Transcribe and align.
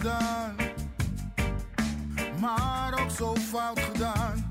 Gedaan, 0.00 0.56
maar 2.40 3.02
ook 3.02 3.10
zo 3.10 3.34
fout 3.34 3.80
gedaan. 3.80 4.50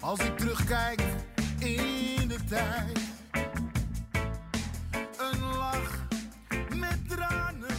Als 0.00 0.20
ik 0.20 0.36
terugkijk 0.36 1.02
in 1.58 2.28
de 2.28 2.38
tijd, 2.48 2.98
een 5.18 5.56
lach 5.58 6.06
met 6.74 6.98
tranen, 7.08 7.76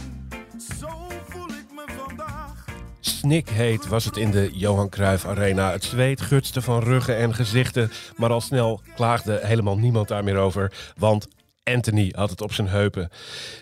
zo 0.78 0.88
voel 1.28 1.48
ik 1.48 1.66
me 1.74 1.84
vandaag. 1.96 2.64
Snikheet 3.00 3.86
was 3.86 4.04
het 4.04 4.16
in 4.16 4.30
de 4.30 4.50
Johan 4.52 4.88
Cruijff 4.88 5.26
Arena. 5.26 5.70
Het 5.72 5.84
zweet 5.84 6.20
gutste 6.20 6.62
van 6.62 6.82
ruggen 6.82 7.16
en 7.16 7.34
gezichten. 7.34 7.90
Maar 8.16 8.30
al 8.30 8.40
snel 8.40 8.80
klaagde 8.94 9.40
helemaal 9.42 9.78
niemand 9.78 10.08
daar 10.08 10.24
meer 10.24 10.36
over. 10.36 10.72
Want 10.96 11.28
Anthony 11.74 12.12
had 12.16 12.30
het 12.30 12.40
op 12.40 12.52
zijn 12.52 12.68
heupen. 12.68 13.08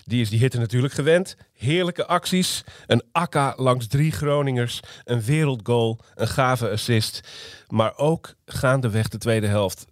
Die 0.03 0.21
is 0.21 0.29
die 0.29 0.39
hitte 0.39 0.59
natuurlijk 0.59 0.93
gewend. 0.93 1.35
Heerlijke 1.53 2.05
acties. 2.05 2.63
Een 2.87 3.03
akka 3.11 3.53
langs 3.57 3.87
drie 3.87 4.11
Groningers. 4.11 4.79
Een 5.03 5.21
wereldgoal. 5.21 5.99
Een 6.15 6.27
gave 6.27 6.69
assist. 6.69 7.21
Maar 7.67 7.97
ook 7.97 8.35
gaandeweg 8.45 9.07
de 9.07 9.17
tweede 9.17 9.47
helft. 9.47 9.85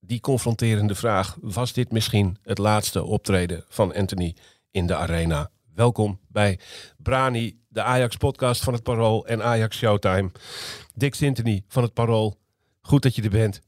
Die 0.00 0.20
confronterende 0.20 0.94
vraag. 0.94 1.36
Was 1.40 1.72
dit 1.72 1.92
misschien 1.92 2.36
het 2.42 2.58
laatste 2.58 3.04
optreden 3.04 3.64
van 3.68 3.94
Anthony 3.94 4.36
in 4.70 4.86
de 4.86 4.96
arena? 4.96 5.50
Welkom 5.74 6.20
bij 6.28 6.58
Brani, 6.96 7.60
de 7.68 7.82
Ajax-podcast 7.82 8.64
van 8.64 8.72
het 8.72 8.82
Parool 8.82 9.26
en 9.26 9.42
Ajax 9.42 9.76
Showtime. 9.76 10.30
Dick 10.94 11.14
Sintony 11.14 11.64
van 11.68 11.82
het 11.82 11.94
Parool. 11.94 12.38
Goed 12.80 13.02
dat 13.02 13.14
je 13.14 13.22
er 13.22 13.30
bent. 13.30 13.60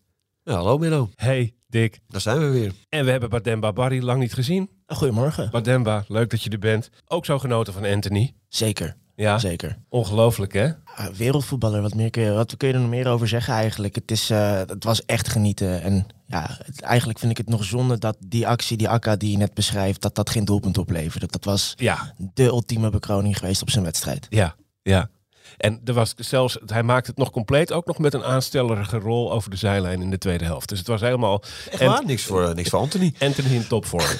Ja, 0.44 0.54
hallo 0.54 0.78
Menno. 0.78 1.10
Hey 1.14 1.54
Dick. 1.68 2.00
Daar 2.08 2.20
zijn 2.20 2.38
we 2.38 2.48
weer. 2.48 2.72
En 2.88 3.04
we 3.04 3.10
hebben 3.10 3.30
Bademba 3.30 3.72
Barry 3.72 4.02
lang 4.02 4.20
niet 4.20 4.32
gezien. 4.34 4.70
Goedemorgen. 4.86 5.50
Bademba, 5.50 6.04
leuk 6.08 6.30
dat 6.30 6.42
je 6.42 6.50
er 6.50 6.58
bent. 6.58 6.90
Ook 7.06 7.24
zo 7.24 7.38
genoten 7.38 7.72
van 7.72 7.84
Anthony. 7.84 8.34
Zeker, 8.48 8.96
Ja, 9.14 9.38
zeker. 9.38 9.78
ongelooflijk 9.88 10.52
hè? 10.52 10.70
Ah, 10.84 11.06
wereldvoetballer, 11.06 11.82
wat, 11.82 11.94
meer 11.94 12.10
kun 12.10 12.22
je, 12.22 12.30
wat 12.32 12.56
kun 12.56 12.68
je 12.68 12.74
er 12.74 12.80
nog 12.80 12.88
meer 12.88 13.08
over 13.08 13.28
zeggen 13.28 13.54
eigenlijk? 13.54 13.94
Het, 13.94 14.10
is, 14.10 14.30
eh, 14.30 14.56
het 14.66 14.84
was 14.84 15.04
echt 15.04 15.28
genieten. 15.28 15.82
En 15.82 16.06
ja, 16.26 16.46
het- 16.64 16.80
eigenlijk 16.80 17.18
vind 17.18 17.30
ik 17.30 17.36
het 17.38 17.48
nog 17.48 17.64
zonde 17.64 17.98
dat 17.98 18.16
die 18.26 18.46
actie, 18.48 18.76
die 18.76 18.88
akka 18.88 19.16
die 19.16 19.30
je 19.30 19.36
net 19.36 19.54
beschrijft, 19.54 20.00
dat 20.02 20.14
dat 20.14 20.30
geen 20.30 20.44
doelpunt 20.44 20.78
opleverde. 20.78 21.26
Dat 21.26 21.44
was 21.44 21.72
Ja, 21.76 22.14
de 22.34 22.44
ultieme 22.44 22.90
bekroning 22.90 23.38
geweest 23.38 23.62
op 23.62 23.70
zijn 23.70 23.84
wedstrijd. 23.84 24.26
ja, 24.30 24.54
ja. 24.82 25.10
En 25.56 25.80
er 25.84 25.92
was 25.92 26.14
zelfs, 26.16 26.58
hij 26.66 26.82
maakte 26.82 27.10
het 27.10 27.18
nog 27.18 27.30
compleet, 27.30 27.72
ook 27.72 27.86
nog 27.86 27.98
met 27.98 28.14
een 28.14 28.24
aanstellerige 28.24 28.98
rol 28.98 29.32
over 29.32 29.50
de 29.50 29.56
zijlijn 29.56 30.02
in 30.02 30.10
de 30.10 30.18
tweede 30.18 30.44
helft. 30.44 30.68
Dus 30.68 30.78
het 30.78 30.86
was 30.86 31.00
helemaal 31.00 31.42
Echt 31.70 31.80
En-? 31.80 32.06
Niks 32.06 32.22
voor, 32.22 32.48
eh, 32.48 32.54
niks 32.54 32.68
voor 32.68 32.78
Anthony. 32.78 33.14
Anthony 33.18 33.54
in 33.54 33.66
topvorm. 33.66 34.06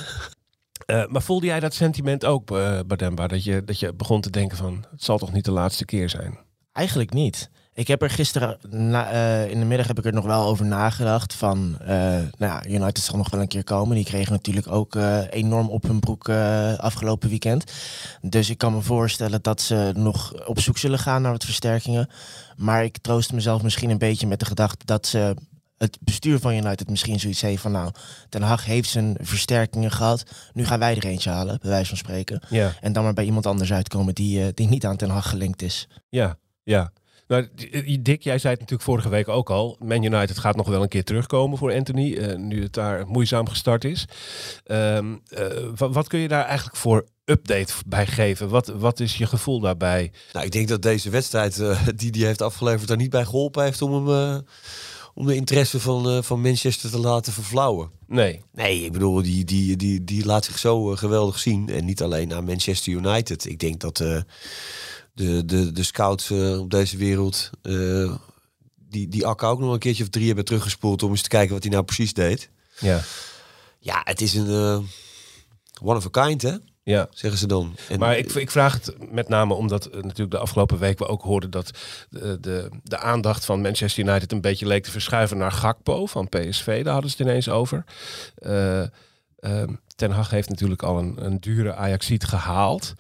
Eh, 0.85 1.07
maar 1.07 1.23
voelde 1.23 1.47
jij 1.47 1.61
dat 1.61 1.75
sentiment 1.75 2.25
ook, 2.25 2.51
eh 2.51 2.79
Bademba? 2.86 3.27
Dat 3.27 3.45
je, 3.45 3.64
dat 3.64 3.79
je 3.79 3.95
begon 3.95 4.20
te 4.20 4.31
denken 4.31 4.57
van, 4.57 4.85
het 4.91 5.05
zal 5.05 5.19
toch 5.19 5.33
niet 5.33 5.45
de 5.45 5.51
laatste 5.51 5.85
keer 5.85 6.08
zijn? 6.08 6.39
Eigenlijk 6.73 7.13
niet. 7.13 7.51
Ik 7.74 7.89
heb 7.89 8.02
er 8.02 8.11
gisteren 8.11 8.58
na- 8.68 9.11
eh, 9.11 9.51
in 9.51 9.58
de 9.58 9.64
middag 9.64 9.86
heb 9.86 9.98
ik 9.98 10.05
er 10.05 10.12
nog 10.12 10.24
wel 10.24 10.45
over 10.45 10.67
nagedacht. 10.67 11.35
Van, 11.35 11.77
eh, 11.80 11.89
nou 11.89 12.29
ja, 12.39 12.67
United 12.67 12.98
zal 13.05 13.17
nog 13.17 13.30
wel 13.30 13.40
een 13.40 13.48
keer 13.48 13.64
komen. 13.64 13.96
Die 13.96 14.05
kregen 14.05 14.33
natuurlijk 14.33 14.68
ook 14.70 14.96
eh, 14.96 15.18
enorm 15.30 15.68
op 15.68 15.83
hun 15.83 16.01
broek 16.01 16.29
afgelopen 16.77 17.29
weekend. 17.29 17.73
Dus 18.20 18.51
ik 18.51 18.58
kan 18.58 18.73
me 18.74 18.80
voorstellen 18.80 19.42
dat 19.42 19.61
ze 19.61 19.92
nog 19.96 20.46
op 20.46 20.61
zoek 20.61 20.79
zullen 20.79 20.98
gaan 20.98 21.23
naar 21.23 21.33
wat 21.33 21.45
versterkingen. 21.45 22.08
Maar 22.57 22.84
ik 22.84 22.98
troost 22.98 23.33
mezelf 23.33 23.63
misschien 23.63 23.90
een 23.90 23.98
beetje 23.98 24.27
met 24.27 24.39
de 24.40 24.46
gedachte 24.46 24.84
dat 24.84 25.07
ze 25.07 25.34
het 25.79 25.98
bestuur 26.01 26.39
van 26.39 26.52
United 26.55 26.90
misschien 26.90 27.20
zoiets 27.20 27.40
heeft 27.40 27.63
van 27.63 27.73
nou, 27.73 27.90
Ten 28.29 28.42
Hag 28.42 28.64
heeft 28.64 28.89
zijn 28.89 29.17
versterkingen 29.20 29.90
gehad. 29.90 30.24
Nu 30.52 30.64
gaan 30.67 30.79
wij 30.79 30.96
er 30.96 31.05
eentje 31.05 31.30
halen, 31.30 31.58
bij 31.61 31.70
wijze 31.70 31.89
van 31.89 31.96
spreken. 31.96 32.40
Ja, 32.48 32.73
En 32.80 32.92
dan 32.92 33.05
maar 33.05 33.13
bij 33.14 33.24
iemand 33.24 33.46
anders 33.46 33.73
uitkomen 33.73 34.14
die, 34.14 34.55
die 34.55 34.68
niet 34.68 34.86
aan 34.86 34.96
Ten 34.96 35.11
Hag 35.11 35.29
gelinkt 35.29 35.63
is. 35.63 35.89
ja, 36.08 36.36
ja. 36.63 36.92
Nou, 37.34 37.48
Dick, 38.02 38.22
jij 38.22 38.39
zei 38.39 38.52
het 38.52 38.61
natuurlijk 38.61 38.89
vorige 38.89 39.08
week 39.08 39.28
ook 39.28 39.50
al. 39.50 39.77
Man 39.80 40.02
United 40.02 40.39
gaat 40.39 40.56
nog 40.56 40.68
wel 40.68 40.83
een 40.83 40.89
keer 40.89 41.05
terugkomen 41.05 41.58
voor 41.58 41.72
Anthony, 41.74 42.14
eh, 42.14 42.36
nu 42.36 42.62
het 42.62 42.72
daar 42.72 43.06
moeizaam 43.06 43.48
gestart 43.48 43.84
is. 43.84 44.05
Ehm, 44.64 45.14
eh, 45.28 45.46
wa- 45.77 45.90
wat 45.90 46.08
kun 46.08 46.18
je 46.18 46.28
daar 46.28 46.45
eigenlijk 46.45 46.77
voor 46.77 47.05
update 47.24 47.72
bij 47.86 48.06
geven? 48.06 48.48
Wat, 48.48 48.67
wat 48.68 49.00
is 49.00 49.17
je 49.17 49.27
gevoel 49.27 49.61
daarbij? 49.61 50.12
Nou, 50.33 50.46
ik 50.46 50.52
denk 50.52 50.68
dat 50.68 50.83
deze 50.83 51.11
wedstrijd 51.11 51.62
die 52.00 52.11
die 52.11 52.24
heeft 52.27 52.42
afgeleverd 52.42 52.89
daar 52.89 52.96
niet 52.96 53.11
bij 53.11 53.24
geholpen 53.24 53.64
heeft 53.64 53.83
om 53.83 54.08
hem... 54.08 54.42
om 55.14 55.27
de 55.27 55.34
interesse 55.34 55.80
van, 55.80 56.24
van 56.24 56.40
Manchester 56.40 56.90
te 56.90 56.98
laten 56.98 57.33
verflauwen. 57.33 57.90
Nee, 58.06 58.42
Nee, 58.52 58.84
ik 58.84 58.92
bedoel, 58.92 59.22
die, 59.22 59.45
die, 59.45 59.77
die, 59.77 60.05
die 60.05 60.24
laat 60.27 60.45
zich 60.45 60.58
zo 60.58 60.84
geweldig 60.84 61.39
zien. 61.39 61.68
En 61.68 61.84
niet 61.84 62.02
alleen 62.02 62.34
aan 62.34 62.45
Manchester 62.45 62.92
United. 62.92 63.45
Ik 63.45 63.58
denk 63.58 63.80
dat 63.80 64.05
de, 65.14 65.45
de, 65.45 65.73
de 65.73 65.83
scouts 65.83 66.30
eh, 66.30 66.61
op 66.61 66.70
deze 66.70 66.97
wereld... 66.97 67.51
eh, 67.63 68.14
die, 68.89 69.08
die 69.08 69.27
Akka 69.27 69.47
ook 69.47 69.61
nog 69.61 69.73
een 69.73 69.79
keertje 69.79 70.02
of 70.02 70.08
drie 70.08 70.27
hebben 70.27 70.45
teruggespoeld... 70.45 71.02
om 71.02 71.11
eens 71.11 71.23
te 71.23 71.29
kijken 71.29 71.55
wat 71.55 71.63
hij 71.63 71.73
nou 71.73 71.85
precies 71.85 72.13
deed. 72.13 72.51
ja, 72.80 73.01
Ja, 73.79 74.01
het 74.05 74.20
is 74.20 74.35
een 74.35 74.48
eh, 74.48 74.79
one 75.83 75.97
of 75.97 76.17
a 76.17 76.27
kind, 76.27 76.42
hè? 76.42 76.57
ja. 76.83 77.08
Zeggen 77.11 77.39
ze 77.39 77.47
dan. 77.47 77.77
En, 77.89 77.98
Maar 77.98 78.19
ik, 78.19 78.33
ik 78.33 78.51
vraag 78.51 78.73
het 78.73 79.13
met 79.13 79.29
name 79.29 79.55
omdat 79.55 79.89
natuurlijk 79.92 80.30
de 80.30 80.39
afgelopen 80.39 80.79
week 80.79 80.98
we 80.98 81.07
ook 81.07 81.23
hoorden 81.23 81.51
dat 81.51 81.70
de, 82.11 82.41
de, 82.41 82.70
de 82.83 82.98
aandacht 82.98 83.45
van 83.45 83.61
Manchester 83.61 84.05
United 84.05 84.33
een 84.33 84.41
beetje 84.41 84.67
leek 84.67 84.85
te 84.85 84.91
verschuiven 84.91 85.39
naar 85.39 85.52
Gakpo 85.52 86.07
van 86.07 86.29
PSV. 86.29 86.85
Daar 86.85 86.92
hadden 86.92 87.11
ze 87.11 87.17
het 87.19 87.27
ineens 87.27 87.48
over. 87.48 87.85
Eh, 88.35 88.83
ehm, 89.45 89.75
Ten 89.97 90.11
Hag 90.11 90.31
heeft 90.31 90.49
natuurlijk 90.49 90.83
al 90.83 90.99
een, 90.99 91.25
een 91.25 91.41
dure 91.41 91.75
Ajaxiet 91.75 92.25
gehaald. 92.25 92.95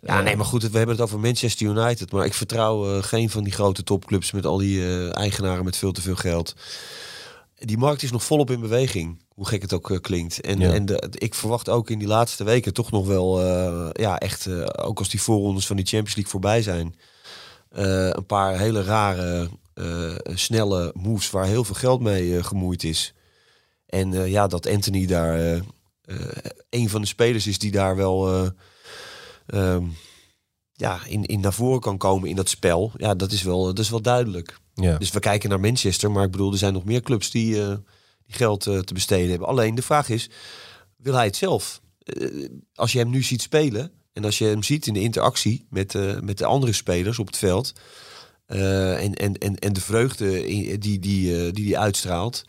Ja, 0.00 0.20
nee, 0.20 0.36
maar 0.36 0.46
goed, 0.46 0.62
we 0.62 0.76
hebben 0.76 0.94
het 0.94 1.04
over 1.04 1.20
Manchester 1.20 1.66
United. 1.66 2.12
Maar 2.12 2.24
ik 2.24 2.34
vertrouw 2.34 2.96
eh, 2.96 3.02
geen 3.02 3.30
van 3.30 3.44
die 3.44 3.52
grote 3.52 3.82
topclubs 3.82 4.32
met 4.32 4.46
al 4.46 4.56
die 4.58 4.80
eh, 4.80 5.16
eigenaren 5.16 5.64
met 5.64 5.76
veel 5.76 5.92
te 5.92 6.00
veel 6.00 6.14
geld. 6.16 6.54
Die 7.58 7.78
markt 7.78 8.02
is 8.02 8.10
nog 8.10 8.24
volop 8.24 8.50
in 8.50 8.60
beweging, 8.60 9.22
hoe 9.34 9.46
gek 9.46 9.62
het 9.62 9.72
ook 9.72 9.90
eh, 9.90 10.00
klinkt. 10.00 10.40
En, 10.40 10.58
Ja. 10.58 10.72
en 10.72 10.86
de, 10.86 11.08
ik 11.18 11.34
verwacht 11.34 11.68
ook 11.68 11.90
in 11.90 11.98
die 11.98 12.08
laatste 12.08 12.44
weken 12.44 12.72
toch 12.74 12.90
nog 12.90 13.06
wel, 13.06 13.42
ja, 13.92 14.18
echt, 14.18 14.48
ook 14.78 14.98
als 14.98 15.08
die 15.08 15.22
voorrondes 15.22 15.66
van 15.66 15.76
die 15.76 15.86
Champions 15.86 16.14
League 16.14 16.32
voorbij 16.32 16.62
zijn, 16.62 16.94
een 18.16 18.26
paar 18.26 18.58
hele 18.58 18.82
rare, 18.82 19.48
snelle 20.34 20.92
moves 20.94 21.30
waar 21.30 21.46
heel 21.46 21.64
veel 21.64 21.74
geld 21.74 22.00
mee 22.00 22.42
gemoeid 22.42 22.84
is. 22.84 23.14
En 23.86 24.30
ja, 24.30 24.46
dat 24.46 24.68
Anthony 24.68 25.06
daar 25.06 25.62
een 26.70 26.88
van 26.88 27.00
de 27.00 27.06
spelers 27.06 27.46
is 27.46 27.58
die 27.58 27.70
daar 27.70 27.96
wel 27.96 28.28
eh, 28.28 28.50
ehm, 29.46 29.84
ja, 30.72 31.00
in, 31.06 31.24
in 31.24 31.40
naar 31.40 31.52
voren 31.52 31.80
kan 31.80 31.98
komen 31.98 32.28
in 32.28 32.36
dat 32.36 32.48
spel. 32.48 32.92
Ja, 32.96 33.14
dat 33.14 33.32
is 33.32 33.42
wel, 33.42 33.64
dat 33.64 33.78
is 33.78 33.90
wel 33.90 34.02
duidelijk. 34.02 34.58
Ja. 34.74 34.98
Dus 34.98 35.10
we 35.10 35.18
kijken 35.18 35.48
naar 35.48 35.60
Manchester, 35.60 36.10
maar 36.10 36.24
ik 36.24 36.30
bedoel, 36.30 36.52
er 36.52 36.58
zijn 36.58 36.72
nog 36.72 36.84
meer 36.84 37.02
clubs 37.02 37.30
die, 37.30 37.62
eh, 37.62 37.76
die 38.26 38.36
geld 38.36 38.66
eh, 38.66 38.78
te 38.78 38.94
besteden 38.94 39.30
hebben. 39.30 39.48
Alleen 39.48 39.74
de 39.74 39.82
vraag 39.82 40.08
is, 40.08 40.30
wil 40.96 41.14
hij 41.14 41.24
het 41.24 41.36
zelf? 41.36 41.80
Eh, 41.98 42.48
als 42.74 42.92
je 42.92 42.98
hem 42.98 43.10
nu 43.10 43.22
ziet 43.22 43.42
spelen 43.42 43.92
en 44.12 44.24
als 44.24 44.38
je 44.38 44.44
hem 44.44 44.62
ziet 44.62 44.86
in 44.86 44.94
de 44.94 45.00
interactie 45.00 45.66
met, 45.70 45.94
eh, 45.94 46.20
met 46.20 46.38
de 46.38 46.44
andere 46.44 46.72
spelers 46.72 47.18
op 47.18 47.26
het 47.26 47.36
veld 47.36 47.72
eh, 48.46 49.02
en, 49.02 49.14
en, 49.14 49.38
en, 49.38 49.58
en 49.58 49.72
de 49.72 49.80
vreugde 49.80 50.42
die 50.78 50.98
die, 50.98 51.36
eh, 51.36 51.42
die, 51.42 51.52
die 51.52 51.78
uitstraalt, 51.78 52.44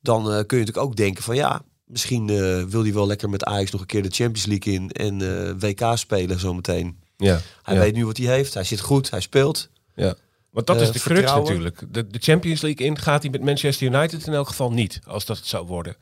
dan 0.00 0.20
eh, 0.20 0.26
kun 0.26 0.58
je 0.58 0.64
natuurlijk 0.64 0.86
ook 0.86 0.96
denken 0.96 1.22
van 1.22 1.36
ja, 1.36 1.62
misschien 1.86 2.28
eh, 2.28 2.62
wil 2.62 2.82
hij 2.82 2.92
wel 2.92 3.06
lekker 3.06 3.30
met 3.30 3.44
Ajax 3.44 3.70
nog 3.70 3.80
een 3.80 3.86
keer 3.86 4.02
de 4.02 4.10
Champions 4.10 4.46
League 4.46 4.72
in 4.72 4.90
en 4.90 5.46
eh, 5.46 5.52
WK 5.58 5.98
spelen 5.98 6.40
zometeen. 6.40 6.98
Ja. 7.16 7.40
Hij 7.62 7.74
ja. 7.74 7.80
weet 7.80 7.94
nu 7.94 8.06
wat 8.06 8.16
hij 8.16 8.26
heeft, 8.26 8.54
hij 8.54 8.64
zit 8.64 8.80
goed, 8.80 9.10
hij 9.10 9.20
speelt. 9.20 9.68
Ja. 9.94 10.14
Want 10.50 10.66
dat 10.66 10.76
Eh, 10.76 10.82
is 10.82 10.90
de 10.90 10.98
crux 10.98 11.18
vertrouwen. 11.18 11.48
natuurlijk. 11.52 11.94
De, 11.94 12.06
de 12.06 12.18
Champions 12.18 12.60
League 12.60 12.86
in 12.86 12.98
gaat 12.98 13.22
hij 13.22 13.30
met 13.30 13.42
Manchester 13.42 13.86
United 13.86 14.26
in 14.26 14.32
elk 14.32 14.48
geval 14.48 14.72
niet, 14.72 15.00
als 15.06 15.24
dat 15.24 15.36
het 15.36 15.46
zou 15.46 15.66
worden. 15.66 15.96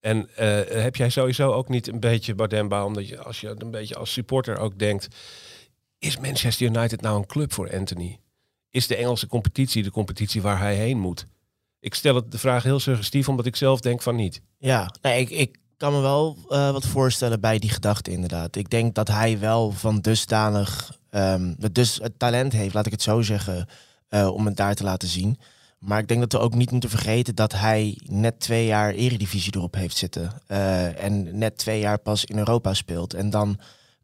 En 0.00 0.28
heb 0.68 0.96
jij 0.96 1.10
sowieso 1.10 1.52
ook 1.52 1.68
niet 1.68 1.88
een 1.88 2.00
beetje 2.00 2.34
Bardemba, 2.34 2.84
omdat 2.84 3.08
je 3.08 3.18
als 3.18 3.40
je 3.40 3.54
een 3.58 3.70
beetje 3.70 3.96
als 3.96 4.12
supporter 4.12 4.58
ook 4.58 4.78
denkt, 4.78 5.08
is 5.98 6.18
Manchester 6.18 6.66
United 6.66 7.00
nou 7.00 7.16
een 7.18 7.26
club 7.26 7.52
voor 7.52 7.72
Anthony? 7.76 8.18
is 8.70 8.86
de 8.86 8.96
Engelse 8.96 9.26
competitie 9.26 9.82
de 9.82 9.90
competitie 9.90 10.42
waar 10.42 10.58
hij 10.58 10.74
heen 10.74 10.98
moet? 10.98 11.26
Ik 11.84 11.94
stel 11.94 12.14
het 12.14 12.30
de 12.30 12.38
vraag 12.38 12.62
heel 12.62 12.80
suggestief, 12.80 13.28
omdat 13.28 13.46
ik 13.46 13.56
zelf 13.56 13.80
denk 13.80 14.02
van 14.02 14.16
niet. 14.16 14.40
Ja, 14.58 14.94
nee, 15.02 15.20
ik, 15.20 15.30
ik 15.30 15.58
kan 15.76 15.92
me 15.92 16.00
wel 16.00 16.38
uh, 16.48 16.70
wat 16.70 16.86
voorstellen 16.86 17.40
bij 17.40 17.58
die 17.58 17.70
gedachte 17.70 18.10
inderdaad. 18.10 18.56
Ik 18.56 18.70
denk 18.70 18.94
dat 18.94 19.08
hij 19.08 19.38
wel 19.38 19.70
van 19.70 20.00
dusdanig, 20.00 20.98
um, 21.10 21.56
dus 21.72 21.98
het 22.02 22.18
talent 22.18 22.52
heeft, 22.52 22.74
laat 22.74 22.86
ik 22.86 22.92
het 22.92 23.02
zo 23.02 23.22
zeggen, 23.22 23.68
uh, 24.10 24.34
om 24.34 24.46
het 24.46 24.56
daar 24.56 24.74
te 24.74 24.84
laten 24.84 25.08
zien. 25.08 25.38
Maar 25.78 25.98
ik 25.98 26.08
denk 26.08 26.20
dat 26.20 26.32
we 26.32 26.38
ook 26.38 26.54
niet 26.54 26.70
moeten 26.70 26.90
vergeten 26.90 27.34
dat 27.34 27.52
hij 27.52 27.98
net 28.04 28.40
twee 28.40 28.66
jaar 28.66 28.92
eredivisie 28.92 29.56
erop 29.56 29.74
heeft 29.74 29.96
zitten. 29.96 30.32
Uh, 30.48 31.04
en 31.04 31.38
net 31.38 31.58
twee 31.58 31.80
jaar 31.80 31.98
pas 31.98 32.24
in 32.24 32.38
Europa 32.38 32.74
speelt. 32.74 33.14
En 33.14 33.30
dan 33.30 33.58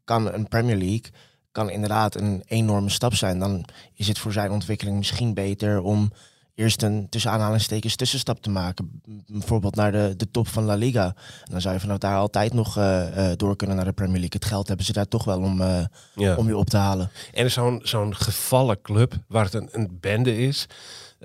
kan 0.05 0.33
een 0.33 0.49
Premier 0.49 0.77
League 0.77 1.11
kan 1.53 1.71
inderdaad 1.71 2.15
een 2.15 2.43
enorme 2.47 2.91
stap 2.91 3.15
zijn. 3.15 3.39
Dan 3.39 3.65
is 3.95 4.09
het 4.09 4.19
voor 4.19 4.33
zijn 4.33 4.51
ontwikkeling 4.51 4.97
misschien 4.97 5.35
beter 5.35 5.81
om 5.81 6.13
eerst 6.61 6.83
een 6.83 7.09
tussen 7.09 7.31
aanhalingstekens 7.31 7.97
tussenstap 7.97 8.43
te 8.43 8.51
maken. 8.51 9.03
Bijvoorbeeld 9.27 9.75
naar 9.75 9.93
de, 9.93 10.15
de 10.17 10.31
top 10.31 10.49
van 10.49 10.65
La 10.65 10.75
Liga. 10.75 11.05
En 11.05 11.51
dan 11.51 11.61
zou 11.61 11.75
je 11.75 11.81
vanaf 11.81 11.99
daar 11.99 12.17
altijd 12.17 12.53
nog 12.53 12.79
uh, 12.79 13.03
uh, 13.17 13.31
door 13.37 13.57
kunnen 13.57 13.77
naar 13.77 13.85
de 13.85 13.93
Premier 13.93 14.19
League. 14.19 14.39
Het 14.41 14.45
geld 14.45 14.69
hebben 14.69 14.87
ze 14.87 14.93
daar 14.93 15.09
toch 15.09 15.25
wel 15.25 15.41
om, 15.41 15.61
uh, 15.61 15.85
ja. 16.15 16.35
om 16.35 16.47
je 16.47 16.57
op 16.57 16.71
te 16.71 16.77
halen. 16.77 17.11
En 17.33 17.51
zo'n 17.51 17.81
zo'n 17.83 18.17
gevallen 18.17 18.81
club 18.83 19.15
waar 19.27 19.45
het 19.45 19.55
een, 19.55 19.69
een 19.73 19.99
bende 20.01 20.39
is. 20.39 20.67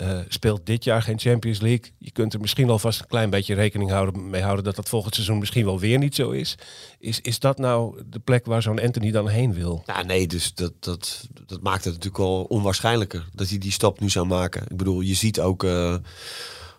Uh, 0.02 0.20
speelt 0.28 0.66
dit 0.66 0.84
jaar 0.84 1.02
geen 1.02 1.20
Champions 1.20 1.60
League. 1.60 1.92
Je 1.98 2.12
kunt 2.12 2.34
er 2.34 2.40
misschien 2.40 2.70
alvast 2.70 3.00
een 3.00 3.08
klein 3.08 3.30
beetje 3.30 3.54
rekening 3.54 3.90
houden, 3.90 4.30
mee 4.30 4.42
houden 4.42 4.64
dat 4.64 4.76
dat 4.76 4.90
volgend 4.90 5.14
seizoen 5.14 5.38
misschien 5.38 5.66
wel 5.66 5.80
weer 5.80 5.98
niet 5.98 6.16
zo 6.16 6.30
is. 6.30 6.58
Is, 7.00 7.22
is 7.22 7.40
dat 7.40 7.58
nou 7.58 8.02
de 8.10 8.20
plek 8.20 8.46
waar 8.46 8.62
zo'n 8.62 8.82
Anthony 8.82 9.12
dan 9.12 9.28
heen 9.28 9.54
wil? 9.54 9.84
Ja, 9.86 10.04
nee, 10.04 10.28
dus 10.28 10.54
dat, 10.54 10.74
dat, 10.80 11.28
dat 11.46 11.62
maakt 11.62 11.84
het 11.84 11.94
natuurlijk 11.94 12.24
al 12.24 12.44
onwaarschijnlijker 12.44 13.30
dat 13.34 13.50
hij 13.50 13.58
die 13.58 13.72
stap 13.72 14.00
nu 14.00 14.10
zou 14.10 14.26
maken. 14.26 14.62
Ik 14.70 14.78
bedoel, 14.78 15.02
je 15.02 15.14
ziet 15.14 15.40
ook 15.40 15.64
uh, 15.64 15.96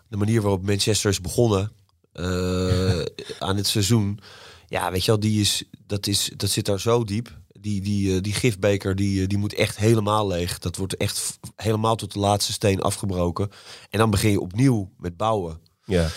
de 0.09 0.17
manier 0.17 0.43
waarop 0.43 0.67
Manchester 0.67 1.11
is 1.11 1.21
begonnen 1.21 1.73
uh, 2.15 3.01
aan 3.39 3.57
het 3.57 3.67
seizoen. 3.67 4.19
Ja, 4.67 4.91
weet 4.91 5.05
je 5.05 5.11
wel, 5.11 5.21
die 5.21 5.41
is, 5.41 5.65
dat, 5.87 6.07
is, 6.07 6.31
dat 6.37 6.51
zit 6.51 6.67
daar 6.67 6.81
zo 6.81 7.05
diep 7.05 7.39
die, 7.67 7.81
die, 7.81 8.21
die 8.21 8.33
gifbeker 8.33 8.97
die, 8.97 9.27
die 9.27 9.39
moet 9.39 9.55
echt 9.55 9.77
helemaal 9.77 10.27
leeg. 10.27 10.59
Dat 10.59 10.77
wordt 10.77 10.97
echt 10.97 11.39
helemaal 11.57 11.97
tot 11.97 12.13
de 12.13 12.19
laatste 12.19 12.53
steen 12.53 12.83
afgebroken. 12.83 13.51
En 13.91 13.99
dan 13.99 14.11
begin 14.11 14.31
je 14.31 14.41
opnieuw 14.41 14.91
met 14.99 15.17
bouwen. 15.17 15.61
Ja. 15.85 16.09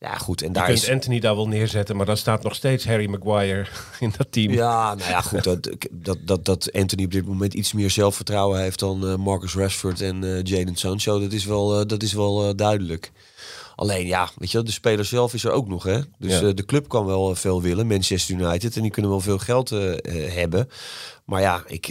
Ja, 0.00 0.14
goed. 0.14 0.40
En 0.40 0.46
je 0.46 0.52
daar 0.52 0.66
kunt 0.66 0.82
is. 0.82 0.90
Anthony 0.90 1.20
daar 1.20 1.36
wel 1.36 1.48
neerzetten, 1.48 1.96
maar 1.96 2.06
dan 2.06 2.16
staat 2.16 2.42
nog 2.42 2.54
steeds 2.54 2.84
Harry 2.84 3.08
Maguire 3.08 3.66
in 4.00 4.12
dat 4.16 4.32
team. 4.32 4.52
Ja, 4.52 4.94
nou 4.94 5.10
ja, 5.10 5.20
goed. 5.20 5.44
Dat, 5.44 5.70
dat, 5.90 6.18
dat, 6.24 6.44
dat 6.44 6.72
Anthony 6.72 7.04
op 7.04 7.12
dit 7.12 7.26
moment 7.26 7.54
iets 7.54 7.72
meer 7.72 7.90
zelfvertrouwen 7.90 8.60
heeft 8.60 8.78
dan 8.78 9.04
uh, 9.04 9.16
Marcus 9.16 9.54
Rashford 9.54 10.00
en 10.00 10.22
uh, 10.22 10.42
Jaden 10.42 10.76
Sancho. 10.76 11.20
Dat 11.20 11.32
is 11.32 11.44
wel, 11.44 11.80
uh, 11.80 11.86
dat 11.86 12.02
is 12.02 12.12
wel 12.12 12.56
duidelijk. 12.56 13.12
Alleen 13.78 14.06
ja, 14.06 14.30
weet 14.36 14.50
je, 14.50 14.62
de 14.62 14.70
speler 14.70 15.04
zelf 15.04 15.34
is 15.34 15.44
er 15.44 15.50
ook 15.50 15.68
nog. 15.68 15.82
Hè? 15.82 16.00
Dus 16.18 16.40
ja. 16.40 16.52
de 16.52 16.64
club 16.64 16.88
kan 16.88 17.06
wel 17.06 17.34
veel 17.34 17.62
willen, 17.62 17.86
Manchester 17.86 18.34
United. 18.34 18.76
En 18.76 18.82
die 18.82 18.90
kunnen 18.90 19.10
wel 19.10 19.20
veel 19.20 19.38
geld 19.38 19.68
hebben. 20.12 20.68
Maar 21.24 21.40
ja, 21.40 21.62
ik, 21.66 21.86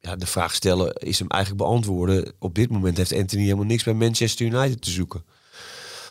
ja, 0.00 0.16
de 0.16 0.26
vraag 0.26 0.54
stellen 0.54 0.92
is 0.94 1.18
hem 1.18 1.28
eigenlijk 1.28 1.62
beantwoorden. 1.62 2.32
Op 2.38 2.54
dit 2.54 2.70
moment 2.70 2.96
heeft 2.96 3.12
Anthony 3.12 3.42
helemaal 3.42 3.64
niks 3.64 3.82
bij 3.82 3.94
Manchester 3.94 4.46
United 4.46 4.82
te 4.82 4.90
zoeken. 4.90 5.24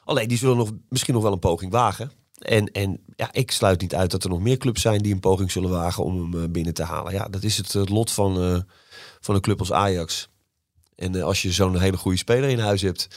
Alleen 0.04 0.28
die 0.28 0.38
zullen 0.38 0.58
nog, 0.58 0.72
misschien 0.90 1.14
nog 1.14 1.24
wel 1.24 1.32
een 1.32 1.40
poging 1.40 1.72
wagen. 1.72 2.12
En, 2.40 2.72
en 2.72 3.00
ja, 3.16 3.34
ik 3.34 3.52
sluit 3.52 3.82
niet 3.82 3.96
uit 3.96 4.12
dat 4.12 4.24
er 4.24 4.30
nog 4.30 4.42
meer 4.42 4.58
clubs 4.58 4.82
zijn 4.82 5.02
die 5.02 5.14
een 5.14 5.20
poging 5.20 5.52
zullen 5.52 5.70
wagen 5.70 6.04
om 6.04 6.34
hem 6.34 6.52
binnen 6.52 6.74
te 6.74 6.84
halen. 6.84 7.14
Ja, 7.14 7.28
dat 7.28 7.44
is 7.44 7.58
het, 7.58 7.74
het 7.74 7.90
lot 7.90 8.12
van, 8.12 8.64
van 9.20 9.36
een 9.36 9.42
club 9.42 9.60
als 9.60 9.72
Ajax. 9.72 10.30
En 10.96 11.22
als 11.22 11.42
je 11.42 11.52
zo'n 11.52 11.80
hele 11.80 11.98
goede 11.98 12.18
speler 12.18 12.50
in 12.50 12.60
huis 12.60 12.82
hebt, 12.82 13.08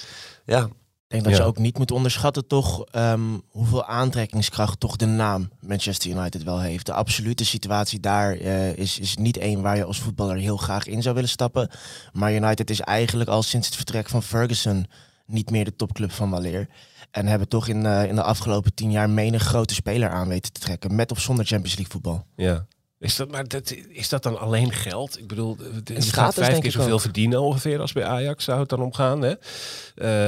ja. 0.46 0.68
Ik 1.08 1.12
denk 1.12 1.24
dat 1.24 1.32
ja. 1.32 1.38
je 1.38 1.48
ook 1.48 1.58
niet 1.58 1.78
moet 1.78 1.90
onderschatten 1.90 2.46
toch 2.46 2.84
um, 2.92 3.42
hoeveel 3.48 3.84
aantrekkingskracht 3.84 4.80
toch 4.80 4.96
de 4.96 5.06
naam 5.06 5.50
Manchester 5.60 6.10
United 6.10 6.42
wel 6.42 6.60
heeft. 6.60 6.86
De 6.86 6.92
absolute 6.92 7.44
situatie 7.44 8.00
daar 8.00 8.36
uh, 8.36 8.76
is, 8.76 8.98
is 8.98 9.16
niet 9.16 9.36
één 9.36 9.62
waar 9.62 9.76
je 9.76 9.84
als 9.84 10.00
voetballer 10.00 10.36
heel 10.36 10.56
graag 10.56 10.86
in 10.86 11.02
zou 11.02 11.14
willen 11.14 11.30
stappen. 11.30 11.70
Maar 12.12 12.34
United 12.34 12.70
is 12.70 12.80
eigenlijk 12.80 13.28
al 13.28 13.42
sinds 13.42 13.66
het 13.66 13.76
vertrek 13.76 14.08
van 14.08 14.22
Ferguson 14.22 14.86
niet 15.26 15.50
meer 15.50 15.64
de 15.64 15.76
topclub 15.76 16.12
van 16.12 16.30
weleer. 16.30 16.68
En 17.10 17.26
hebben 17.26 17.48
toch 17.48 17.68
in, 17.68 17.84
uh, 17.84 18.04
in 18.04 18.14
de 18.14 18.22
afgelopen 18.22 18.74
tien 18.74 18.90
jaar 18.90 19.10
menig 19.10 19.42
grote 19.42 19.74
speler 19.74 20.10
aan 20.10 20.28
weten 20.28 20.52
te 20.52 20.60
trekken. 20.60 20.94
Met 20.94 21.10
of 21.10 21.20
zonder 21.20 21.46
Champions 21.46 21.76
League 21.76 21.92
voetbal. 21.92 22.26
Ja. 22.36 22.66
Is 22.98 23.16
dat, 23.16 23.30
maar 23.30 23.48
dat, 23.48 23.74
is 23.88 24.08
dat 24.08 24.22
dan 24.22 24.38
alleen 24.40 24.72
geld? 24.72 25.18
Ik 25.18 25.26
bedoel, 25.26 25.56
je 25.84 26.02
gaat 26.02 26.34
vijf 26.34 26.58
keer 26.58 26.70
zoveel 26.70 26.98
verdienen 26.98 27.40
ongeveer 27.40 27.80
als 27.80 27.92
bij 27.92 28.04
Ajax 28.04 28.44
zou 28.44 28.60
het 28.60 28.68
dan 28.68 28.80
omgaan. 28.80 29.22
Hè? 29.22 29.34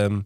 Um, 0.05 0.15
uh, 0.15 0.23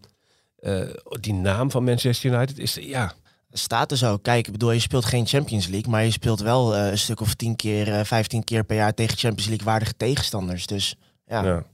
die 1.20 1.34
naam 1.34 1.70
van 1.70 1.84
Manchester 1.84 2.32
United 2.32 2.58
is, 2.58 2.74
ja... 2.74 3.12
Status 3.54 4.04
ook. 4.04 4.22
Kijk, 4.22 4.46
ik 4.46 4.52
bedoel, 4.52 4.70
je 4.72 4.78
speelt 4.78 5.04
geen 5.04 5.26
Champions 5.26 5.66
League, 5.66 5.90
maar 5.90 6.04
je 6.04 6.10
speelt 6.10 6.40
wel 6.40 6.76
uh, 6.76 6.90
een 6.90 6.98
stuk 6.98 7.20
of 7.20 7.34
tien 7.34 7.56
keer, 7.56 7.88
uh, 7.88 8.00
vijftien 8.04 8.44
keer 8.44 8.64
per 8.64 8.76
jaar 8.76 8.94
tegen 8.94 9.18
Champions 9.18 9.48
League 9.48 9.66
waardige 9.66 9.96
tegenstanders. 9.96 10.66
Dus 10.66 10.96
ja. 11.26 11.44
Ja, 11.44 11.64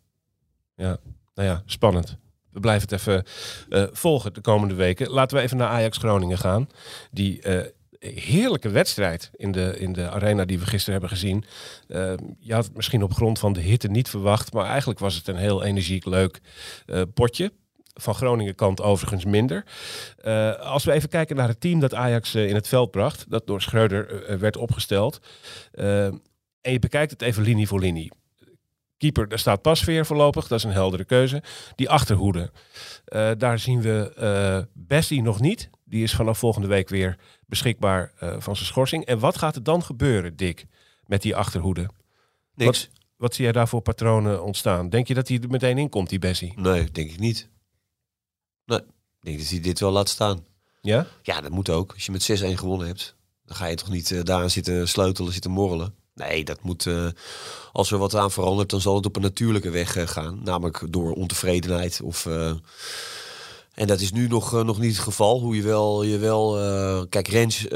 ja. 0.76 0.96
nou 1.34 1.48
ja, 1.48 1.62
spannend. 1.66 2.16
We 2.50 2.60
blijven 2.60 2.88
het 2.88 2.98
even 3.00 3.24
uh, 3.68 3.84
volgen 3.92 4.34
de 4.34 4.40
komende 4.40 4.74
weken. 4.74 5.10
Laten 5.10 5.36
we 5.36 5.42
even 5.42 5.56
naar 5.56 5.68
Ajax 5.68 5.98
Groningen 5.98 6.38
gaan. 6.38 6.68
Die 7.10 7.42
heerlijke 8.00 8.68
wedstrijd 8.68 9.30
in 9.34 9.52
de, 9.52 9.78
in 9.78 9.92
de 9.92 10.10
arena 10.10 10.44
die 10.44 10.58
we 10.58 10.66
gisteren 10.66 11.00
hebben 11.00 11.18
gezien. 11.18 11.44
Uh, 11.88 12.12
je 12.38 12.54
had 12.54 12.64
het 12.64 12.76
misschien 12.76 13.02
op 13.02 13.14
grond 13.14 13.38
van 13.38 13.52
de 13.52 13.60
hitte 13.60 13.88
niet 13.88 14.08
verwacht, 14.08 14.52
maar 14.52 14.66
eigenlijk 14.66 14.98
was 14.98 15.14
het 15.14 15.28
een 15.28 15.36
heel 15.36 15.64
energiek 15.64 16.04
leuk 16.04 16.40
potje. 17.14 17.52
Van 18.00 18.14
Groningen 18.14 18.54
kant 18.54 18.82
overigens 18.82 19.24
minder. 19.24 19.64
als 20.60 20.84
we 20.84 20.92
even 20.92 21.08
kijken 21.08 21.36
naar 21.36 21.48
het 21.48 21.60
team 21.60 21.80
dat 21.80 21.94
Ajax 21.94 22.34
in 22.34 22.54
het 22.54 22.68
veld 22.68 22.90
bracht, 22.90 23.30
dat 23.30 23.46
door 23.46 23.62
Schreuder 23.62 24.38
werd 24.38 24.56
opgesteld. 24.56 25.18
en 26.60 26.72
je 26.72 26.78
bekijkt 26.78 27.10
het 27.10 27.22
even 27.22 27.42
linie 27.42 27.68
voor 27.68 27.80
linie. 27.80 28.12
Keeper, 28.96 29.28
daar 29.28 29.38
staat 29.38 29.62
Pasveer 29.62 30.06
voorlopig. 30.06 30.48
Dat 30.48 30.58
is 30.58 30.64
een 30.64 30.70
heldere 30.70 31.04
keuze. 31.04 31.42
Die 31.74 31.90
achterhoede. 31.90 32.50
Daar 33.38 33.58
zien 33.58 33.80
we 33.80 34.66
Bessie 34.74 35.22
nog 35.22 35.40
niet. 35.40 35.70
Die 35.84 36.02
is 36.02 36.14
vanaf 36.14 36.38
volgende 36.38 36.68
week 36.68 36.88
weer 36.88 37.18
beschikbaar 37.46 38.12
van 38.18 38.56
zijn 38.56 38.66
schorsing. 38.66 39.04
En 39.04 39.18
wat 39.18 39.38
gaat 39.38 39.56
er 39.56 39.62
dan 39.62 39.82
gebeuren, 39.82 40.36
Dick, 40.36 40.66
met 41.06 41.22
die 41.22 41.36
achterhoede? 41.36 41.88
Niks. 42.54 42.88
Wat, 42.88 43.00
wat 43.16 43.34
zie 43.34 43.44
jij 43.44 43.52
daar 43.52 43.68
voor 43.68 43.80
patronen 43.80 44.44
ontstaan? 44.44 44.88
Denk 44.88 45.08
je 45.08 45.14
dat 45.14 45.28
hij 45.28 45.38
er 45.42 45.50
meteen 45.50 45.78
in 45.78 45.88
komt, 45.88 46.08
die 46.08 46.18
Bessie? 46.18 46.52
Nee, 46.56 46.90
denk 46.90 47.10
ik 47.10 47.18
niet. 47.18 47.48
Nee, 48.68 48.78
ik 48.78 49.24
denk 49.24 49.38
dat 49.38 49.48
hij 49.48 49.60
dit 49.60 49.80
wel 49.80 49.90
laat 49.90 50.08
staan. 50.08 50.44
Ja? 50.80 51.06
Ja, 51.22 51.40
dat 51.40 51.50
moet 51.50 51.70
ook. 51.70 51.92
Als 51.92 52.06
je 52.06 52.12
met 52.12 52.42
6-1 52.42 52.58
gewonnen 52.58 52.86
hebt, 52.86 53.14
dan 53.44 53.56
ga 53.56 53.66
je 53.66 53.76
toch 53.76 53.90
niet 53.90 54.26
daaraan 54.26 54.50
zitten 54.50 54.88
sleutelen, 54.88 55.32
zitten 55.32 55.50
morrelen. 55.50 55.94
Nee, 56.18 56.44
dat 56.44 56.62
moet. 56.62 56.84
Uh, 56.84 57.08
als 57.72 57.90
er 57.90 57.98
wat 57.98 58.14
aan 58.14 58.30
verandert, 58.30 58.70
dan 58.70 58.80
zal 58.80 58.96
het 58.96 59.06
op 59.06 59.16
een 59.16 59.22
natuurlijke 59.22 59.70
weg 59.70 59.96
uh, 59.96 60.06
gaan. 60.06 60.40
Namelijk 60.44 60.86
door 60.90 61.12
ontevredenheid. 61.12 62.00
Of, 62.02 62.24
uh, 62.24 62.52
en 63.74 63.86
dat 63.86 64.00
is 64.00 64.12
nu 64.12 64.26
nog, 64.26 64.64
nog 64.64 64.78
niet 64.78 64.92
het 64.92 65.04
geval. 65.04 65.40
Hoe 65.40 65.56
je 65.56 65.62
wel. 65.62 66.02
Je 66.02 66.18
wel 66.18 67.06
kijk, 67.08 67.28
Rens 67.28 67.66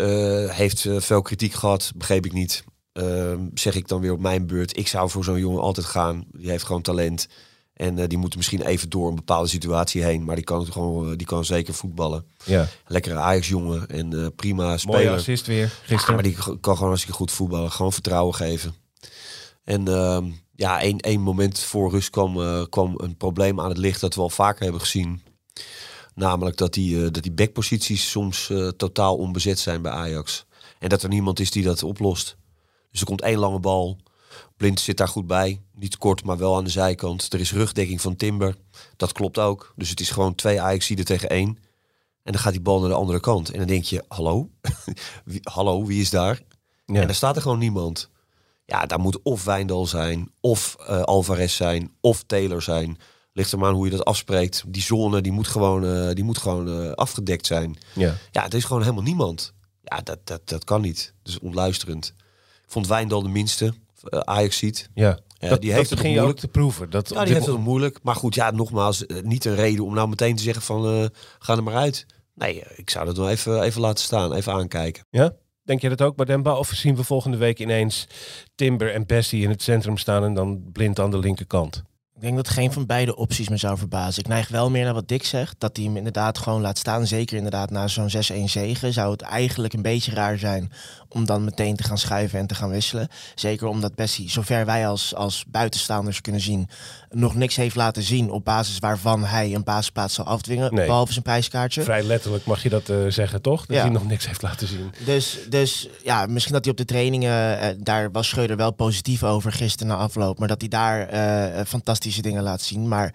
heeft 0.49 0.87
veel 0.96 1.22
kritiek 1.22 1.52
gehad. 1.52 1.92
Begreep 1.96 2.26
ik 2.26 2.32
niet. 2.32 2.64
Ehm, 2.92 3.46
zeg 3.54 3.75
ik 3.75 3.88
dan 3.88 4.00
weer 4.00 4.12
op 4.12 4.20
mijn 4.20 4.46
beurt. 4.46 4.76
Ik 4.76 4.88
zou 4.88 5.11
voor 5.11 5.25
zo'n 5.25 5.38
jongen 5.38 5.62
altijd 5.62 5.87
gaan. 5.87 6.25
Die 6.32 6.50
heeft 6.50 6.64
gewoon 6.64 6.82
talent. 6.82 7.28
En 7.72 7.98
uh, 7.98 8.04
die 8.06 8.18
moet 8.18 8.36
misschien 8.36 8.62
even 8.62 8.90
door 8.90 9.08
een 9.08 9.14
bepaalde 9.14 9.48
situatie 9.48 10.02
heen. 10.02 10.24
Maar 10.24 10.36
die 10.36 10.44
kan, 10.44 10.72
gewoon, 10.72 11.10
uh, 11.10 11.16
die 11.16 11.26
kan 11.26 11.44
zeker 11.44 11.74
voetballen. 11.74 12.26
Ja. 12.44 12.68
Lekkere 12.86 13.14
Ajax-jongen 13.14 13.88
en 13.88 14.14
uh, 14.14 14.26
prima 14.36 14.76
speler. 14.76 14.98
Mooie 14.98 15.10
assist 15.10 15.46
weer 15.46 15.68
gisteren. 15.68 16.06
Ja, 16.06 16.12
maar 16.12 16.22
die 16.22 16.58
kan 16.60 16.74
gewoon 16.74 16.88
hartstikke 16.88 17.16
goed 17.16 17.30
voetballen. 17.30 17.70
Gewoon 17.70 17.92
vertrouwen 17.92 18.34
geven. 18.34 18.74
En 19.64 19.88
ehm, 19.88 20.30
ja, 20.54 20.80
één, 20.80 20.98
één 20.98 21.20
moment 21.20 21.58
voor 21.58 21.90
rust 21.90 22.10
kwam, 22.10 22.68
kwam 22.68 22.94
een 22.96 23.16
probleem 23.16 23.60
aan 23.60 23.68
het 23.68 23.78
licht 23.78 24.00
dat 24.00 24.14
we 24.14 24.20
al 24.20 24.30
vaker 24.30 24.62
hebben 24.62 24.80
gezien. 24.80 25.22
Namelijk 26.14 26.56
dat 26.56 26.74
die, 26.74 27.10
dat 27.10 27.22
die 27.22 27.32
backposities 27.32 28.10
soms 28.10 28.52
totaal 28.76 29.16
onbezet 29.16 29.58
zijn 29.58 29.82
bij 29.82 29.92
Ajax. 29.92 30.46
En 30.78 30.88
dat 30.88 31.02
er 31.02 31.08
niemand 31.08 31.40
is 31.40 31.50
die 31.50 31.62
dat 31.62 31.82
oplost. 31.82 32.36
Dus 32.90 33.00
er 33.00 33.06
komt 33.06 33.22
één 33.22 33.38
lange 33.38 33.60
bal. 33.60 33.98
Blind 34.56 34.80
zit 34.80 34.96
daar 34.96 35.08
goed 35.08 35.26
bij. 35.26 35.60
Niet 35.74 35.98
kort, 35.98 36.24
maar 36.24 36.38
wel 36.38 36.56
aan 36.56 36.64
de 36.64 36.70
zijkant. 36.70 37.32
Er 37.32 37.40
is 37.40 37.52
rugdekking 37.52 38.00
van 38.00 38.16
Timber. 38.16 38.56
Dat 38.96 39.12
klopt 39.12 39.38
ook. 39.38 39.72
Dus 39.76 39.90
het 39.90 40.00
is 40.00 40.10
gewoon 40.10 40.34
twee 40.34 40.60
Ajaxiden 40.60 41.04
tegen 41.04 41.28
één. 41.28 41.58
En 42.22 42.32
dan 42.32 42.40
gaat 42.40 42.52
die 42.52 42.62
bal 42.62 42.80
naar 42.80 42.88
de 42.88 42.94
andere 42.94 43.20
kant. 43.20 43.50
En 43.50 43.58
dan 43.58 43.66
denk 43.66 43.84
je, 43.84 44.04
hallo? 44.08 44.50
wie, 45.24 45.40
hallo, 45.42 45.84
wie 45.84 46.00
is 46.00 46.10
daar? 46.10 46.40
Ja. 46.86 47.00
En 47.00 47.06
dan 47.06 47.14
staat 47.14 47.36
er 47.36 47.42
gewoon 47.42 47.58
niemand. 47.58 48.10
Ja, 48.64 48.86
daar 48.86 49.00
moet 49.00 49.22
of 49.22 49.44
Wijndal 49.44 49.86
zijn, 49.86 50.30
of 50.40 50.76
uh, 50.80 51.02
Alvarez 51.02 51.56
zijn, 51.56 51.92
of 52.00 52.22
Taylor 52.22 52.62
zijn. 52.62 52.98
Ligt 53.32 53.52
er 53.52 53.58
maar 53.58 53.68
aan 53.68 53.74
hoe 53.74 53.84
je 53.84 53.96
dat 53.96 54.04
afspreekt. 54.04 54.64
Die 54.66 54.82
zone, 54.82 55.20
die 55.20 55.32
moet 55.32 55.48
gewoon, 55.48 55.84
uh, 55.84 56.12
die 56.12 56.24
moet 56.24 56.38
gewoon 56.38 56.68
uh, 56.68 56.92
afgedekt 56.92 57.46
zijn. 57.46 57.78
Ja. 57.94 58.14
ja, 58.30 58.46
er 58.46 58.54
is 58.54 58.64
gewoon 58.64 58.82
helemaal 58.82 59.02
niemand. 59.02 59.52
Ja, 59.82 60.00
dat, 60.00 60.18
dat, 60.24 60.48
dat 60.48 60.64
kan 60.64 60.80
niet. 60.80 61.14
Dus 61.22 61.38
ontluisterend. 61.38 62.14
Ik 62.64 62.70
vond 62.70 62.86
Wijndal 62.86 63.22
de 63.22 63.28
minste. 63.28 63.74
Ajax 64.11 64.56
ziet. 64.56 64.88
Ja. 64.94 65.18
Eh, 65.38 65.50
dat, 65.50 65.61
die 65.61 65.68
dat 65.71 65.78
heeft 65.78 65.90
het 65.90 65.99
je 66.00 66.06
ook 66.06 66.14
moeilijk. 66.14 66.38
te 66.38 66.49
proeven. 66.49 66.90
Dat 66.90 67.09
Ja, 67.09 67.25
die 67.25 67.35
heeft 67.35 67.47
het 67.47 67.59
moeilijk. 67.59 67.99
Maar 68.02 68.14
goed, 68.14 68.35
ja, 68.35 68.50
nogmaals, 68.50 69.06
eh, 69.06 69.23
niet 69.23 69.44
een 69.44 69.54
reden 69.54 69.85
om 69.85 69.94
nou 69.94 70.09
meteen 70.09 70.37
te 70.37 70.42
zeggen 70.42 70.62
van 70.62 70.87
eh, 70.87 71.06
ga 71.38 71.56
er 71.56 71.62
maar 71.62 71.75
uit. 71.75 72.06
Nee, 72.35 72.62
eh, 72.62 72.78
ik 72.78 72.90
zou 72.90 73.06
dat 73.06 73.16
wel 73.16 73.30
even, 73.30 73.62
even 73.62 73.80
laten 73.80 74.04
staan, 74.04 74.32
even 74.32 74.52
aankijken. 74.52 75.04
Ja? 75.11 75.32
Denk 75.64 75.80
je 75.80 75.88
dat 75.88 76.02
ook 76.02 76.16
bij 76.16 76.25
Demba? 76.25 76.56
Of 76.56 76.68
zien 76.68 76.97
we 76.97 77.04
volgende 77.04 77.37
week 77.37 77.59
ineens 77.59 78.06
Timber 78.54 78.94
en 78.94 79.06
Bessie 79.06 79.42
in 79.42 79.50
het 79.50 79.62
centrum 79.62 79.97
staan 79.97 80.25
en 80.25 80.35
dan 80.35 80.71
blind 80.73 80.99
aan 80.99 81.11
de 81.11 81.18
linkerkant? 81.18 81.82
Ik 82.22 82.28
denk 82.28 82.40
dat 82.44 82.54
geen 82.54 82.72
van 82.72 82.86
beide 82.86 83.16
opties 83.16 83.48
me 83.48 83.56
zou 83.56 83.78
verbazen. 83.78 84.22
Ik 84.22 84.28
neig 84.28 84.48
wel 84.48 84.70
meer 84.70 84.84
naar 84.84 84.94
wat 84.94 85.08
Dick 85.08 85.24
zegt. 85.24 85.54
Dat 85.58 85.76
hij 85.76 85.86
hem 85.86 85.96
inderdaad 85.96 86.38
gewoon 86.38 86.60
laat 86.60 86.78
staan. 86.78 87.06
Zeker 87.06 87.36
inderdaad 87.36 87.70
na 87.70 87.88
zo'n 87.88 88.10
6-1 88.10 88.44
zegen. 88.44 88.92
Zou 88.92 89.10
het 89.10 89.20
eigenlijk 89.20 89.72
een 89.72 89.82
beetje 89.82 90.14
raar 90.14 90.38
zijn 90.38 90.72
om 91.08 91.24
dan 91.26 91.44
meteen 91.44 91.76
te 91.76 91.82
gaan 91.82 91.98
schuiven 91.98 92.38
en 92.38 92.46
te 92.46 92.54
gaan 92.54 92.70
wisselen. 92.70 93.08
Zeker 93.34 93.66
omdat 93.66 93.94
Bessie, 93.94 94.30
zover 94.30 94.66
wij 94.66 94.86
als, 94.88 95.14
als 95.14 95.44
buitenstaanders 95.48 96.20
kunnen 96.20 96.40
zien, 96.40 96.68
nog 97.10 97.34
niks 97.34 97.56
heeft 97.56 97.76
laten 97.76 98.02
zien 98.02 98.30
op 98.30 98.44
basis 98.44 98.78
waarvan 98.78 99.24
hij 99.24 99.54
een 99.54 99.64
basisplaats 99.64 100.14
zal 100.14 100.24
afdwingen. 100.24 100.74
Nee. 100.74 100.86
Behalve 100.86 101.12
zijn 101.12 101.24
prijskaartje. 101.24 101.82
Vrij 101.82 102.02
letterlijk 102.02 102.44
mag 102.44 102.62
je 102.62 102.68
dat 102.68 102.88
eh, 102.88 102.96
zeggen, 103.08 103.42
toch? 103.42 103.66
Dat 103.66 103.76
Ja. 103.76 103.82
hij 103.82 103.90
nog 103.92 104.06
niks 104.06 104.26
heeft 104.26 104.42
laten 104.42 104.66
zien. 104.68 104.92
Dus, 105.04 105.38
dus 105.48 105.88
ja, 106.02 106.26
misschien 106.26 106.54
dat 106.54 106.62
hij 106.64 106.72
op 106.72 106.78
de 106.78 106.84
trainingen, 106.84 107.58
eh, 107.60 107.68
daar 107.78 108.10
was 108.10 108.28
Schreuder 108.28 108.56
wel 108.56 108.70
positief 108.72 109.22
over 109.22 109.52
gisteren 109.52 109.92
na 109.92 109.98
afloop, 109.98 110.38
maar 110.38 110.48
dat 110.48 110.60
hij 110.60 110.68
daar 110.70 111.08
eh, 111.08 111.60
eh, 111.60 111.66
fantastische 112.12 112.23
dingen 112.23 112.42
laat 112.42 112.61
zien. 112.61 112.88
Maar 112.88 113.14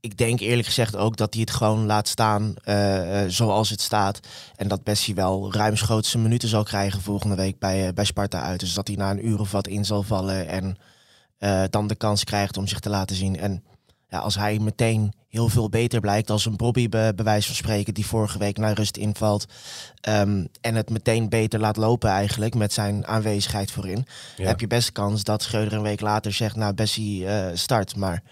ik 0.00 0.16
denk 0.16 0.40
eerlijk 0.40 0.66
gezegd 0.66 0.96
ook 0.96 1.16
dat 1.16 1.32
hij 1.32 1.42
het 1.42 1.50
gewoon 1.50 1.86
laat 1.86 2.08
staan 2.08 2.54
eh, 2.64 3.22
eh, 3.22 3.30
zoals 3.30 3.70
het 3.70 3.80
staat. 3.80 4.20
En 4.56 4.68
dat 4.68 4.84
Bessie 4.84 5.14
wel 5.14 5.52
ruimschoots 5.52 6.10
zijn 6.10 6.22
minuten 6.22 6.48
zal 6.48 6.62
krijgen 6.62 7.00
volgende 7.00 7.36
week 7.36 7.58
bij, 7.58 7.86
eh, 7.86 7.92
bij 7.92 8.04
Sparta 8.04 8.42
uit. 8.42 8.60
Dus 8.60 8.74
dat 8.74 8.86
hij 8.86 8.96
na 8.96 9.10
een 9.10 9.26
uur 9.26 9.40
of 9.40 9.50
wat 9.50 9.66
in 9.66 9.84
zal 9.84 10.02
vallen 10.02 10.48
en 10.48 10.76
dan 11.70 11.86
de 11.86 11.94
kans 11.94 12.24
krijgt 12.24 12.56
om 12.56 12.66
zich 12.66 12.80
te 12.80 12.88
laten 12.88 13.16
zien. 13.16 13.38
En 13.38 13.62
ja, 14.08 14.18
als 14.18 14.34
hij 14.34 14.58
meteen 14.58 15.12
heel 15.28 15.48
veel 15.48 15.68
beter 15.68 16.00
blijkt 16.00 16.30
als 16.30 16.46
een 16.46 16.56
Bobby 16.56 16.88
bij 16.88 17.14
bij 17.14 17.24
wijze 17.24 17.46
van 17.46 17.56
spreken 17.56 17.94
die 17.94 18.06
vorige 18.06 18.38
week 18.38 18.58
naar 18.58 18.72
rust 18.74 18.96
invalt 18.96 19.46
ehm, 20.00 20.44
en 20.60 20.74
het 20.74 20.90
meteen 20.90 21.28
beter 21.28 21.60
laat 21.60 21.76
lopen 21.76 22.10
eigenlijk 22.10 22.54
met 22.54 22.72
zijn 22.72 23.06
aanwezigheid 23.06 23.70
voorin, 23.70 24.06
Ja. 24.36 24.46
heb 24.46 24.60
je 24.60 24.66
best 24.66 24.92
kans 24.92 25.24
dat 25.24 25.42
Schreuder 25.42 25.72
een 25.72 25.82
week 25.82 26.00
later 26.00 26.32
zegt, 26.32 26.56
nou 26.56 26.74
Bessie 26.74 27.26
eh, 27.26 27.56
start. 27.56 27.96
Maar 27.96 28.22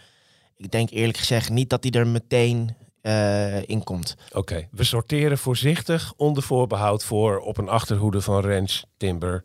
ik 0.56 0.71
denk 0.71 0.90
eerlijk 0.90 1.18
gezegd 1.18 1.50
niet 1.50 1.71
dat 1.71 1.83
hij 1.83 1.92
er 1.92 2.06
meteen 2.06 2.75
eh, 3.00 3.68
in 3.68 3.85
komt. 3.85 4.16
Oké, 4.33 4.68
we 4.71 4.85
sorteren 4.85 5.38
voorzichtig 5.38 6.12
onder 6.16 6.42
voorbehoud 6.42 7.04
voor 7.04 7.38
op 7.38 7.59
een 7.59 7.68
achterhoede 7.68 8.21
van 8.21 8.40
Rens, 8.40 8.85
Timber, 8.97 9.45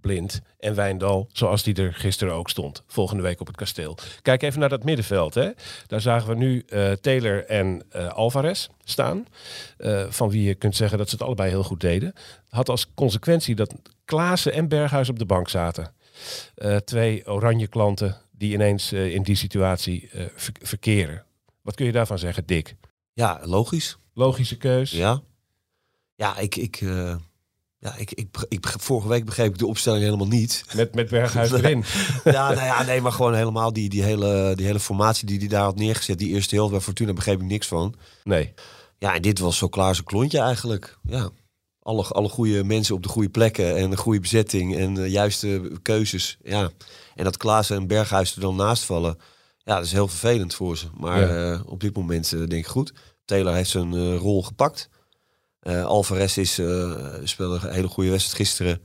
Blind 0.00 0.40
en 0.58 0.74
Wijndal, 0.74 1.28
zoals 1.32 1.62
die 1.62 1.74
er 1.74 1.94
gisteren 1.94 2.34
ook 2.34 2.48
stond. 2.50 2.82
Volgende 2.86 3.22
week 3.22 3.40
op 3.40 3.46
het 3.46 3.56
kasteel. 3.56 3.96
Kijk 4.22 4.42
even 4.42 4.60
naar 4.60 4.68
dat 4.68 4.84
middenveld. 4.84 5.34
Hè. 5.34 5.50
Daar 5.86 6.00
zagen 6.00 6.28
we 6.28 6.34
nu 6.34 6.62
eh, 6.68 6.92
Taylor 6.92 7.44
en 7.46 7.82
eh, 7.90 8.08
Alvarez 8.08 8.66
staan. 8.84 9.26
eh, 9.76 10.06
van 10.10 10.30
wie 10.30 10.42
je 10.42 10.54
kunt 10.54 10.76
zeggen 10.76 10.98
dat 10.98 11.08
ze 11.08 11.14
het 11.14 11.24
allebei 11.24 11.50
heel 11.50 11.62
goed 11.64 11.80
deden. 11.80 12.12
Had 12.48 12.68
als 12.68 12.94
consequentie 12.94 13.54
dat 13.54 13.74
Klaassen 14.04 14.52
en 14.52 14.68
Berghuis 14.68 15.08
op 15.08 15.18
de 15.18 15.24
bank 15.26 15.48
zaten. 15.48 15.92
Twee 16.84 17.26
oranje 17.26 17.66
klanten 17.66 18.16
die 18.30 18.52
ineens 18.52 18.92
in 18.92 19.22
die 19.22 19.34
situatie 19.36 20.08
ver- 20.34 20.52
verkeren. 20.62 21.24
Wat 21.62 21.74
kun 21.74 21.86
je 21.86 21.92
daarvan 21.92 22.18
zeggen, 22.18 22.46
Dick? 22.46 22.74
Ja, 23.12 23.40
logisch. 23.44 23.98
Logische 24.14 24.56
keus. 24.56 24.90
Ja, 24.90 25.20
ja 26.14 26.38
ik, 26.38 26.56
ik, 26.56 26.80
ja, 27.82 27.94
ik, 27.96 28.12
ik, 28.12 28.28
ik, 28.48 28.66
vorige 28.78 29.08
week 29.08 29.24
begreep 29.24 29.52
ik 29.52 29.58
de 29.58 29.66
opstelling 29.66 30.02
helemaal 30.04 30.26
niet. 30.26 30.64
Met, 30.74 30.94
met 30.94 31.08
Berghuis 31.08 31.50
erin. 31.62 31.84
ja, 32.24 32.48
nou 32.52 32.64
ja, 32.66 32.82
nee, 32.82 33.00
maar 33.00 33.12
gewoon 33.12 33.34
helemaal 33.34 33.72
die, 33.72 33.88
die, 33.88 34.02
hele, 34.02 34.52
die 34.56 34.66
hele 34.66 34.80
formatie 34.80 35.26
die 35.26 35.38
hij 35.38 35.48
daar 35.48 35.62
had 35.62 35.76
neergezet. 35.76 36.18
Die 36.18 36.28
eerste 36.28 36.54
helft 36.54 36.70
bij 36.72 36.80
Fortuna 36.80 37.12
begreep 37.12 37.40
ik 37.40 37.46
niks 37.46 37.66
van. 37.66 37.94
Nee. 38.24 38.52
Ja, 38.98 39.14
en 39.14 39.22
dit 39.22 39.38
was 39.38 39.56
zo 39.56 39.68
klaar 39.68 40.02
klontje 40.04 40.38
eigenlijk. 40.38 40.98
Ja. 41.02 41.30
Alle, 41.82 42.04
alle 42.04 42.28
goede 42.28 42.64
mensen 42.64 42.94
op 42.94 43.02
de 43.02 43.08
goede 43.08 43.28
plekken 43.28 43.76
en 43.76 43.90
een 43.90 43.96
goede 43.96 44.20
bezetting 44.20 44.76
en 44.76 44.94
de 44.94 45.10
juiste 45.10 45.78
keuzes. 45.82 46.36
Ja. 46.42 46.70
En 47.14 47.24
dat 47.24 47.36
Klaassen 47.36 47.76
en 47.76 47.86
Berghuis 47.86 48.34
er 48.34 48.40
dan 48.40 48.56
naast 48.56 48.82
vallen. 48.82 49.16
Ja, 49.58 49.74
dat 49.74 49.84
is 49.84 49.92
heel 49.92 50.08
vervelend 50.08 50.54
voor 50.54 50.76
ze. 50.76 50.86
Maar 50.96 51.20
Ja. 51.20 51.52
eh, 51.52 51.60
op 51.66 51.80
dit 51.80 51.96
moment 51.96 52.32
eh, 52.32 52.38
denk 52.38 52.52
ik 52.52 52.66
goed. 52.66 52.92
Taylor 53.24 53.54
heeft 53.54 53.70
zijn 53.70 53.94
eh, 53.94 54.16
rol 54.16 54.42
gepakt. 54.42 54.88
Eh 55.60 55.84
Alvarez 55.84 56.36
is, 56.36 56.58
eh 56.58 56.92
speelde 57.24 57.58
een 57.62 57.74
hele 57.74 57.88
goede 57.88 58.10
wedstrijd 58.10 58.36
gisteren. 58.36 58.82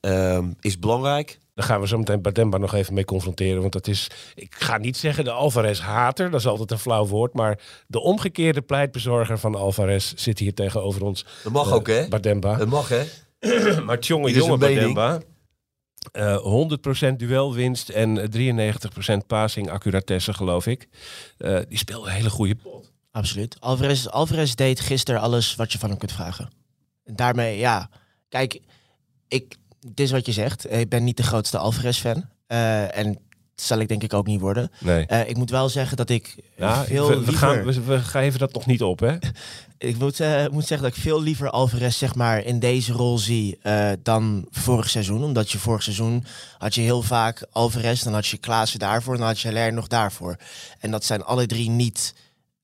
Ehm, 0.00 0.52
is 0.60 0.78
belangrijk. 0.78 1.38
Daar 1.54 1.66
gaan 1.66 1.80
we 1.80 1.86
zo 1.86 1.98
meteen 1.98 2.22
Bademba 2.22 2.58
nog 2.58 2.74
even 2.74 2.94
mee 2.94 3.04
confronteren. 3.04 3.60
Want 3.60 3.72
dat 3.72 3.86
is, 3.86 4.10
ik 4.34 4.54
ga 4.58 4.76
niet 4.76 4.96
zeggen 4.96 5.24
de 5.24 5.30
Alvarez-hater, 5.30 6.30
dat 6.30 6.40
is 6.40 6.46
altijd 6.46 6.70
een 6.70 6.78
flauw 6.78 7.06
woord. 7.06 7.34
Maar 7.34 7.58
de 7.86 8.00
omgekeerde 8.00 8.62
pleitbezorger 8.62 9.38
van 9.38 9.54
Alvarez 9.54 10.12
zit 10.14 10.38
hier 10.38 10.54
tegenover 10.54 11.02
ons. 11.02 11.24
Dat 11.42 11.52
mag 11.52 11.68
eh, 11.68 11.74
ook, 11.74 11.86
hè? 11.86 12.08
Bademba. 12.08 12.58
Het 12.58 12.68
mag, 12.68 12.88
hè? 12.88 13.04
maar 13.86 13.98
jonge 13.98 14.30
mening. 14.32 14.58
Bademba. 14.58 15.20
Eh 16.12 17.08
100% 17.10 17.16
duelwinst 17.16 17.88
en 17.88 18.30
93% 19.22 19.26
passing 19.26 19.70
accuratesse, 19.70 20.32
geloof 20.32 20.66
ik. 20.66 20.88
Eh, 21.38 21.58
die 21.68 21.78
speelde 21.78 22.06
een 22.06 22.14
hele 22.14 22.30
goede 22.30 22.54
pot. 22.54 22.87
Absoluut. 23.18 23.56
Alvarez, 23.60 24.06
Alvarez 24.06 24.54
deed 24.54 24.80
gisteren 24.80 25.20
alles 25.20 25.54
wat 25.54 25.72
je 25.72 25.78
van 25.78 25.88
hem 25.88 25.98
kunt 25.98 26.12
vragen. 26.12 26.50
En 27.04 27.16
daarmee, 27.16 27.58
ja. 27.58 27.88
Kijk, 28.28 28.60
ik, 29.28 29.56
dit 29.80 30.00
is 30.00 30.10
wat 30.10 30.26
je 30.26 30.32
zegt. 30.32 30.72
Ik 30.72 30.88
ben 30.88 31.04
niet 31.04 31.16
de 31.16 31.22
grootste 31.22 31.58
Alvarez-fan. 31.58 32.24
Eh, 32.46 32.96
en 32.96 33.18
zal 33.54 33.78
ik 33.78 33.88
denk 33.88 34.02
ik 34.02 34.14
ook 34.14 34.26
niet 34.26 34.40
worden. 34.40 34.70
Nee. 34.80 35.06
Eh, 35.06 35.28
ik 35.28 35.36
moet 35.36 35.50
wel 35.50 35.68
zeggen 35.68 35.96
dat 35.96 36.10
ik 36.10 36.36
Ja, 36.56 36.84
veel 36.84 37.08
we, 37.08 37.14
we, 37.14 37.20
liever... 37.20 37.34
gaan, 37.34 37.64
we, 37.64 37.82
we 37.82 37.98
geven 37.98 38.38
dat 38.38 38.52
nog 38.52 38.66
niet 38.66 38.82
op, 38.82 39.00
hè? 39.00 39.16
Ik 39.78 39.98
moet, 39.98 40.20
eh, 40.20 40.46
moet 40.48 40.66
zeggen 40.66 40.88
dat 40.88 40.96
ik 40.96 41.02
veel 41.02 41.22
liever 41.22 41.50
Alvarez 41.50 41.98
zeg 41.98 42.14
maar, 42.14 42.44
in 42.44 42.58
deze 42.58 42.92
rol 42.92 43.18
zie 43.18 43.58
eh, 43.62 43.90
dan 44.02 44.46
vorig 44.50 44.90
seizoen. 44.90 45.24
Omdat 45.24 45.50
je 45.50 45.58
vorig 45.58 45.82
seizoen 45.82 46.24
had 46.58 46.74
je 46.74 46.80
heel 46.80 47.02
vaak 47.02 47.46
Alvarez, 47.50 48.02
dan 48.02 48.12
had 48.12 48.26
je 48.26 48.36
Klaassen 48.36 48.78
daarvoor 48.78 49.12
en 49.12 49.18
dan 49.18 49.28
had 49.28 49.40
je 49.40 49.52
Ler 49.52 49.72
nog 49.72 49.86
daarvoor. 49.86 50.36
En 50.78 50.90
dat 50.90 51.04
zijn 51.04 51.24
alle 51.24 51.46
drie 51.46 51.70
niet 51.70 52.14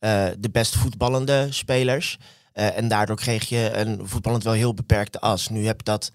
eh, 0.05 0.27
de 0.39 0.51
best 0.51 0.77
voetballende 0.77 1.47
spelers. 1.51 2.19
Eh, 2.53 2.77
en 2.77 2.89
daardoor 2.89 3.17
kreeg 3.17 3.49
je 3.49 3.71
een 3.75 4.09
voetballend 4.09 4.45
wel 4.45 4.53
heel 4.53 4.75
beperkte 4.75 5.21
as. 5.21 5.49
Nu 5.49 5.67
heb 5.67 5.77
je 5.77 5.85
dat... 5.85 6.11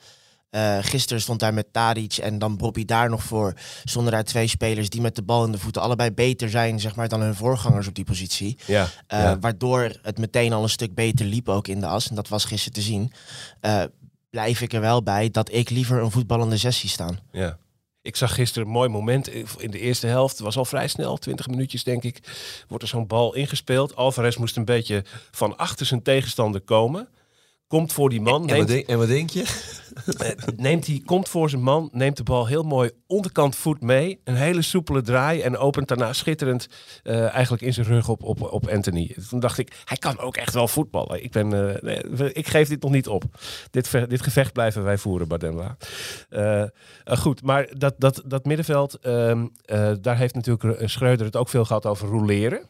eh, 0.50 0.78
gisteren 0.82 1.22
stond 1.22 1.40
daar 1.40 1.54
met 1.54 1.74
Tadic 1.74 2.18
en 2.18 2.40
dan 2.40 2.58
Bobby 2.58 2.86
daar 2.86 3.10
nog 3.10 3.24
voor. 3.24 3.54
Stonden 3.84 4.12
daar 4.12 4.24
twee 4.24 4.48
spelers 4.48 4.90
die 4.90 5.02
met 5.02 5.16
de 5.16 5.22
bal 5.22 5.46
in 5.46 5.52
de 5.52 5.60
voeten 5.60 5.82
allebei 5.82 6.12
beter 6.12 6.50
zijn 6.50 6.80
zeg 6.80 6.96
maar, 6.96 7.08
dan 7.08 7.22
hun 7.22 7.36
voorgangers 7.36 7.88
op 7.88 7.96
die 7.96 8.04
positie. 8.04 8.58
Ja. 8.66 8.84
Uh, 8.84 8.90
ja. 9.08 9.40
Waardoor 9.40 9.92
het 10.02 10.18
meteen 10.18 10.54
al 10.54 10.64
een 10.64 10.70
stuk 10.70 10.94
beter 10.94 11.26
liep 11.26 11.50
ook 11.50 11.68
in 11.68 11.80
de 11.80 11.88
as. 11.88 12.10
En 12.10 12.16
dat 12.16 12.28
was 12.28 12.46
gisteren 12.46 12.74
te 12.74 12.82
zien. 12.82 13.12
Uh, 13.62 13.84
blijf 14.30 14.62
ik 14.62 14.74
er 14.74 14.82
wel 14.82 15.04
bij 15.04 15.30
dat 15.30 15.54
ik 15.54 15.70
liever 15.70 16.02
een 16.02 16.12
voetballende 16.12 16.58
sessie 16.58 16.90
staan. 16.90 17.20
Ja. 17.32 17.58
Ik 18.02 18.16
zag 18.16 18.34
gisteren 18.34 18.68
een 18.68 18.74
mooi 18.74 18.90
moment 18.90 19.28
in 19.58 19.72
de 19.72 19.80
eerste 19.80 20.08
helft. 20.08 20.40
Was 20.40 20.58
al 20.58 20.66
vrij 20.66 20.88
snel, 20.88 21.18
20 21.18 21.48
minuutjes 21.48 21.84
denk 21.84 22.04
ik. 22.04 22.20
Wordt 22.68 22.84
er 22.84 22.90
zo'n 22.90 23.08
bal 23.08 23.36
ingespeeld. 23.36 23.96
Alvarez 23.96 24.36
moest 24.36 24.58
een 24.58 24.66
beetje 24.66 25.04
van 25.32 25.58
achter 25.58 25.86
zijn 25.86 26.02
tegenstander 26.02 26.62
komen. 26.62 27.08
Komt 27.70 27.94
voor 27.94 28.10
die 28.10 28.22
man. 28.22 28.42
En, 28.42 28.48
neemt, 28.48 28.58
wat, 28.58 28.68
denk, 28.68 28.88
en 28.88 28.98
wat 28.98 29.08
denk 29.08 29.30
je? 29.30 29.46
neemt 30.56 30.88
hij, 30.88 31.02
komt 31.06 31.30
voor 31.30 31.50
zijn 31.50 31.62
man, 31.62 31.90
neemt 31.92 32.18
de 32.18 32.24
bal 32.24 32.48
heel 32.48 32.64
mooi 32.64 32.92
onderkant 33.08 33.56
voet 33.56 33.82
mee. 33.82 34.22
Een 34.24 34.36
hele 34.36 34.62
soepele 34.62 35.02
draai 35.02 35.42
en 35.42 35.58
opent 35.58 35.88
daarna 35.88 36.14
schitterend 36.14 36.68
uh, 37.04 37.34
eigenlijk 37.34 37.62
in 37.62 37.74
zijn 37.74 37.86
rug 37.86 38.10
op, 38.10 38.24
op, 38.24 38.42
op 38.42 38.68
Anthony. 38.68 39.16
Toen 39.30 39.40
dacht 39.40 39.58
ik, 39.58 39.82
hij 39.86 39.98
kan 39.98 40.20
ook 40.20 40.38
echt 40.38 40.54
wel 40.54 40.68
voetballen. 40.68 41.24
Ik, 41.24 41.32
ben, 41.32 41.52
uh, 41.52 41.82
nee, 41.82 42.34
ik 42.34 42.48
geef 42.48 42.68
dit 42.68 42.82
nog 42.82 42.92
niet 42.92 43.08
op. 43.08 43.24
Dit, 43.72 43.92
dit 44.08 44.22
gevecht 44.22 44.54
blijven 44.54 44.84
wij 44.84 44.98
voeren, 44.98 45.28
Bademba. 45.28 45.78
Uh, 46.30 46.64
goed, 47.06 47.42
maar 47.42 47.70
dat, 47.78 47.94
dat, 47.98 48.22
dat 48.26 48.46
middenveld, 48.46 48.98
uh, 49.02 49.42
daar 50.02 50.18
heeft 50.18 50.36
natuurlijk 50.36 50.90
Schreuder 50.90 51.26
het 51.26 51.36
ook 51.36 51.50
veel 51.50 51.66
gehad 51.66 51.86
over 51.86 52.08
roleren. 52.08 52.62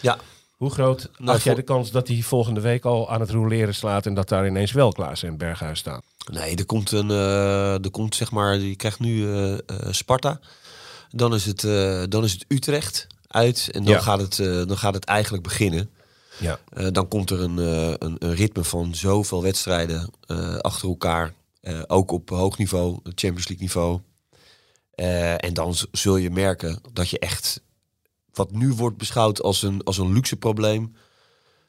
Ja. 0.00 0.18
Hoe 0.54 0.70
groot 0.70 1.10
nou, 1.18 1.36
acht 1.36 1.44
jij 1.44 1.54
de 1.54 1.62
kans 1.62 1.90
dat 1.90 2.08
hij 2.08 2.22
volgende 2.22 2.60
week 2.60 2.84
al 2.84 3.10
aan 3.10 3.20
het 3.20 3.30
roleren 3.30 3.74
slaat 3.74 4.06
en 4.06 4.14
dat 4.14 4.28
daar 4.28 4.46
ineens 4.46 4.72
wel 4.72 4.92
Klaas 4.92 5.22
en 5.22 5.36
Berghuis 5.36 5.78
staan? 5.78 6.00
Nee, 6.32 6.56
er 6.56 6.66
komt 6.66 6.90
een, 6.90 7.08
uh, 7.08 7.84
er 7.84 7.90
komt 7.90 8.14
zeg 8.14 8.30
maar, 8.30 8.58
je 8.58 8.76
krijgt 8.76 8.98
nu 8.98 9.16
uh, 9.16 9.50
uh, 9.50 9.58
Sparta, 9.90 10.40
dan 11.10 11.34
is, 11.34 11.44
het, 11.44 11.60
dan 12.10 12.24
is 12.24 12.32
het 12.32 12.44
Utrecht 12.48 13.06
uit 13.28 13.68
en 13.72 13.84
dan, 13.84 13.94
ja. 13.94 14.00
gaat, 14.00 14.20
het, 14.20 14.36
dan 14.68 14.78
gaat 14.78 14.94
het 14.94 15.04
eigenlijk 15.04 15.42
beginnen. 15.42 15.90
Ja. 16.38 16.58
dan 16.90 17.08
komt 17.08 17.30
er 17.30 17.40
een, 17.40 17.56
een, 17.56 18.16
een, 18.18 18.34
ritme 18.34 18.64
van 18.64 18.94
zoveel 18.94 19.42
wedstrijden 19.42 20.10
achter 20.60 20.88
elkaar, 20.88 21.34
ook 21.86 22.10
op 22.10 22.30
hoog 22.30 22.58
niveau, 22.58 22.98
Champions 23.02 23.48
League 23.48 23.66
niveau. 23.66 24.00
en 25.40 25.54
dan 25.54 25.74
zul 25.92 26.16
je 26.16 26.30
merken 26.30 26.80
dat 26.92 27.10
je 27.10 27.18
echt 27.18 27.60
wat 28.34 28.52
nu 28.52 28.72
wordt 28.72 28.96
beschouwd 28.96 29.42
als 29.42 29.62
een, 29.62 29.82
als 29.82 29.98
een 29.98 30.12
luxe 30.12 30.36
probleem, 30.36 30.96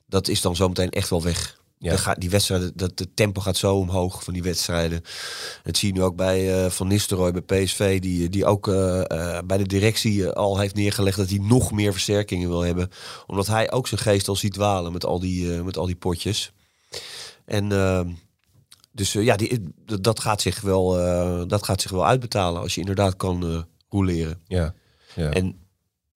dat 0.08 0.28
is 0.28 0.42
dan 0.42 0.56
zometeen 0.56 0.90
echt 0.90 1.10
wel 1.10 1.24
weg. 1.24 1.58
Ja. 1.80 1.98
Gaat, 1.98 2.20
die 2.20 2.30
wedstrijden, 2.30 2.72
dat 2.76 2.98
de 2.98 3.14
tempo 3.14 3.42
gaat 3.42 3.58
zo 3.58 3.76
omhoog 3.76 4.24
van 4.24 4.34
die 4.34 4.44
wedstrijden. 4.44 5.02
Dat 5.64 5.78
zie 5.78 5.88
je 5.88 6.00
nu 6.00 6.04
ook 6.04 6.16
bij 6.16 6.64
eh, 6.64 6.70
Van 6.72 6.88
Nistelrooy 6.88 7.32
bij 7.32 7.64
PSV, 7.64 8.00
die, 8.00 8.30
die 8.30 8.46
ook 8.46 8.68
eh, 8.68 9.02
eh, 9.02 9.46
bij 9.46 9.58
de 9.58 9.68
directie 9.68 10.30
al 10.30 10.60
heeft 10.60 10.76
neergelegd 10.76 11.18
dat 11.18 11.30
hij 11.30 11.40
nog 11.42 11.72
meer 11.72 11.92
versterkingen 11.92 12.50
wil 12.50 12.62
hebben. 12.62 12.90
Omdat 13.28 13.48
hij 13.48 13.72
ook 13.72 13.88
zijn 13.88 14.02
geest 14.02 14.28
al 14.28 14.36
ziet 14.36 14.54
dwalen 14.54 14.92
met 14.92 15.06
al 15.06 15.20
die, 15.20 15.64
met 15.64 15.78
al 15.78 15.86
die 15.86 15.96
potjes. 15.96 16.52
En 17.46 17.72
ehm, 17.72 18.10
dus 18.92 19.12
ja, 19.12 19.36
die, 19.36 19.74
dat, 20.02 20.20
gaat 20.20 20.42
zich 20.42 20.62
wel, 20.62 20.88
dat 21.48 21.64
gaat 21.64 21.82
zich 21.82 21.92
wel 21.92 22.06
uitbetalen 22.06 22.62
als 22.62 22.74
je 22.74 22.80
inderdaad 22.80 23.16
kan 23.16 23.66
roleren. 23.90 24.42
Ja. 24.48 24.74
ja. 25.16 25.30
En 25.30 25.65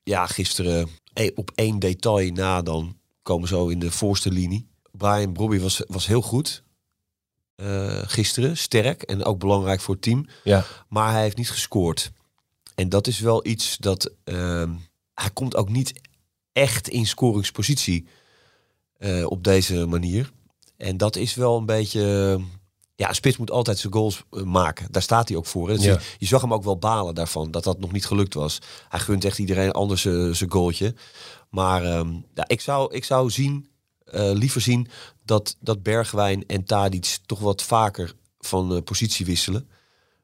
ja, 0.09 0.25
gisteren 0.25 0.89
eh, 1.13 1.31
op 1.35 1.51
één 1.55 1.79
detail 1.79 2.31
na 2.31 2.61
dan 2.61 2.97
komen 3.21 3.47
zo 3.47 3.67
in 3.67 3.79
de 3.79 3.91
voorste 3.91 4.31
linie. 4.31 4.67
Brian 4.91 5.33
Brobby 5.33 5.59
was, 5.59 5.83
was 5.87 6.07
heel 6.07 6.21
goed. 6.21 6.63
eh, 7.55 8.01
gisteren, 8.05 8.57
sterk 8.57 9.01
en 9.01 9.23
ook 9.23 9.39
belangrijk 9.39 9.81
voor 9.81 9.93
het 9.93 10.03
team. 10.03 10.25
ja. 10.43 10.65
Maar 10.87 11.11
hij 11.11 11.21
heeft 11.21 11.37
niet 11.37 11.51
gescoord. 11.51 12.11
En 12.75 12.89
dat 12.89 13.07
is 13.07 13.19
wel 13.19 13.47
iets 13.47 13.77
dat... 13.77 14.11
ehm, 14.23 14.71
hij 15.13 15.29
komt 15.29 15.55
ook 15.55 15.69
niet 15.69 16.01
echt 16.53 16.89
in 16.89 17.05
scoringspositie 17.05 18.07
eh, 18.97 19.25
op 19.25 19.43
deze 19.43 19.85
manier. 19.85 20.31
En 20.77 20.97
dat 20.97 21.15
is 21.15 21.35
wel 21.35 21.57
een 21.57 21.65
beetje... 21.65 22.39
ja, 22.99 23.13
spits 23.13 23.37
moet 23.37 23.51
altijd 23.51 23.77
zijn 23.77 23.93
goals 23.93 24.23
eh, 24.31 24.43
maken. 24.43 24.87
Daar 24.91 25.01
staat 25.01 25.27
hij 25.27 25.37
ook 25.37 25.45
voor. 25.45 25.67
Dus 25.67 25.83
Ja. 25.83 25.91
je, 25.91 25.99
je 26.17 26.25
zag 26.25 26.41
hem 26.41 26.53
ook 26.53 26.63
wel 26.63 26.77
balen 26.77 27.15
daarvan, 27.15 27.51
dat 27.51 27.63
dat 27.63 27.79
nog 27.79 27.91
niet 27.91 28.05
gelukt 28.05 28.33
was. 28.33 28.59
Hij 28.89 28.99
gunt 28.99 29.25
echt 29.25 29.39
iedereen 29.39 29.71
anders 29.71 30.05
eh, 30.05 30.29
zijn 30.29 30.51
goaltje. 30.51 30.93
Maar 31.49 31.83
ehm, 31.83 32.13
ja, 32.33 32.43
ik, 32.47 32.61
zou, 32.61 32.93
ik 32.93 33.03
zou 33.03 33.29
zien, 33.29 33.69
eh, 34.05 34.31
liever 34.33 34.61
zien 34.61 34.87
dat, 35.25 35.55
dat 35.59 35.83
Bergwijn 35.83 36.43
en 36.47 36.63
Tadic 36.63 37.17
toch 37.25 37.39
wat 37.39 37.61
vaker 37.61 38.13
van 38.39 38.83
positie 38.83 39.25
wisselen. 39.25 39.69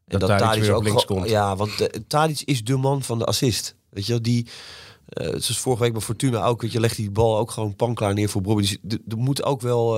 En 0.07 0.19
Dat 0.19 0.29
Tadic 0.29 0.61
weer 0.61 0.75
op 0.75 0.83
links 0.83 1.05
komt. 1.05 1.29
Ja, 1.29 1.55
want 1.55 1.81
uh, 1.81 1.87
Tadic 2.07 2.41
is 2.41 2.63
de 2.63 2.77
man 2.77 3.03
van 3.03 3.19
de 3.19 3.25
assist. 3.25 3.75
Weet 3.89 4.05
je 4.05 4.11
wel, 4.11 4.21
die... 4.21 4.47
zoals 5.15 5.57
vorige 5.57 5.83
week 5.83 5.93
bij 5.93 6.01
Fortuna 6.01 6.45
ook, 6.45 6.61
weet 6.61 6.71
je, 6.71 6.79
legt 6.79 6.95
die 6.95 7.11
bal 7.11 7.37
ook 7.37 7.51
gewoon 7.51 7.75
panklaar 7.75 8.13
neer 8.13 8.29
voor 8.29 8.41
Bobby. 8.41 8.77
Dus 8.81 8.97
er 9.07 9.17
moet 9.17 9.43
ook 9.43 9.61
wel... 9.61 9.97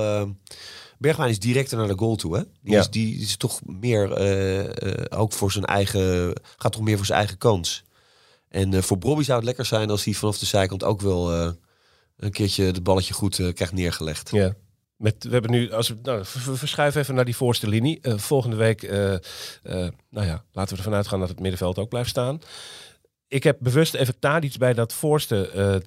Bergwijn 0.98 1.30
is 1.30 1.38
directer 1.38 1.78
naar 1.78 1.86
de 1.88 1.98
goal 1.98 2.16
toe, 2.16 2.36
hè? 2.36 2.42
Die, 2.62 2.72
Ja. 2.72 2.80
is, 2.80 2.90
die 2.90 3.20
is 3.20 3.36
toch 3.36 3.60
meer 3.64 4.12
eh, 4.12 4.64
eh, 4.64 5.20
ook 5.20 5.32
voor 5.32 5.52
zijn 5.52 5.64
eigen... 5.64 6.32
Gaat 6.56 6.72
toch 6.72 6.82
meer 6.82 6.96
voor 6.96 7.06
zijn 7.06 7.18
eigen 7.18 7.38
kans. 7.38 7.84
En 8.48 8.74
eh, 8.74 8.82
voor 8.82 8.98
Bobby 8.98 9.22
zou 9.22 9.36
het 9.36 9.46
lekker 9.46 9.64
zijn 9.64 9.90
als 9.90 10.04
hij 10.04 10.14
vanaf 10.14 10.38
de 10.38 10.46
zijkant 10.46 10.84
ook 10.84 11.00
wel 11.00 11.32
een 12.16 12.30
keertje 12.30 12.64
het 12.64 12.82
balletje 12.82 13.14
goed 13.14 13.34
krijgt 13.34 13.72
neergelegd. 13.72 14.30
Ja. 14.30 14.54
Met, 14.96 15.24
we 15.24 15.30
hebben 15.30 15.50
nu, 15.50 15.72
als 15.72 15.88
we 15.88 15.96
nou, 16.02 16.24
verschuiven 16.56 17.00
even 17.00 17.14
naar 17.14 17.24
die 17.24 17.36
voorste 17.36 17.68
linie. 17.68 17.98
Volgende 18.02 18.56
week, 18.56 18.90
nou 20.10 20.26
ja, 20.26 20.44
laten 20.52 20.72
we 20.72 20.82
ervan 20.82 20.94
uitgaan 20.94 21.20
dat 21.20 21.28
het 21.28 21.40
middenveld 21.40 21.78
ook 21.78 21.88
blijft 21.88 22.10
staan. 22.10 22.40
Ik 23.28 23.42
heb 23.42 23.56
bewust 23.60 23.94
even 23.94 24.18
Tadic 24.18 24.58
bij 24.58 24.74
dat 24.74 24.92
voorste 24.92 25.82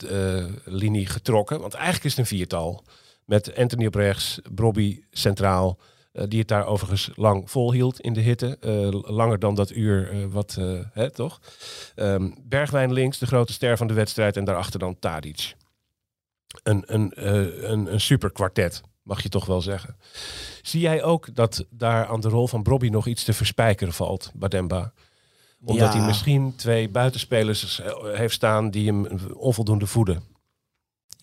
linie 0.66 1.06
getrokken. 1.06 1.60
Want 1.60 1.74
eigenlijk 1.74 2.06
is 2.06 2.12
het 2.12 2.20
een 2.20 2.38
viertal. 2.38 2.84
Met 3.26 3.56
Anthony 3.56 3.86
op 3.86 3.96
rechts, 3.96 4.40
Brobby 4.56 5.02
centraal. 5.12 5.78
eh, 6.12 6.24
die 6.28 6.40
het 6.40 6.48
daar 6.48 6.66
overigens 6.66 7.10
lang 7.16 7.52
volhield 7.52 8.00
in 8.00 8.14
de 8.14 8.22
hitte. 8.22 8.58
Eh, 8.60 8.88
langer 9.12 9.40
dan 9.40 9.56
dat 9.56 9.72
uur, 9.72 10.10
eh, 10.12 10.26
wat, 10.30 10.58
hè, 10.94 11.12
toch? 11.12 11.40
Ehm, 11.96 12.30
Bergwijn 12.44 12.94
links, 12.94 13.18
de 13.18 13.26
grote 13.28 13.54
ster 13.54 13.78
van 13.78 13.88
de 13.88 13.94
wedstrijd. 13.94 14.38
En 14.38 14.44
daarachter 14.46 14.80
dan 14.80 15.00
Tadic. 15.00 15.56
Een, 16.64 16.84
een, 16.86 17.12
een, 17.72 17.94
een 17.94 18.02
super 18.02 18.32
kwartet, 18.32 18.82
mag 19.04 19.24
je 19.24 19.30
toch 19.30 19.46
wel 19.46 19.62
zeggen. 19.62 19.96
Zie 20.62 20.82
jij 20.82 21.04
ook 21.04 21.36
dat 21.36 21.66
daar 21.70 22.06
aan 22.06 22.22
de 22.22 22.30
rol 22.30 22.48
van 22.48 22.64
Brobby 22.64 22.88
nog 22.90 23.08
iets 23.08 23.24
te 23.24 23.34
verspijkeren 23.34 23.94
valt, 23.94 24.32
Bademba? 24.36 24.94
Omdat 25.66 25.94
Ja. 25.94 25.98
hij 25.98 26.06
misschien 26.08 26.56
twee 26.56 26.90
buitenspelers 26.90 27.82
heeft 28.04 28.34
staan 28.34 28.72
die 28.72 28.88
hem 28.88 29.08
onvoldoende 29.34 29.88
voeden. 29.88 30.24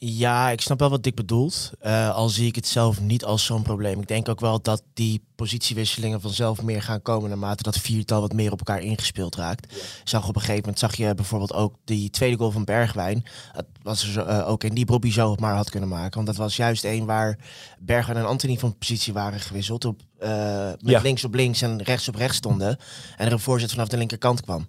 Ja, 0.00 0.50
ik 0.50 0.60
snap 0.60 0.78
wel 0.78 0.90
wat 0.90 1.02
Dick 1.02 1.14
bedoelt. 1.14 1.70
Eh, 1.80 2.14
al 2.14 2.28
zie 2.28 2.46
ik 2.46 2.54
het 2.54 2.66
zelf 2.66 3.00
niet 3.00 3.24
als 3.24 3.44
zo'n 3.44 3.62
probleem. 3.62 4.00
Ik 4.00 4.08
denk 4.08 4.28
ook 4.28 4.40
wel 4.40 4.62
dat 4.62 4.82
die 4.94 5.22
positiewisselingen 5.36 6.20
vanzelf 6.20 6.62
meer 6.62 6.82
gaan 6.82 7.02
komen 7.02 7.28
naarmate 7.28 7.62
dat 7.62 7.78
viertal 7.78 8.20
wat 8.20 8.32
meer 8.32 8.52
op 8.52 8.58
elkaar 8.58 8.80
ingespeeld 8.80 9.34
raakt. 9.36 9.74
Zag 10.04 10.28
op 10.28 10.34
een 10.34 10.40
gegeven 10.40 10.60
moment 10.60 10.78
zag 10.78 10.96
je 10.96 11.14
bijvoorbeeld 11.14 11.52
ook 11.52 11.74
die 11.84 12.10
tweede 12.10 12.36
goal 12.36 12.50
van 12.50 12.64
Bergwijn. 12.64 13.24
Dat 13.54 13.64
was 13.82 14.02
er 14.02 14.08
zo, 14.12 14.20
eh, 14.20 14.48
ook 14.48 14.64
in 14.64 14.74
die 14.74 14.84
Bobby 14.86 15.10
zo 15.10 15.34
maar 15.34 15.54
had 15.54 15.70
kunnen 15.70 15.88
maken. 15.88 16.14
Want 16.14 16.26
dat 16.26 16.36
was 16.36 16.56
juist 16.56 16.84
één 16.84 17.06
waar 17.06 17.38
Bergwijn 17.78 18.18
en 18.18 18.26
Anthony 18.26 18.58
van 18.58 18.78
positie 18.78 19.12
waren 19.12 19.40
gewisseld. 19.40 19.84
Op, 19.84 20.00
eh, 20.18 20.30
met 20.66 20.78
Ja. 20.90 21.00
links 21.00 21.24
op 21.24 21.34
links 21.34 21.62
en 21.62 21.82
rechts 21.82 22.08
op 22.08 22.14
rechts 22.14 22.36
stonden. 22.36 22.78
En 23.16 23.26
er 23.26 23.32
een 23.32 23.38
voorzet 23.40 23.70
vanaf 23.70 23.88
de 23.88 23.96
linkerkant 23.96 24.40
kwam. 24.40 24.68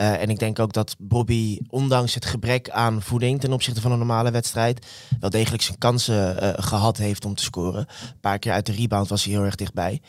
Eh, 0.00 0.20
en 0.20 0.30
ik 0.30 0.38
denk 0.38 0.58
ook 0.58 0.72
dat 0.72 0.96
Bobby, 0.98 1.58
ondanks 1.68 2.14
het 2.14 2.24
gebrek 2.24 2.70
aan 2.70 3.02
voeding 3.02 3.40
ten 3.40 3.52
opzichte 3.52 3.80
van 3.80 3.92
een 3.92 3.98
normale 3.98 4.30
wedstrijd, 4.30 4.86
wel 5.20 5.30
degelijk 5.30 5.62
zijn 5.62 5.78
kansen 5.78 6.40
eh, 6.40 6.64
gehad 6.64 6.96
heeft 6.96 7.24
om 7.24 7.34
te 7.34 7.42
scoren. 7.42 7.80
Een 7.80 8.20
paar 8.20 8.38
keer 8.38 8.52
uit 8.52 8.66
de 8.66 8.72
rebound 8.72 9.08
was 9.08 9.24
hij 9.24 9.32
heel 9.32 9.44
erg 9.44 9.54
dichtbij. 9.54 10.00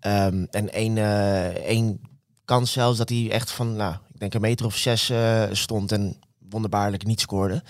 Ehm, 0.00 0.44
en 0.50 0.72
één, 0.72 0.98
eh, 0.98 1.46
één 1.46 2.00
kans 2.44 2.72
zelfs 2.72 2.98
dat 2.98 3.08
hij 3.08 3.30
echt 3.30 3.50
van, 3.50 3.76
nou, 3.76 3.94
ik 4.12 4.20
denk 4.20 4.34
een 4.34 4.40
meter 4.40 4.66
of 4.66 4.76
zes 4.76 5.12
stond 5.52 5.92
en 5.92 6.16
wonderbaarlijk 6.50 7.06
niet 7.06 7.20
scoorde. 7.20 7.62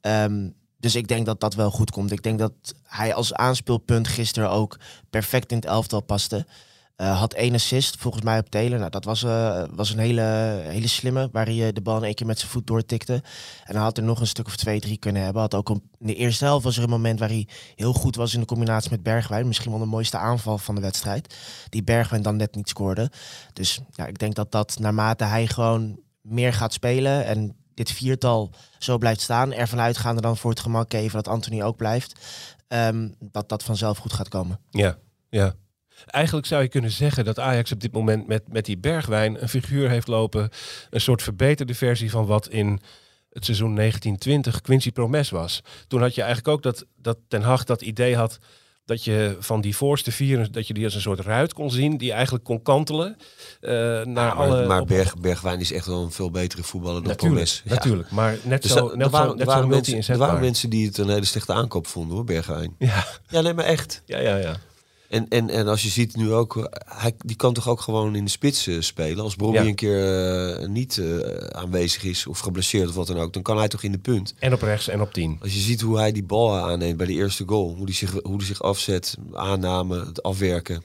Ehm, 0.00 0.48
dus 0.78 0.94
ik 0.94 1.08
denk 1.08 1.26
dat 1.26 1.40
dat 1.40 1.54
wel 1.54 1.70
goed 1.70 1.90
komt. 1.90 2.12
Ik 2.12 2.22
denk 2.22 2.38
dat 2.38 2.52
hij 2.82 3.14
als 3.14 3.34
aanspeelpunt 3.34 4.08
gisteren 4.08 4.50
ook 4.50 4.78
perfect 5.10 5.50
in 5.50 5.56
het 5.56 5.66
elftal 5.66 6.00
paste. 6.00 6.46
Eh, 6.96 7.18
had 7.18 7.32
één 7.32 7.54
assist, 7.54 7.96
volgens 7.96 8.24
mij 8.24 8.38
op 8.38 8.48
Taylor. 8.48 8.78
Nou, 8.78 8.90
dat 8.90 9.04
was, 9.04 9.22
eh, 9.22 9.64
was 9.70 9.90
een 9.90 9.98
hele, 9.98 10.22
hele 10.64 10.88
slimme, 10.88 11.28
waar 11.32 11.46
hij 11.46 11.66
eh, 11.66 11.72
de 11.72 11.80
bal 11.80 11.96
in 11.96 12.04
één 12.04 12.14
keer 12.14 12.26
met 12.26 12.38
zijn 12.38 12.50
voet 12.50 12.66
doortikte. 12.66 13.12
En 13.64 13.74
dan 13.74 13.82
had 13.82 13.96
er 13.96 14.02
nog 14.02 14.20
een 14.20 14.26
stuk 14.26 14.46
of 14.46 14.56
twee, 14.56 14.80
drie 14.80 14.96
kunnen 14.96 15.22
hebben. 15.22 15.42
Had 15.42 15.54
ook 15.54 15.70
in 15.70 15.82
de 15.98 16.14
eerste 16.14 16.44
helft 16.44 16.64
was 16.64 16.76
er 16.76 16.82
een 16.82 16.88
moment 16.88 17.18
waar 17.18 17.28
hij 17.28 17.48
heel 17.74 17.92
goed 17.92 18.16
was 18.16 18.34
in 18.34 18.40
de 18.40 18.46
combinatie 18.46 18.90
met 18.90 19.02
Bergwijn. 19.02 19.46
Misschien 19.46 19.70
wel 19.70 19.80
de 19.80 19.86
mooiste 19.86 20.16
aanval 20.16 20.58
van 20.58 20.74
de 20.74 20.80
wedstrijd. 20.80 21.34
Die 21.68 21.82
Bergwijn 21.82 22.22
dan 22.22 22.36
net 22.36 22.54
niet 22.54 22.68
scoorde. 22.68 23.10
Dus 23.52 23.80
ja, 23.90 24.06
ik 24.06 24.18
denk 24.18 24.34
dat 24.34 24.52
dat 24.52 24.78
naarmate 24.78 25.24
hij 25.24 25.46
gewoon 25.46 26.00
meer 26.20 26.52
gaat 26.52 26.72
spelen 26.72 27.24
en 27.24 27.56
dit 27.74 27.90
viertal 27.90 28.50
zo 28.78 28.98
blijft 28.98 29.20
staan, 29.20 29.52
ervan 29.52 29.80
uitgaande 29.80 30.20
dan 30.20 30.36
voor 30.36 30.50
het 30.50 30.60
gemak 30.60 30.92
even 30.92 31.22
dat 31.22 31.28
Anthony 31.28 31.62
ook 31.62 31.76
blijft, 31.76 32.20
ehm, 32.68 33.08
dat 33.18 33.48
dat 33.48 33.62
vanzelf 33.62 33.98
goed 33.98 34.12
gaat 34.12 34.28
komen. 34.28 34.60
Ja, 34.70 34.98
ja. 35.28 35.54
Eigenlijk 36.06 36.46
zou 36.46 36.62
je 36.62 36.68
kunnen 36.68 36.90
zeggen 36.90 37.24
dat 37.24 37.38
Ajax 37.38 37.72
op 37.72 37.80
dit 37.80 37.92
moment 37.92 38.26
met, 38.26 38.52
met 38.52 38.64
die 38.64 38.78
Bergwijn 38.78 39.42
een 39.42 39.48
figuur 39.48 39.88
heeft 39.88 40.08
lopen. 40.08 40.48
Een 40.90 41.00
soort 41.00 41.22
verbeterde 41.22 41.74
versie 41.74 42.10
van 42.10 42.26
wat 42.26 42.48
in 42.48 42.80
het 43.32 43.44
seizoen 43.44 43.74
1920 43.74 44.60
Quincy 44.60 44.92
Promes 44.92 45.30
was. 45.30 45.62
Toen 45.88 46.00
had 46.00 46.14
je 46.14 46.22
eigenlijk 46.22 46.54
ook 46.54 46.62
dat, 46.62 46.86
dat 46.96 47.18
Ten 47.28 47.42
Hag 47.42 47.64
dat 47.64 47.82
idee 47.82 48.16
had 48.16 48.38
dat 48.84 49.04
je 49.04 49.36
van 49.38 49.60
die 49.60 49.76
voorste 49.76 50.12
vier, 50.12 50.52
dat 50.52 50.66
je 50.66 50.74
die 50.74 50.84
als 50.84 50.94
een 50.94 51.00
soort 51.00 51.20
ruit 51.20 51.52
kon 51.52 51.70
zien, 51.70 51.96
die 51.96 52.12
eigenlijk 52.12 52.44
kon 52.44 52.62
kantelen 52.62 53.16
eh, 53.60 53.70
naar 53.70 54.04
maar 54.04 54.32
alle... 54.32 54.66
maar 54.66 54.84
Berg, 54.84 55.16
Bergwijn 55.16 55.60
is 55.60 55.72
echt 55.72 55.86
wel 55.86 56.02
een 56.02 56.10
veel 56.10 56.30
betere 56.30 56.62
voetballer 56.62 57.02
dan 57.02 57.10
natuurlijk, 57.10 57.34
Promes. 57.34 57.62
Ja. 57.64 57.74
natuurlijk. 57.74 58.10
Maar 58.10 58.36
net 58.42 58.62
Dus 58.62 58.72
zo, 58.72 58.92
net 58.94 59.10
waren, 59.10 59.30
zo, 59.30 59.34
net 59.34 59.46
waren 59.46 59.62
zo 59.62 59.68
mensen, 59.68 60.14
er 60.14 60.18
waren 60.18 60.40
mensen 60.40 60.70
die 60.70 60.86
het 60.86 60.98
een 60.98 61.08
hele 61.08 61.24
slechte 61.24 61.52
aankoop 61.52 61.86
vonden 61.86 62.14
hoor, 62.16 62.24
Bergwijn. 62.24 62.74
Ja, 62.78 63.06
Ja, 63.28 63.40
nee, 63.40 63.54
maar 63.54 63.64
echt. 63.64 64.02
ja, 64.06 64.18
ja, 64.18 64.36
ja. 64.36 64.56
En, 65.12 65.28
en, 65.28 65.50
en 65.50 65.68
als 65.68 65.82
je 65.82 65.88
ziet 65.88 66.16
nu 66.16 66.32
ook, 66.32 66.56
eh, 66.56 66.64
hij, 66.98 67.14
die 67.18 67.36
kan 67.36 67.52
toch 67.54 67.68
ook 67.68 67.80
gewoon 67.80 68.14
in 68.14 68.24
de 68.24 68.30
spits 68.30 68.66
eh, 68.66 68.80
spelen. 68.80 69.24
Als 69.24 69.36
Bobby 69.36 69.56
Ja. 69.58 69.64
een 69.64 69.74
keer 69.74 70.56
eh, 70.60 70.68
niet 70.68 71.02
aanwezig 71.50 72.04
is 72.04 72.26
of 72.26 72.38
geblesseerd 72.38 72.88
of 72.88 72.94
wat 72.94 73.06
dan 73.06 73.18
ook, 73.18 73.32
dan 73.32 73.42
kan 73.42 73.58
hij 73.58 73.68
toch 73.68 73.82
in 73.82 73.92
de 73.92 73.98
punt. 73.98 74.34
En 74.38 74.52
op 74.52 74.62
rechts 74.62 74.88
en 74.88 75.00
op 75.00 75.12
tien. 75.12 75.38
Als 75.40 75.54
je 75.54 75.60
ziet 75.60 75.80
hoe 75.80 75.98
hij 75.98 76.12
die 76.12 76.24
bal 76.24 76.56
aanneemt 76.56 76.96
bij 76.96 77.06
de 77.06 77.12
eerste 77.12 77.44
goal, 77.46 77.74
hoe 77.74 77.84
hij 77.84 77.94
zich, 77.94 78.10
hoe 78.22 78.36
hij 78.36 78.46
zich 78.46 78.62
afzet, 78.62 79.16
aanname, 79.32 80.04
het 80.06 80.22
afwerken, 80.22 80.82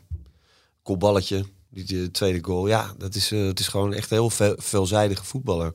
kopballetje, 0.84 1.46
die 1.70 1.86
de 1.86 2.12
tweede 2.12 2.44
goal. 2.44 2.68
Ja, 2.68 2.94
dat 2.98 3.16
is, 3.16 3.30
het 3.30 3.60
is 3.60 3.68
gewoon 3.68 3.94
echt 3.94 4.12
een 4.12 4.18
heel 4.18 4.30
veel, 4.30 4.56
veelzijdige 4.58 5.24
voetballer. 5.24 5.74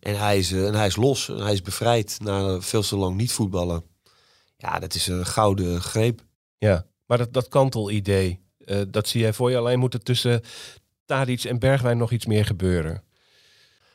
En 0.00 0.18
hij 0.18 0.38
is, 0.38 0.52
en 0.52 0.74
hij 0.74 0.86
is 0.86 0.96
los, 0.96 1.28
en 1.28 1.38
hij 1.38 1.52
is 1.52 1.62
bevrijd 1.62 2.16
na 2.22 2.60
veel 2.60 2.82
te 2.82 2.96
lang 2.96 3.16
niet 3.16 3.32
voetballen. 3.32 3.82
Ja, 4.56 4.78
dat 4.78 4.94
is 4.94 5.06
een 5.06 5.26
gouden 5.26 5.80
greep. 5.80 6.20
Ja, 6.58 6.86
maar 7.10 7.18
dat, 7.18 7.32
dat 7.32 7.48
kantelidee, 7.48 8.40
eh 8.64 8.80
dat 8.88 9.08
zie 9.08 9.20
jij 9.20 9.32
voor 9.32 9.50
je. 9.50 9.56
Alleen 9.56 9.78
moet 9.78 9.94
er 9.94 10.02
tussen 10.02 10.42
Tadic 11.04 11.44
en 11.44 11.58
Bergwijn 11.58 11.98
nog 11.98 12.10
iets 12.10 12.26
meer 12.26 12.44
gebeuren. 12.44 13.02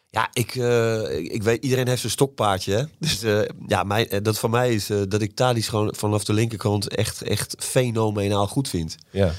Ja, 0.10 0.30
ik, 0.34 0.56
eh, 0.56 1.18
ik, 1.18 1.32
ik 1.32 1.44
weet, 1.44 1.64
iedereen 1.64 1.88
heeft 1.88 2.00
zijn 2.00 2.12
stokpaardje. 2.12 2.74
Hè? 2.74 2.84
Dus 3.08 3.24
eh, 3.24 3.42
ja, 3.68 3.84
mijn, 3.84 4.24
dat 4.24 4.40
van 4.40 4.50
mij 4.50 4.74
is 4.74 4.88
dat 5.08 5.22
ik 5.22 5.36
Tadic 5.36 5.66
gewoon 5.66 5.96
vanaf 5.96 6.24
de 6.24 6.34
linkerkant 6.34 6.88
echt, 6.88 7.22
echt 7.22 7.56
fenomenaal 7.60 8.48
goed 8.48 8.70
vind. 8.70 8.96
Ja, 9.12 9.34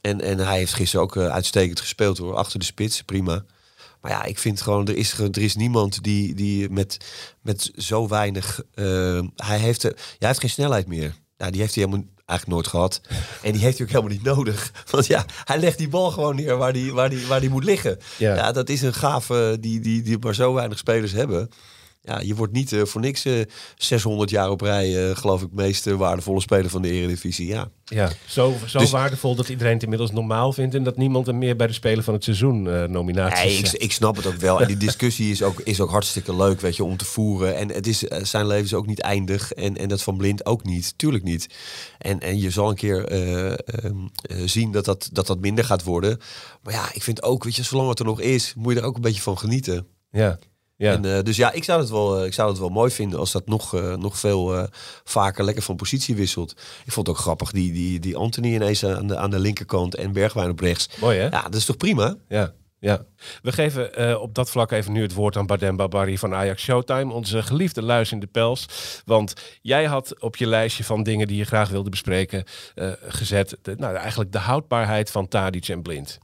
En, 0.00 0.20
en 0.20 0.38
hij 0.38 0.58
heeft 0.58 0.74
gisteren 0.74 1.04
ook 1.04 1.16
uitstekend 1.16 1.80
gespeeld 1.80 2.18
hoor, 2.18 2.34
achter 2.34 2.58
de 2.58 2.64
spits, 2.64 3.02
prima. 3.02 3.44
Maar 4.00 4.10
ja, 4.10 4.24
ik 4.24 4.38
vind 4.38 4.60
gewoon, 4.60 4.86
er 4.86 4.96
is, 4.96 5.12
er 5.18 5.38
is 5.42 5.56
niemand 5.56 6.02
die, 6.02 6.34
die 6.34 6.70
met, 6.70 6.96
met 7.40 7.70
zo 7.76 8.08
weinig... 8.08 8.62
hij, 9.36 9.58
heeft, 9.58 9.82
ja, 9.82 9.92
hij 10.18 10.28
heeft 10.28 10.40
geen 10.40 10.50
snelheid 10.50 10.86
meer. 10.86 11.14
Ja, 11.36 11.50
die 11.50 11.60
heeft 11.60 11.74
hij 11.74 11.84
helemaal 11.84 12.06
eigenlijk 12.32 12.46
nooit 12.48 12.66
gehad. 12.66 13.00
En 13.42 13.52
die 13.52 13.60
heeft 13.60 13.78
hij 13.78 13.86
ook 13.86 13.92
helemaal 13.92 14.16
niet 14.16 14.22
nodig. 14.22 14.72
Want 14.90 15.06
ja, 15.06 15.24
hij 15.44 15.58
legt 15.58 15.78
die 15.78 15.88
bal 15.88 16.10
gewoon 16.10 16.36
neer 16.36 16.56
waar 16.56 16.72
die, 16.72 16.92
waar 16.92 17.10
die, 17.10 17.26
waar 17.26 17.40
die 17.40 17.50
moet 17.50 17.64
liggen. 17.64 17.98
Ja. 18.16 18.34
Ja. 18.34 18.52
dat 18.52 18.68
is 18.68 18.82
een 18.82 18.94
gave 18.94 19.56
die, 19.60 19.80
die, 19.80 20.02
die 20.02 20.18
maar 20.18 20.34
zo 20.34 20.54
weinig 20.54 20.78
spelers 20.78 21.12
hebben. 21.12 21.50
Ja, 22.04 22.20
je 22.20 22.34
wordt 22.34 22.52
niet 22.52 22.72
eh, 22.72 22.84
voor 22.84 23.00
niks 23.00 23.24
eh 23.24 23.40
600 23.76 24.30
jaar 24.30 24.50
op 24.50 24.60
rij, 24.60 25.08
eh, 25.10 25.16
geloof 25.16 25.42
ik, 25.42 25.48
meest 25.52 25.84
waardevolle 25.84 26.40
speler 26.40 26.70
van 26.70 26.82
de 26.82 26.90
Eredivisie. 26.90 27.46
Ja. 27.46 27.68
Ja, 27.84 28.10
zo, 28.26 28.54
zo 28.66 28.78
Dus- 28.78 28.90
waardevol 28.90 29.34
dat 29.34 29.48
iedereen 29.48 29.72
het 29.72 29.82
inmiddels 29.82 30.10
normaal 30.12 30.52
vindt... 30.52 30.74
en 30.74 30.82
dat 30.82 30.96
niemand 30.96 31.26
hem 31.26 31.38
meer 31.38 31.56
bij 31.56 31.66
de 31.66 31.72
Speler 31.72 32.04
van 32.04 32.14
het 32.14 32.24
Seizoen 32.24 32.90
nominaties 32.90 33.60
Nee, 33.60 33.72
ik, 33.72 33.82
ik 33.82 33.92
snap 33.92 34.16
het 34.16 34.26
ook 34.26 34.34
wel. 34.34 34.60
En 34.60 34.66
die 34.66 34.76
discussie 34.88 35.30
is 35.30 35.42
ook, 35.42 35.60
is 35.60 35.80
ook 35.80 35.90
hartstikke 35.90 36.36
leuk, 36.36 36.60
weet 36.60 36.76
je, 36.76 36.84
om 36.84 36.96
te 36.96 37.04
voeren. 37.04 37.56
En 37.56 37.68
het 37.72 37.86
is, 37.86 37.98
zijn 38.22 38.46
leven 38.46 38.64
is 38.64 38.74
ook 38.74 38.86
niet 38.86 39.00
eindig. 39.00 39.52
En, 39.52 39.76
en 39.76 39.88
dat 39.88 40.02
van 40.02 40.16
Blind 40.16 40.46
ook 40.46 40.64
niet. 40.64 40.94
Tuurlijk 40.96 41.24
niet. 41.24 41.46
En, 41.98 42.20
en 42.20 42.38
je 42.38 42.50
zal 42.50 42.68
een 42.68 42.76
keer 42.76 43.04
eh, 43.04 43.50
ehm, 43.50 43.96
eh, 44.22 44.36
zien 44.44 44.72
dat 44.72 44.84
dat, 44.84 45.08
dat 45.12 45.26
dat 45.26 45.40
minder 45.40 45.64
gaat 45.64 45.82
worden. 45.82 46.18
Maar 46.62 46.74
ja, 46.74 46.92
ik 46.92 47.02
vind 47.02 47.22
ook, 47.22 47.44
weet 47.44 47.56
je, 47.56 47.62
zolang 47.62 47.88
het 47.88 47.98
er 47.98 48.04
nog 48.04 48.20
is, 48.20 48.54
moet 48.56 48.72
je 48.74 48.80
er 48.80 48.86
ook 48.86 48.94
een 48.94 49.00
beetje 49.00 49.22
van 49.22 49.38
genieten. 49.38 49.86
Ja, 50.10 50.38
ja. 50.82 50.92
En, 50.92 51.16
eh, 51.16 51.22
dus 51.22 51.36
ja, 51.36 51.52
ik 51.52 51.64
zou, 51.64 51.80
het 51.80 51.90
wel, 51.90 52.18
eh, 52.18 52.26
ik 52.26 52.32
zou 52.34 52.48
het 52.50 52.58
wel 52.58 52.68
mooi 52.68 52.90
vinden 52.90 53.18
als 53.18 53.32
dat 53.32 53.46
nog, 53.46 53.74
eh, 53.74 53.96
nog 53.96 54.18
veel 54.18 54.68
vaker 55.04 55.44
lekker 55.44 55.62
van 55.62 55.76
positie 55.76 56.14
wisselt. 56.14 56.50
Ik 56.84 56.92
vond 56.92 57.06
het 57.06 57.16
ook 57.16 57.22
grappig, 57.22 57.52
die, 57.52 57.72
die, 57.72 57.98
die 57.98 58.16
Anthony 58.16 58.54
ineens 58.54 58.84
aan 58.84 59.06
de, 59.06 59.16
aan 59.16 59.30
de 59.30 59.38
linkerkant 59.38 59.94
en 59.94 60.12
Bergwijn 60.12 60.50
op 60.50 60.60
rechts. 60.60 60.88
Mooi 61.00 61.18
hè? 61.18 61.24
Ja, 61.24 61.42
dat 61.42 61.54
is 61.54 61.64
toch 61.64 61.76
prima? 61.76 62.16
Ja, 62.28 62.52
ja. 62.78 63.04
We 63.42 63.52
geven 63.52 64.20
op 64.20 64.34
dat 64.34 64.50
vlak 64.50 64.70
even 64.70 64.92
nu 64.92 65.02
het 65.02 65.14
woord 65.14 65.36
aan 65.36 65.46
Badem 65.46 65.76
Babari 65.76 66.18
van 66.18 66.34
Ajax 66.34 66.62
Showtime, 66.62 67.12
onze 67.12 67.42
geliefde 67.42 67.82
luis 67.82 68.12
in 68.12 68.20
de 68.20 68.26
pels. 68.26 68.66
Want 69.04 69.32
jij 69.60 69.84
had 69.84 70.20
op 70.20 70.36
je 70.36 70.46
lijstje 70.46 70.84
van 70.84 71.02
dingen 71.02 71.26
die 71.26 71.36
je 71.36 71.44
graag 71.44 71.68
wilde 71.68 71.90
bespreken 71.90 72.44
gezet, 73.08 73.56
de, 73.62 73.74
nou, 73.78 73.96
eigenlijk 73.96 74.32
de 74.32 74.38
houdbaarheid 74.38 75.10
van 75.10 75.28
Tadic 75.28 75.68
en 75.68 75.82
Blind. 75.82 76.18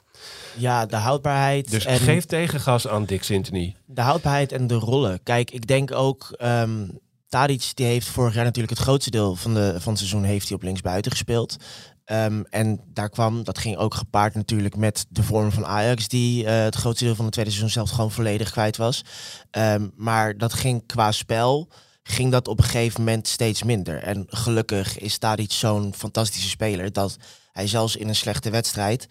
Ja, 0.57 0.87
de 0.87 0.97
houdbaarheid. 0.97 1.71
Dus 1.71 1.85
en 1.85 1.99
geef 1.99 2.25
tegengas 2.25 2.89
aan 2.89 3.05
Dick 3.05 3.23
Sintony. 3.23 3.77
De 3.87 4.01
houdbaarheid 4.01 4.53
en 4.53 4.67
de 4.67 4.75
rollen. 4.75 5.23
Kijk, 5.23 5.51
ik 5.51 5.67
denk 5.67 5.93
ook. 5.93 6.35
ehm 6.39 6.85
Tadic 7.29 7.71
die 7.75 7.87
heeft 7.87 8.07
vorig 8.07 8.35
jaar 8.35 8.45
natuurlijk 8.45 8.79
het 8.79 8.83
grootste 8.83 9.11
deel 9.11 9.37
van, 9.37 9.55
de, 9.55 9.75
van 9.79 9.89
het 9.93 9.99
seizoen 9.99 10.23
heeft 10.23 10.49
hij 10.49 10.57
op 10.57 10.63
linksbuiten 10.63 11.11
gespeeld. 11.11 11.57
Ehm, 12.05 12.43
en 12.51 12.81
daar 12.93 13.11
kwam, 13.11 13.45
dat 13.45 13.59
ging 13.59 13.77
ook 13.77 13.95
gepaard 13.95 14.35
natuurlijk 14.35 14.77
met 14.77 15.07
de 15.09 15.23
vorm 15.23 15.53
van 15.53 15.67
Ajax, 15.67 16.09
die 16.09 16.47
eh, 16.47 16.63
het 16.63 16.75
grootste 16.75 17.05
deel 17.05 17.15
van 17.15 17.25
het 17.25 17.33
tweede 17.33 17.51
seizoen 17.51 17.73
zelf 17.73 17.91
gewoon 17.91 18.11
volledig 18.11 18.51
kwijt 18.51 18.77
was. 18.77 19.05
Ehm, 19.51 19.89
maar 19.97 20.37
dat 20.37 20.53
ging 20.53 20.87
qua 20.87 21.13
spel, 21.13 21.69
ging 22.03 22.33
dat 22.33 22.49
op 22.49 22.59
een 22.59 22.65
gegeven 22.65 23.01
moment 23.01 23.29
steeds 23.29 23.63
minder. 23.63 24.03
En 24.03 24.25
gelukkig 24.29 24.99
is 24.99 25.19
Tadic 25.19 25.53
zo'n 25.53 25.95
fantastische 25.95 26.49
speler 26.49 26.93
dat 26.93 27.17
hij 27.53 27.67
zelfs 27.67 27.97
in 27.97 28.09
een 28.09 28.17
slechte 28.17 28.51
wedstrijd 28.51 29.09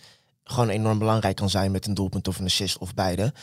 gewoon 0.48 0.70
enorm 0.70 1.00
belangrijk 1.00 1.36
kan 1.36 1.50
zijn 1.50 1.72
met 1.72 1.88
een 1.88 1.94
doelpunt 1.94 2.28
of 2.28 2.40
een 2.40 2.46
assist 2.46 2.78
of 2.78 2.94
beide. 2.94 3.34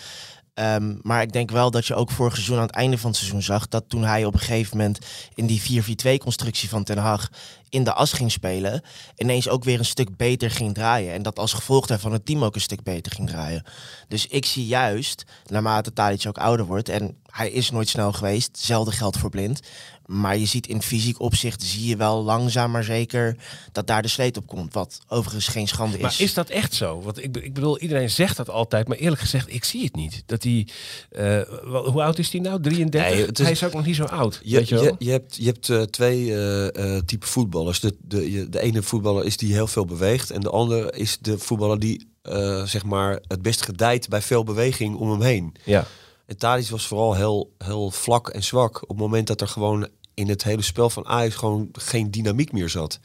Ehm, 0.54 0.94
maar 1.02 1.22
ik 1.22 1.32
denk 1.32 1.50
wel 1.50 1.70
dat 1.70 1.86
je 1.86 1.94
ook 1.94 2.10
vorig 2.10 2.32
seizoen 2.34 2.56
aan 2.56 2.66
het 2.66 2.74
einde 2.74 2.98
van 2.98 3.10
het 3.10 3.18
seizoen 3.18 3.42
zag 3.42 3.68
dat 3.68 3.84
toen 3.88 4.04
hij 4.04 4.24
op 4.24 4.34
een 4.34 4.40
gegeven 4.40 4.76
moment 4.76 4.98
in 5.34 5.46
die 5.46 5.62
4-4-2-constructie 5.62 6.68
van 6.68 6.84
Ten 6.84 6.98
Hag 6.98 7.28
in 7.68 7.84
de 7.84 7.92
as 7.92 8.12
ging 8.12 8.32
spelen, 8.32 8.82
ineens 9.16 9.48
ook 9.48 9.64
weer 9.64 9.78
een 9.78 9.84
stuk 9.84 10.16
beter 10.16 10.50
ging 10.50 10.74
draaien. 10.74 11.12
En 11.12 11.22
dat 11.22 11.38
als 11.38 11.52
gevolg 11.52 11.86
daarvan 11.86 12.12
het 12.12 12.26
team 12.26 12.44
ook 12.44 12.54
een 12.54 12.60
stuk 12.60 12.82
beter 12.82 13.12
ging 13.12 13.28
draaien. 13.28 13.64
Dus 14.08 14.26
ik 14.26 14.44
zie 14.44 14.66
juist, 14.66 15.24
naarmate 15.46 15.92
Tadic 15.92 16.26
ook 16.26 16.38
ouder 16.38 16.66
wordt, 16.66 16.88
en 16.88 17.16
hij 17.30 17.50
is 17.50 17.70
nooit 17.70 17.88
snel 17.88 18.12
geweest, 18.12 18.46
hetzelfde 18.46 18.92
geldt 18.92 19.18
voor 19.18 19.30
Blind. 19.30 19.60
Maar 20.06 20.36
je 20.38 20.46
ziet 20.46 20.66
in 20.66 20.82
fysiek 20.82 21.20
opzicht, 21.20 21.62
zie 21.62 21.88
je 21.88 21.96
wel 21.96 22.22
langzaam 22.22 22.70
maar 22.70 22.84
zeker 22.84 23.36
dat 23.72 23.86
daar 23.86 24.02
de 24.02 24.08
sleet 24.08 24.36
op 24.36 24.46
komt. 24.46 24.74
Wat 24.74 24.98
overigens 25.08 25.46
geen 25.48 25.68
schande 25.68 25.98
Maar 25.98 26.14
is 26.18 26.34
dat 26.34 26.48
echt 26.48 26.74
zo? 26.74 27.00
Want 27.02 27.24
ik, 27.24 27.36
ik 27.36 27.54
bedoel, 27.54 27.78
iedereen 27.78 28.10
zegt 28.10 28.36
dat 28.36 28.48
altijd, 28.50 28.88
maar 28.88 28.96
eerlijk 28.96 29.20
gezegd, 29.20 29.52
ik 29.54 29.64
zie 29.64 29.84
het 29.84 29.96
niet. 29.96 30.22
Dat 30.26 30.42
hij, 30.42 30.68
eh, 31.10 31.40
hoe 31.84 32.02
oud 32.02 32.18
is 32.18 32.30
hij 32.32 32.40
nou? 32.40 32.60
33? 32.60 33.10
Nee, 33.12 33.26
het 33.26 33.38
is- 33.38 33.44
hij 33.44 33.54
is 33.54 33.64
ook 33.64 33.72
nog 33.72 33.86
niet 33.86 33.96
zo 33.96 34.04
oud. 34.04 34.40
Je, 34.42 34.56
weet 34.56 34.68
je 34.68 34.74
wel? 34.74 34.84
je, 34.84 34.94
je 34.98 35.10
hebt, 35.10 35.36
je 35.36 35.44
hebt 35.46 35.68
eh, 35.68 35.82
twee 35.82 36.34
eh, 36.34 36.96
eh, 36.96 37.02
typen 37.04 37.28
voetballers. 37.28 37.80
De, 37.80 37.96
de, 38.00 38.30
je- 38.32 38.48
de 38.48 38.60
ene 38.60 38.82
voetballer 38.82 39.24
is 39.24 39.36
die 39.36 39.52
heel 39.52 39.66
veel 39.66 39.84
beweegt. 39.84 40.30
En 40.30 40.40
de 40.40 40.50
andere 40.50 40.92
is 40.96 41.18
de 41.20 41.38
voetballer 41.38 41.78
die 41.78 42.12
eh, 42.22 42.62
zeg 42.64 42.84
maar 42.84 43.20
het 43.28 43.42
best 43.42 43.62
gedijt 43.62 44.08
bij 44.08 44.22
veel 44.22 44.44
beweging 44.44 44.96
om 44.96 45.10
hem 45.10 45.20
heen. 45.22 45.54
ja. 45.64 45.86
En 46.26 46.36
Tadic 46.36 46.68
was 46.68 46.86
vooral 46.86 47.14
heel, 47.14 47.54
heel 47.58 47.90
vlak 47.90 48.28
en 48.28 48.42
zwak. 48.42 48.82
Op 48.82 48.88
het 48.88 48.98
moment 48.98 49.26
dat 49.26 49.40
er 49.40 49.48
gewoon 49.48 49.88
in 50.14 50.28
het 50.28 50.44
hele 50.44 50.62
spel 50.62 50.90
van 50.90 51.06
Ajax 51.06 51.34
gewoon 51.34 51.68
geen 51.72 52.10
dynamiek 52.10 52.52
meer 52.52 52.68
zat. 52.68 53.00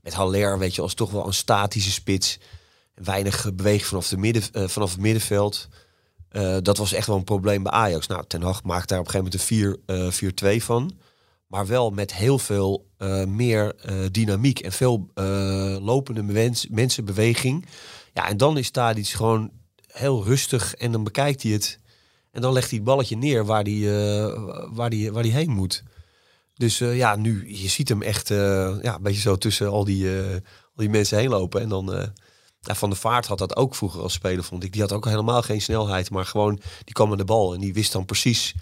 Met 0.00 0.14
Haller, 0.14 0.58
weet 0.58 0.74
je, 0.74 0.82
als 0.82 0.94
toch 0.94 1.10
wel 1.10 1.26
een 1.26 1.34
statische 1.34 1.90
spits. 1.90 2.38
Weinig 2.94 3.54
beweging 3.54 3.86
vanaf, 3.86 4.08
de 4.08 4.16
midden, 4.16 4.42
eh, 4.52 4.68
vanaf 4.68 4.90
het 4.90 5.00
middenveld. 5.00 5.68
Eh, 6.28 6.56
dat 6.62 6.76
was 6.76 6.92
echt 6.92 7.06
wel 7.06 7.16
een 7.16 7.24
probleem 7.24 7.62
bij 7.62 7.72
Ajax. 7.72 8.06
Nou, 8.06 8.24
Ten 8.26 8.42
Hag 8.42 8.62
maakt 8.62 8.88
daar 8.88 8.98
op 8.98 9.04
een 9.06 9.10
gegeven 9.10 9.38
moment 9.48 9.80
een 9.84 10.06
4, 10.06 10.06
eh, 10.06 10.10
4-2 10.10 10.64
van. 10.64 10.92
Maar 11.46 11.66
wel 11.66 11.90
met 11.90 12.14
heel 12.14 12.38
veel 12.38 12.90
meer 13.26 13.74
dynamiek 14.10 14.60
en 14.60 14.72
veel 14.72 15.10
lopende 15.82 16.22
mens, 16.22 16.66
mensenbeweging. 16.68 17.66
Ja, 18.12 18.28
en 18.28 18.36
dan 18.36 18.58
is 18.58 18.70
Tadic 18.70 19.06
gewoon 19.06 19.50
heel 19.86 20.24
rustig 20.24 20.74
en 20.74 20.92
dan 20.92 21.04
bekijkt 21.04 21.42
hij 21.42 21.52
het. 21.52 21.78
En 22.32 22.40
dan 22.40 22.52
legt 22.52 22.68
hij 22.68 22.78
het 22.78 22.86
balletje 22.86 23.16
neer 23.16 23.44
waar 23.44 23.62
hij, 23.62 23.80
eh, 24.24 24.42
waar 24.70 24.90
die, 24.90 25.12
waar 25.12 25.22
die 25.22 25.32
heen 25.32 25.50
moet. 25.50 25.82
Dus 26.54 26.80
eh, 26.80 26.96
ja, 26.96 27.16
nu, 27.16 27.56
je 27.56 27.68
ziet 27.68 27.88
hem 27.88 28.02
echt 28.02 28.30
eh, 28.30 28.76
ja, 28.82 28.94
een 28.94 29.02
beetje 29.02 29.20
zo 29.20 29.36
tussen 29.36 29.68
al 29.68 29.84
die, 29.84 30.08
al 30.08 30.40
die 30.76 30.88
mensen 30.88 31.18
heen 31.18 31.28
lopen. 31.28 31.60
En 31.60 31.68
dan, 31.68 32.12
ja, 32.60 32.74
Van 32.74 32.90
de 32.90 32.96
Vaart 32.96 33.26
had 33.26 33.38
dat 33.38 33.56
ook 33.56 33.74
vroeger 33.74 34.00
als 34.00 34.12
speler, 34.12 34.44
vond 34.44 34.64
ik. 34.64 34.72
Die 34.72 34.80
had 34.80 34.92
ook 34.92 35.04
helemaal 35.04 35.42
geen 35.42 35.60
snelheid, 35.62 36.10
maar 36.10 36.26
gewoon, 36.26 36.60
die 36.84 36.94
kwam 36.94 37.10
aan 37.10 37.16
de 37.16 37.24
bal. 37.24 37.54
En 37.54 37.60
die 37.60 37.74
wist 37.74 37.92
dan 37.92 38.04
precies, 38.04 38.54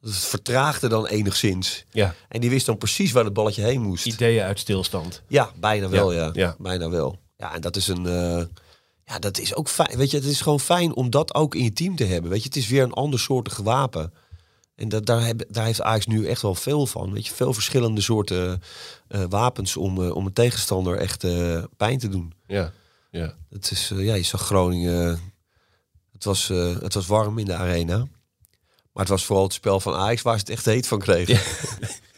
het 0.00 0.14
vertraagde 0.16 0.88
dan 0.88 1.06
enigszins. 1.06 1.84
ja, 1.90 2.14
En 2.28 2.40
die 2.40 2.50
wist 2.50 2.66
dan 2.66 2.78
precies 2.78 3.12
waar 3.12 3.24
het 3.24 3.32
balletje 3.32 3.62
heen 3.62 3.80
moest. 3.80 4.06
ideeën 4.06 4.42
uit 4.42 4.58
stilstand. 4.58 5.22
Ja, 5.28 5.50
bijna 5.56 5.88
wel, 5.88 6.12
Ja, 6.12 6.24
ja. 6.24 6.30
ja. 6.32 6.56
Bijna 6.58 6.88
wel. 6.90 7.18
Ja, 7.36 7.54
en 7.54 7.60
dat 7.60 7.76
is 7.76 7.88
een. 7.88 8.06
Ja, 9.10 9.18
dat 9.18 9.38
is 9.38 9.54
ook 9.54 9.68
fijn. 9.68 9.96
Weet 9.96 10.10
je, 10.10 10.16
het 10.16 10.26
is 10.26 10.40
gewoon 10.40 10.60
fijn 10.60 10.94
om 10.94 11.10
dat 11.10 11.34
ook 11.34 11.54
in 11.54 11.64
je 11.64 11.72
team 11.72 11.96
te 11.96 12.04
hebben. 12.04 12.30
Weet 12.30 12.42
je, 12.42 12.48
het 12.48 12.56
is 12.56 12.68
weer 12.68 12.82
een 12.82 12.92
ander 12.92 13.20
soortige 13.20 13.62
wapen. 13.62 14.12
En 14.74 14.88
dat, 14.88 15.06
daar, 15.06 15.26
heb, 15.26 15.44
daar 15.48 15.64
heeft 15.64 15.82
Ajax 15.82 16.06
nu 16.06 16.26
echt 16.26 16.42
wel 16.42 16.54
veel 16.54 16.86
van. 16.86 17.12
Weet 17.12 17.26
je, 17.26 17.34
veel 17.34 17.52
verschillende 17.52 18.00
soorten 18.00 18.62
eh, 19.08 19.24
wapens 19.28 19.76
om, 19.76 20.02
eh, 20.02 20.14
om 20.14 20.26
een 20.26 20.32
tegenstander 20.32 20.96
echt 20.96 21.24
eh, 21.24 21.62
pijn 21.76 21.98
te 21.98 22.08
doen. 22.08 22.32
Ja, 22.46 22.72
ja. 23.10 23.34
Het 23.48 23.70
is, 23.70 23.92
ja, 23.94 24.14
je 24.14 24.22
zag 24.22 24.40
Groningen. 24.40 25.20
Het 26.12 26.24
was, 26.24 26.48
het 26.80 26.94
was 26.94 27.06
warm 27.06 27.38
in 27.38 27.44
de 27.44 27.54
arena. 27.54 27.96
Maar 28.92 29.02
het 29.02 29.08
was 29.08 29.24
vooral 29.24 29.44
het 29.44 29.52
spel 29.52 29.80
van 29.80 29.94
Ajax 29.94 30.22
waar 30.22 30.34
ze 30.34 30.40
het 30.40 30.50
echt 30.50 30.64
heet 30.64 30.86
van 30.86 30.98
kregen. 30.98 31.40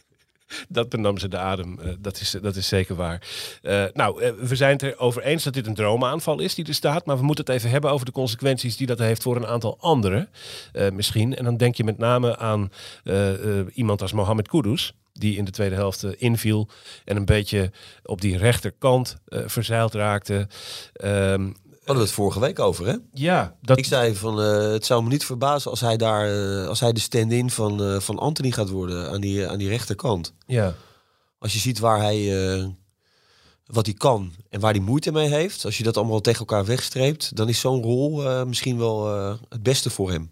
Dat 0.69 0.89
benam 0.89 1.19
ze 1.19 1.29
de 1.29 1.39
adem. 1.39 1.79
eh, 1.81 1.89
dat, 1.99 2.21
is, 2.21 2.37
dat 2.43 2.57
is 2.57 2.69
zeker 2.69 2.95
waar. 2.95 3.29
Eh, 3.63 3.85
nou, 3.93 4.23
eh, 4.23 4.33
we 4.41 4.57
zijn 4.57 4.73
het 4.73 4.83
erover 4.83 5.23
eens 5.23 5.45
dat 5.45 5.55
dit 5.55 5.67
een 5.67 5.75
droomaanval 5.75 6.41
is 6.41 6.55
die 6.55 6.67
er 6.67 6.75
staat. 6.75 7.07
Maar 7.07 7.19
we 7.19 7.25
moeten 7.25 7.45
het 7.45 7.55
even 7.55 7.71
hebben 7.71 7.91
over 7.91 8.07
de 8.07 8.13
consequenties 8.13 8.77
die 8.77 8.87
dat 8.87 8.99
heeft 8.99 9.23
voor 9.23 9.37
een 9.37 9.47
aantal 9.47 9.77
anderen. 9.81 10.29
misschien. 10.93 11.37
En 11.37 11.45
dan 11.45 11.57
denk 11.57 11.75
je 11.75 11.85
met 11.85 11.99
name 11.99 12.37
aan 12.39 12.71
iemand 13.73 14.03
als 14.03 14.13
Mohamed 14.13 14.49
Kudus. 14.49 14.95
Die 15.13 15.37
in 15.37 15.45
de 15.45 15.51
tweede 15.51 15.75
helft 15.75 16.05
inviel. 16.05 16.69
En 17.05 17.17
een 17.17 17.25
beetje 17.25 17.71
op 18.03 18.21
die 18.21 18.37
rechterkant 18.37 19.17
eh, 19.27 19.41
verzeild 19.47 19.95
raakte. 19.95 20.49
Ehm, 20.93 21.51
hadden 21.85 21.97
we 22.05 22.11
het 22.11 22.19
vorige 22.19 22.41
week 22.41 22.59
over, 22.59 22.87
hè? 22.87 22.97
ja, 23.13 23.57
dat, 23.61 23.79
Ik 23.79 23.85
zei 23.85 24.15
van, 24.17 24.41
eh, 24.43 24.71
het 24.73 24.87
zou 24.87 25.03
me 25.03 25.09
niet 25.09 25.25
verbazen 25.25 25.71
als 25.71 25.81
hij 25.81 25.97
daar, 25.97 26.31
eh, 26.61 26.69
als 26.69 26.81
hij 26.81 26.93
de 26.93 27.01
stand-in 27.01 27.51
van, 27.51 27.83
eh, 27.83 28.01
van 28.01 28.19
Anthony 28.19 28.51
gaat 28.51 28.69
worden 28.69 29.11
aan 29.11 29.21
die, 29.21 29.49
aan 29.49 29.59
die 29.59 29.69
rechterkant. 29.69 30.35
ja, 30.47 30.75
Als 31.39 31.53
je 31.53 31.59
ziet 31.59 31.79
waar 31.79 32.01
hij, 32.01 32.75
wat 33.67 33.87
hij 33.87 33.95
kan 33.95 34.33
en 34.49 34.61
waar 34.61 34.73
hij 34.73 34.81
moeite 34.83 35.13
mee 35.13 35.29
heeft, 35.29 35.65
als 35.65 35.79
je 35.79 35.85
dat 35.85 35.97
allemaal 35.97 36.21
tegen 36.21 36.41
elkaar 36.41 36.65
wegstreept, 36.65 37.37
dan 37.37 37.49
is 37.49 37.61
zo'n 37.61 37.83
rol 37.83 38.45
misschien 38.47 38.79
wel 38.79 39.07
het 39.49 39.63
beste 39.63 39.91
voor 39.91 40.11
hem. 40.11 40.31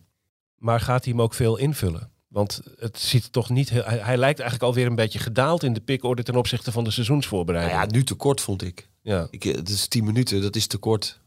maar 0.56 0.80
gaat 0.80 1.04
hij 1.04 1.12
hem 1.12 1.22
ook 1.22 1.34
veel 1.34 1.56
invullen? 1.56 2.10
Want 2.28 2.60
het 2.78 2.98
ziet 2.98 3.32
toch 3.32 3.50
niet 3.50 3.70
heel. 3.70 3.82
Hij, 3.84 3.98
hij 3.98 4.16
lijkt 4.16 4.40
eigenlijk 4.40 4.68
alweer 4.68 4.86
een 4.86 4.94
beetje 4.94 5.18
gedaald 5.18 5.62
in 5.62 5.72
de 5.72 5.80
pikorde 5.80 6.22
ten 6.22 6.36
opzichte 6.36 6.72
van 6.72 6.84
de 6.84 6.90
Nou 6.90 6.92
seizoensvoorbereiding. 6.92 7.80
ja, 7.80 7.86
nu 7.86 8.04
te 8.04 8.14
kort 8.14 8.40
vond 8.40 8.62
ik. 8.62 8.88
ja. 9.02 9.26
ik 9.30 9.42
het 9.42 9.68
is 9.68 9.88
10 9.88 10.04
minuten, 10.04 10.42
dat 10.42 10.56
is 10.56 10.66
te 10.66 10.78
kort. 10.78 11.19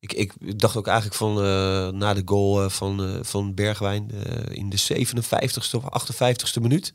Ik, 0.00 0.12
ik 0.12 0.58
dacht 0.58 0.76
ook 0.76 0.86
eigenlijk 0.86 1.16
van 1.16 1.36
eh, 1.36 1.88
na 1.88 2.14
de 2.14 2.22
goal 2.24 2.62
eh, 2.62 2.70
van, 2.70 3.04
eh, 3.04 3.18
van 3.22 3.54
Bergwijn 3.54 4.10
in 4.50 4.70
de 4.70 4.78
57ste 4.78 5.76
of 5.76 5.84
58ste 5.84 6.60
minuut. 6.60 6.92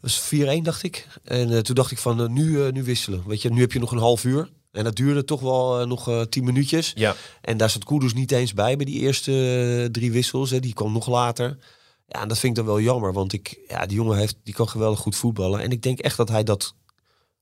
Dat 0.00 0.10
is 0.10 0.20
4-1 0.60 0.62
dacht 0.62 0.82
ik. 0.82 1.06
En 1.24 1.62
toen 1.64 1.74
dacht 1.74 1.90
ik 1.90 1.98
van 1.98 2.32
nu, 2.32 2.72
nu 2.72 2.84
wisselen. 2.84 3.22
Weet 3.26 3.42
je, 3.42 3.50
nu 3.50 3.60
heb 3.60 3.72
je 3.72 3.78
nog 3.78 3.92
een 3.92 3.98
half 3.98 4.24
uur. 4.24 4.50
En 4.72 4.84
dat 4.84 4.96
duurde 4.96 5.24
toch 5.24 5.40
wel 5.40 5.86
nog 5.86 6.26
10 6.28 6.44
minuutjes. 6.44 6.92
ja. 6.94 7.16
En 7.40 7.56
daar 7.56 7.70
zat 7.70 7.84
Kudus 7.84 8.14
niet 8.14 8.32
eens 8.32 8.54
bij 8.54 8.76
bij 8.76 8.86
die 8.86 9.00
eerste 9.00 9.88
drie 9.92 10.12
wissels. 10.12 10.50
Hè. 10.50 10.60
Die 10.60 10.74
kwam 10.74 10.92
nog 10.92 11.08
later. 11.08 11.58
Ja, 12.06 12.22
en 12.22 12.28
dat 12.28 12.38
vind 12.38 12.58
ik 12.58 12.64
dan 12.64 12.74
wel 12.74 12.82
jammer. 12.84 13.12
Want 13.12 13.32
ik, 13.32 13.58
ja, 13.68 13.86
die 13.86 13.96
jongen 13.96 14.16
heeft, 14.16 14.36
die 14.42 14.54
kan 14.54 14.68
geweldig 14.68 14.98
goed 14.98 15.16
voetballen. 15.16 15.60
En 15.60 15.70
ik 15.70 15.82
denk 15.82 15.98
echt 15.98 16.16
dat 16.16 16.28
hij 16.28 16.42
dat 16.42 16.74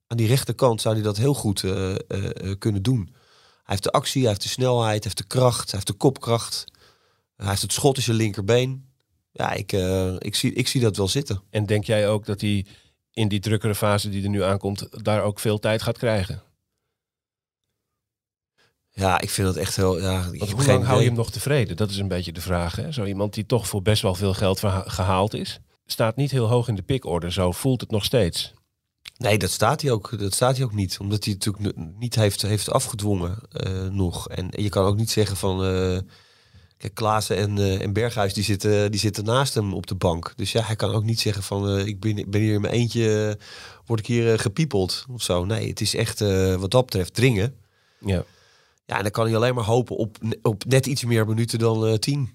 aan 0.06 0.16
die 0.16 0.26
rechterkant 0.26 0.80
zou 0.80 0.94
hij 0.94 1.04
dat 1.04 1.16
heel 1.16 1.34
goed 1.34 1.60
kunnen 2.58 2.82
doen. 2.82 3.14
Hij 3.64 3.74
heeft 3.74 3.82
de 3.82 3.92
actie, 3.92 4.20
hij 4.20 4.30
heeft 4.30 4.42
de 4.42 4.48
snelheid, 4.48 4.88
hij 4.88 5.00
heeft 5.02 5.16
de 5.16 5.26
kracht, 5.26 5.70
hij 5.70 5.72
heeft 5.72 5.86
de 5.86 5.92
kopkracht. 5.92 6.64
Hij 7.36 7.48
heeft 7.48 7.62
het 7.62 7.72
schot 7.72 7.96
in 7.96 8.02
zijn 8.02 8.16
linkerbeen. 8.16 8.88
Ja, 9.30 9.52
ik, 9.52 9.72
eh, 9.72 10.14
ik, 10.18 10.34
zie, 10.34 10.52
ik 10.52 10.68
zie 10.68 10.80
dat 10.80 10.96
wel 10.96 11.08
zitten. 11.08 11.42
En 11.50 11.66
denk 11.66 11.84
jij 11.84 12.08
ook 12.08 12.26
dat 12.26 12.40
hij 12.40 12.66
in 13.12 13.28
die 13.28 13.40
drukkere 13.40 13.74
fase 13.74 14.08
die 14.08 14.22
er 14.22 14.28
nu 14.28 14.42
aankomt, 14.42 15.04
daar 15.04 15.22
ook 15.22 15.38
veel 15.38 15.58
tijd 15.58 15.82
gaat 15.82 15.98
krijgen? 15.98 16.42
Ja, 18.90 19.20
ik 19.20 19.30
vind 19.30 19.46
dat 19.46 19.56
echt 19.56 19.76
heel... 19.76 20.00
Ja, 20.00 20.30
Want 20.30 20.50
hoe 20.50 20.66
lang 20.66 20.84
hou 20.84 21.00
je 21.00 21.06
hem 21.06 21.16
nog 21.16 21.30
tevreden? 21.30 21.76
Dat 21.76 21.90
is 21.90 21.96
een 21.96 22.08
beetje 22.08 22.32
de 22.32 22.40
vraag. 22.40 22.76
Hè? 22.76 22.92
Zo 22.92 23.04
iemand 23.04 23.34
die 23.34 23.46
toch 23.46 23.68
voor 23.68 23.82
best 23.82 24.02
wel 24.02 24.14
veel 24.14 24.34
geld 24.34 24.58
gehaald 24.86 25.34
is. 25.34 25.60
Staat 25.86 26.16
niet 26.16 26.30
heel 26.30 26.48
hoog 26.48 26.68
in 26.68 26.74
de 26.74 26.82
pickorde. 26.82 27.30
Zo 27.30 27.52
voelt 27.52 27.80
het 27.80 27.90
nog 27.90 28.04
steeds. 28.04 28.54
Nee, 29.16 29.38
dat 29.38 29.50
staat 29.50 29.82
hij 29.82 29.90
ook. 29.90 30.18
Dat 30.18 30.34
staat 30.34 30.56
hij 30.56 30.64
ook 30.64 30.74
niet. 30.74 30.98
Omdat 30.98 31.24
hij 31.24 31.32
het 31.32 31.46
natuurlijk 31.46 31.76
niet 31.98 32.14
heeft, 32.14 32.42
heeft 32.42 32.70
afgedwongen 32.70 33.38
eh, 33.50 33.88
nog. 33.88 34.28
En 34.28 34.48
je 34.50 34.68
kan 34.68 34.84
ook 34.84 34.96
niet 34.96 35.10
zeggen 35.10 35.36
van... 35.36 35.64
eh 35.64 35.98
kijk, 36.76 36.94
Klaassen 36.94 37.36
en, 37.36 37.58
eh, 37.58 37.80
en 37.80 37.92
Berghuis 37.92 38.34
die 38.34 38.44
zitten, 38.44 38.90
die 38.90 39.00
zitten 39.00 39.24
naast 39.24 39.54
hem 39.54 39.74
op 39.74 39.86
de 39.86 39.94
bank. 39.94 40.32
Dus 40.36 40.52
ja, 40.52 40.62
hij 40.62 40.76
kan 40.76 40.90
ook 40.90 41.04
niet 41.04 41.20
zeggen 41.20 41.42
van... 41.42 41.78
ik 41.78 42.00
ben, 42.00 42.30
ben 42.30 42.40
hier 42.40 42.54
in 42.54 42.60
mijn 42.60 42.72
eentje... 42.72 43.38
word 43.86 44.00
ik 44.00 44.06
hier 44.06 44.38
gepiepeld 44.38 45.04
of 45.10 45.22
zo. 45.22 45.44
Nee, 45.44 45.68
het 45.68 45.80
is 45.80 45.94
echt 45.94 46.18
wat 46.58 46.70
dat 46.70 46.84
betreft 46.84 47.14
dringen. 47.14 47.54
Ja. 48.00 48.24
Ja, 48.86 48.96
en 48.96 49.02
dan 49.02 49.10
kan 49.10 49.26
hij 49.26 49.36
alleen 49.36 49.54
maar 49.54 49.64
hopen 49.64 49.96
op, 49.96 50.18
op 50.42 50.64
net 50.64 50.86
iets 50.86 51.04
meer 51.04 51.26
minuten 51.26 51.58
dan 51.58 51.98
tien. 51.98 52.30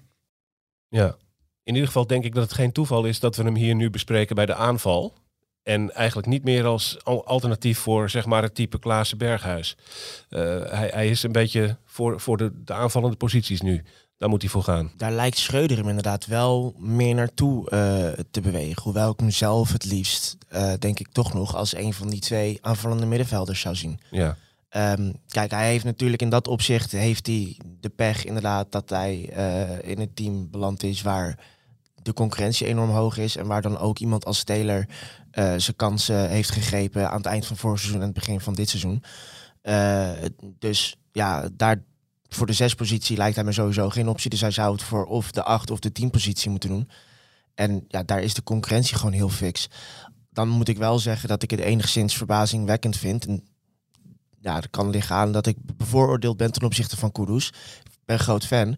ja. 0.88 1.16
In 1.62 1.74
ieder 1.74 1.86
geval 1.86 2.06
denk 2.06 2.24
ik 2.24 2.34
dat 2.34 2.42
het 2.42 2.52
geen 2.52 2.72
toeval 2.72 3.04
is 3.04 3.20
dat 3.20 3.36
we 3.36 3.42
hem 3.42 3.54
hier 3.56 3.74
nu 3.74 3.90
bespreken 3.90 4.34
bij 4.34 4.46
de 4.46 4.54
aanval. 4.54 5.14
En 5.62 5.94
eigenlijk 5.94 6.28
niet 6.28 6.44
meer 6.44 6.64
als 6.64 6.96
al- 7.02 7.26
alternatief 7.26 7.78
voor 7.78 8.10
zeg 8.10 8.26
maar 8.26 8.42
het 8.42 8.54
type 8.54 8.78
Klaassen 8.78 9.18
Berghuis. 9.18 9.76
Eh, 10.28 10.40
hij, 10.64 10.90
hij 10.94 11.08
is 11.08 11.22
een 11.22 11.32
beetje 11.32 11.76
voor, 11.84 12.20
voor 12.20 12.36
de, 12.36 12.62
de 12.64 12.72
aanvallende 12.72 13.16
posities 13.16 13.60
nu. 13.60 13.82
Daar 14.18 14.28
moet 14.28 14.42
hij 14.42 14.50
voor 14.50 14.62
gaan. 14.62 14.92
Daar 14.96 15.12
lijkt 15.12 15.38
Schreuder 15.38 15.76
hem 15.76 15.88
inderdaad 15.88 16.26
wel 16.26 16.74
meer 16.78 17.14
naartoe 17.14 17.70
eh, 17.70 18.24
te 18.30 18.40
bewegen. 18.40 18.82
Hoewel 18.82 19.10
ik 19.10 19.20
hem 19.20 19.30
zelf 19.30 19.72
het 19.72 19.84
liefst, 19.84 20.36
eh, 20.48 20.72
denk 20.78 21.00
ik 21.00 21.08
toch 21.12 21.34
nog, 21.34 21.56
als 21.56 21.76
een 21.76 21.92
van 21.94 22.08
die 22.08 22.20
twee 22.20 22.58
aanvallende 22.60 23.06
middenvelders 23.06 23.60
zou 23.60 23.74
zien. 23.74 24.00
Ja. 24.10 24.36
Ehm, 24.68 25.12
kijk, 25.28 25.50
hij 25.50 25.68
heeft 25.68 25.84
natuurlijk 25.84 26.22
in 26.22 26.28
dat 26.28 26.48
opzicht 26.48 26.92
heeft 26.92 27.26
hij 27.26 27.56
de 27.80 27.88
pech 27.88 28.24
inderdaad 28.24 28.72
dat 28.72 28.90
hij 28.90 29.16
in 29.82 30.00
het 30.00 30.16
team 30.16 30.50
beland 30.50 30.82
is 30.82 31.02
waar 31.02 31.38
de 32.02 32.12
concurrentie 32.12 32.66
enorm 32.66 32.90
hoog 32.90 33.18
is 33.18 33.36
en 33.36 33.46
waar 33.46 33.62
dan 33.62 33.78
ook 33.78 33.98
iemand 33.98 34.24
als 34.24 34.44
Taylor 34.44 34.86
eh, 35.30 35.54
zijn 35.56 35.76
kansen 35.76 36.28
heeft 36.28 36.50
gegrepen 36.50 37.10
aan 37.10 37.16
het 37.16 37.26
eind 37.26 37.46
van 37.46 37.56
vorig 37.56 37.78
seizoen 37.78 38.00
en 38.00 38.06
het 38.06 38.14
begin 38.14 38.40
van 38.40 38.54
dit 38.54 38.68
seizoen. 38.68 39.02
Eh, 39.62 40.10
dus 40.58 40.96
ja, 41.12 41.48
daar 41.52 41.82
voor 42.28 42.46
de 42.46 42.52
zes 42.52 42.74
positie 42.74 43.16
lijkt 43.16 43.34
hij 43.34 43.44
me 43.44 43.52
sowieso 43.52 43.90
geen 43.90 44.08
optie. 44.08 44.30
Dus 44.30 44.40
hij 44.40 44.50
zou 44.50 44.72
het 44.72 44.82
voor 44.82 45.04
of 45.04 45.30
de 45.30 45.42
acht 45.42 45.70
of 45.70 45.78
de 45.78 45.92
tien 45.92 46.10
positie 46.10 46.50
moeten 46.50 46.68
doen. 46.68 46.88
En 47.54 47.84
ja, 47.88 48.02
daar 48.02 48.22
is 48.22 48.34
de 48.34 48.42
concurrentie 48.42 48.96
gewoon 48.96 49.12
heel 49.12 49.28
fix. 49.28 49.68
Dan 50.30 50.48
moet 50.48 50.68
ik 50.68 50.76
wel 50.76 50.98
zeggen 50.98 51.28
dat 51.28 51.42
ik 51.42 51.50
het 51.50 51.60
enigszins 51.60 52.16
verbazingwekkend 52.16 52.96
vind. 52.96 53.26
Ja, 54.40 54.54
dat 54.54 54.70
kan 54.70 54.90
liggen 54.90 55.16
aan 55.16 55.32
dat 55.32 55.46
ik 55.46 55.56
bevooroordeeld 55.76 56.36
ben 56.36 56.52
ten 56.52 56.62
opzichte 56.62 56.96
van 56.96 57.12
Kudus. 57.12 57.48
Ik 57.84 58.04
ben 58.04 58.18
groot 58.18 58.46
fan. 58.46 58.76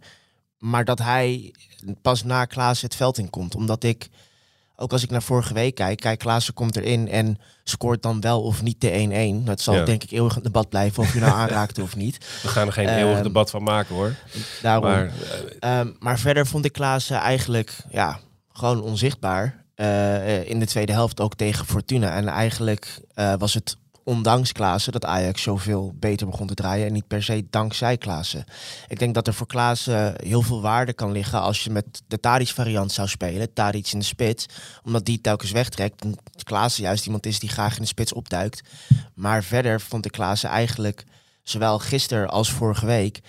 Maar 0.58 0.84
dat 0.84 0.98
hij 0.98 1.54
pas 2.02 2.24
na 2.24 2.44
Klaassen 2.44 2.88
het 2.88 2.96
veld 2.96 3.18
in 3.18 3.30
komt. 3.30 3.54
Omdat 3.54 3.84
ik, 3.84 4.08
ook 4.82 4.92
als 4.92 5.02
ik 5.02 5.10
naar 5.10 5.22
vorige 5.22 5.54
week 5.54 5.74
kijk, 5.74 6.00
kijk, 6.00 6.18
Klaassen 6.18 6.54
komt 6.54 6.76
erin 6.76 7.08
en 7.08 7.38
scoort 7.64 8.02
dan 8.02 8.20
wel 8.20 8.42
of 8.42 8.62
niet 8.62 8.80
de 8.80 8.90
1-1. 9.42 9.44
Dat 9.44 9.60
zal 9.60 9.74
Ja. 9.74 9.84
denk 9.84 10.02
ik 10.02 10.10
eeuwig 10.10 10.36
een 10.36 10.42
debat 10.42 10.68
blijven 10.68 11.02
of 11.02 11.12
je 11.14 11.20
nou 11.20 11.32
aanraakte 11.32 11.82
of 11.82 11.96
niet. 11.96 12.26
We 12.42 12.48
gaan 12.48 12.66
er 12.66 12.72
geen 12.72 12.86
Ehm, 12.88 12.98
eeuwig 12.98 13.22
debat 13.22 13.50
van 13.50 13.62
maken 13.62 13.94
hoor. 13.94 14.14
Daarom. 14.62 14.84
Maar 14.84 15.04
eh, 15.60 15.78
Ehm, 15.78 15.90
maar 15.98 16.18
verder 16.18 16.46
vond 16.46 16.64
ik 16.64 16.72
Klaassen 16.72 17.16
eigenlijk 17.16 17.76
ja, 17.90 18.18
gewoon 18.52 18.82
onzichtbaar. 18.82 19.60
Eh, 19.74 20.48
in 20.48 20.58
de 20.58 20.66
tweede 20.66 20.92
helft 20.92 21.20
ook 21.20 21.34
tegen 21.34 21.66
Fortuna. 21.66 22.14
En 22.14 22.28
eigenlijk 22.28 23.00
eh, 23.14 23.34
was 23.38 23.54
het 23.54 23.76
ondanks 24.04 24.52
Klaassen 24.52 24.92
dat 24.92 25.04
Ajax 25.04 25.42
zoveel 25.42 25.92
beter 25.94 26.26
begon 26.26 26.46
te 26.46 26.54
draaien. 26.54 26.86
En 26.86 26.92
niet 26.92 27.06
per 27.06 27.22
se 27.22 27.46
dankzij 27.50 27.96
Klaassen. 27.96 28.44
Ik 28.88 28.98
denk 28.98 29.14
dat 29.14 29.26
er 29.26 29.34
voor 29.34 29.46
Klaassen 29.46 30.14
heel 30.16 30.42
veel 30.42 30.60
waarde 30.60 30.92
kan 30.92 31.12
liggen 31.12 31.40
als 31.40 31.64
je 31.64 31.70
met 31.70 32.02
de 32.06 32.20
Tadic 32.20 32.48
variant 32.48 32.92
zou 32.92 33.08
spelen. 33.08 33.52
Tadic 33.52 33.92
in 33.92 33.98
de 33.98 34.04
spits. 34.04 34.46
Omdat 34.84 35.04
die 35.04 35.20
telkens 35.20 35.50
wegtrekt. 35.50 36.02
En 36.02 36.16
Klaassen 36.44 36.82
juist 36.82 37.06
iemand 37.06 37.26
is 37.26 37.38
die 37.38 37.48
graag 37.48 37.74
in 37.76 37.82
de 37.82 37.88
spits 37.88 38.12
opduikt. 38.12 38.62
Maar 39.14 39.44
verder 39.44 39.80
vond 39.80 40.04
ik 40.04 40.12
Klaassen 40.12 40.48
eigenlijk 40.48 41.04
zowel 41.42 41.78
gisteren 41.78 42.28
als 42.28 42.50
vorige 42.50 42.86
week 42.86 43.20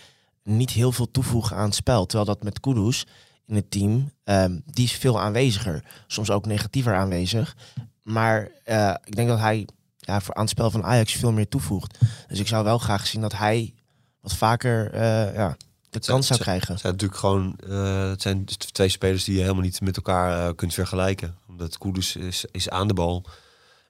niet 0.44 0.72
heel 0.72 0.92
veel 0.92 1.12
toevoegen 1.12 1.56
aan 1.56 1.66
het 1.66 1.76
spel. 1.76 2.06
Terwijl 2.06 2.30
dat 2.30 2.44
met 2.44 2.60
Kudus 2.60 3.06
in 3.46 3.56
het 3.56 3.72
team, 3.72 4.12
ehm, 4.24 4.60
die 4.66 4.86
is 4.86 4.92
veel 4.92 5.20
aanweziger. 5.20 5.84
Soms 6.08 6.30
ook 6.30 6.46
negatiever 6.46 6.96
aanwezig. 6.96 7.56
Maar 8.04 8.50
eh, 8.64 8.94
ik 9.04 9.16
denk 9.16 9.28
dat 9.28 9.40
hij 9.40 9.68
ja, 10.06 10.22
voor 10.22 10.34
aan 10.34 10.42
het 10.42 10.50
spel 10.50 10.72
van 10.72 10.84
Ajax 10.84 11.13
veel 11.13 11.32
meer 11.32 11.48
toevoegt. 11.48 11.98
Dus 12.28 12.39
ik 12.39 12.48
zou 12.48 12.63
wel 12.63 12.78
graag 12.78 13.08
zien 13.08 13.22
dat 13.22 13.38
hij 13.38 13.74
wat 14.22 14.34
vaker 14.34 14.92
eh, 14.92 15.36
ja, 15.36 15.58
de 15.89 16.00
kans 16.00 16.28
zou 16.28 16.39
krijgen. 16.39 16.72
Het 16.72 16.82
zijn 16.82 16.94
natuurlijk 16.94 17.20
gewoon 17.20 17.56
eh, 17.70 18.10
het 18.10 18.22
zijn 18.22 18.46
dus 18.46 18.56
twee 18.56 18.89
spelers 18.89 19.24
die 19.24 19.34
je 19.34 19.42
helemaal 19.42 19.63
niet 19.63 19.82
met 19.82 19.96
elkaar 19.96 20.48
eh, 20.48 20.56
kunt 20.56 20.74
vergelijken. 20.74 21.38
Omdat 21.48 21.78
Kudus 21.78 22.16
is, 22.16 22.46
is 22.52 22.70
aan 22.70 22.88
de 22.88 22.94
bal 22.94 23.26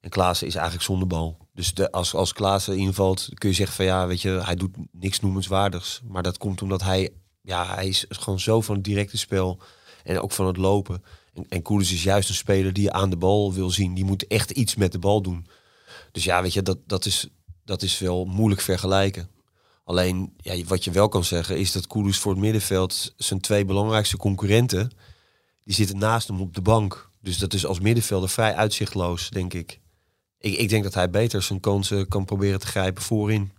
en 0.02 0.10
Klaassen 0.10 0.48
is 0.48 0.56
eigenlijk 0.56 0.86
zonder 0.86 1.08
bal. 1.08 1.38
Dus 1.54 1.74
de, 1.74 1.92
als, 1.92 2.14
als 2.16 2.34
Klaassen 2.34 2.78
invalt, 2.78 3.30
kun 3.34 3.50
je 3.50 3.56
zeggen 3.56 3.76
van 3.76 3.86
ja, 3.86 4.08
weet 4.08 4.22
je, 4.22 4.30
hij 4.30 4.56
doet 4.56 4.76
niks 4.92 5.20
noemenswaardigs. 5.20 6.02
Maar 6.08 6.24
dat 6.24 6.38
komt 6.38 6.62
omdat 6.62 6.82
hij, 6.82 7.10
ja, 7.42 7.76
hij 7.76 7.88
is 7.88 8.06
gewoon 8.10 8.40
zo 8.40 8.62
van 8.62 8.76
het 8.76 8.84
directe 8.84 9.18
spel 9.18 9.60
en 10.04 10.20
ook 10.20 10.32
van 10.32 10.48
het 10.48 10.58
lopen. 10.58 11.04
En, 11.34 11.64
en 11.64 11.80
is 11.80 12.04
juist 12.04 12.30
een 12.30 12.36
speler 12.36 12.74
die 12.74 12.84
je 12.84 12.92
aan 12.92 13.10
de 13.10 13.18
bal 13.18 13.54
wil 13.54 13.70
zien. 13.70 13.94
Die 13.94 14.06
moet 14.06 14.28
echt 14.28 14.52
iets 14.52 14.76
met 14.76 14.92
de 14.92 15.00
bal 15.00 15.22
doen. 15.22 15.48
Dus 16.14 16.24
ja, 16.24 16.42
weet 16.42 16.54
je, 16.54 16.62
dat, 16.62 16.78
dat, 16.88 17.06
is, 17.06 17.28
dat 17.66 17.82
is 17.82 18.00
wel 18.00 18.26
moeilijk 18.26 18.62
vergelijken. 18.62 19.30
Alleen, 19.84 20.34
ja, 20.38 20.64
wat 20.64 20.84
je 20.84 20.92
wel 20.92 21.10
kan 21.10 21.24
zeggen, 21.24 21.58
is 21.58 21.72
dat 21.72 21.88
Kudus 21.88 22.18
voor 22.18 22.32
het 22.32 22.42
middenveld 22.42 23.14
zijn 23.18 23.40
twee 23.40 23.66
belangrijkste 23.66 24.18
concurrenten, 24.18 24.92
die 25.64 25.74
zitten 25.74 25.98
naast 25.98 26.28
hem 26.28 26.42
op 26.42 26.56
de 26.56 26.62
bank. 26.62 27.10
Dus 27.22 27.38
dat 27.38 27.54
is 27.54 27.66
als 27.66 27.80
middenvelder 27.80 28.30
vrij 28.30 28.56
uitzichtloos, 28.56 29.30
denk 29.30 29.54
ik. 29.54 29.80
Ik, 30.38 30.58
ik 30.58 30.70
denk 30.70 30.84
dat 30.84 30.94
hij 30.94 31.10
beter 31.10 31.42
zijn 31.42 31.60
kansen 31.60 32.08
kan 32.08 32.26
proberen 32.26 32.60
te 32.60 32.68
grijpen 32.68 33.04
voorin. 33.04 33.52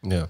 ja. 0.00 0.28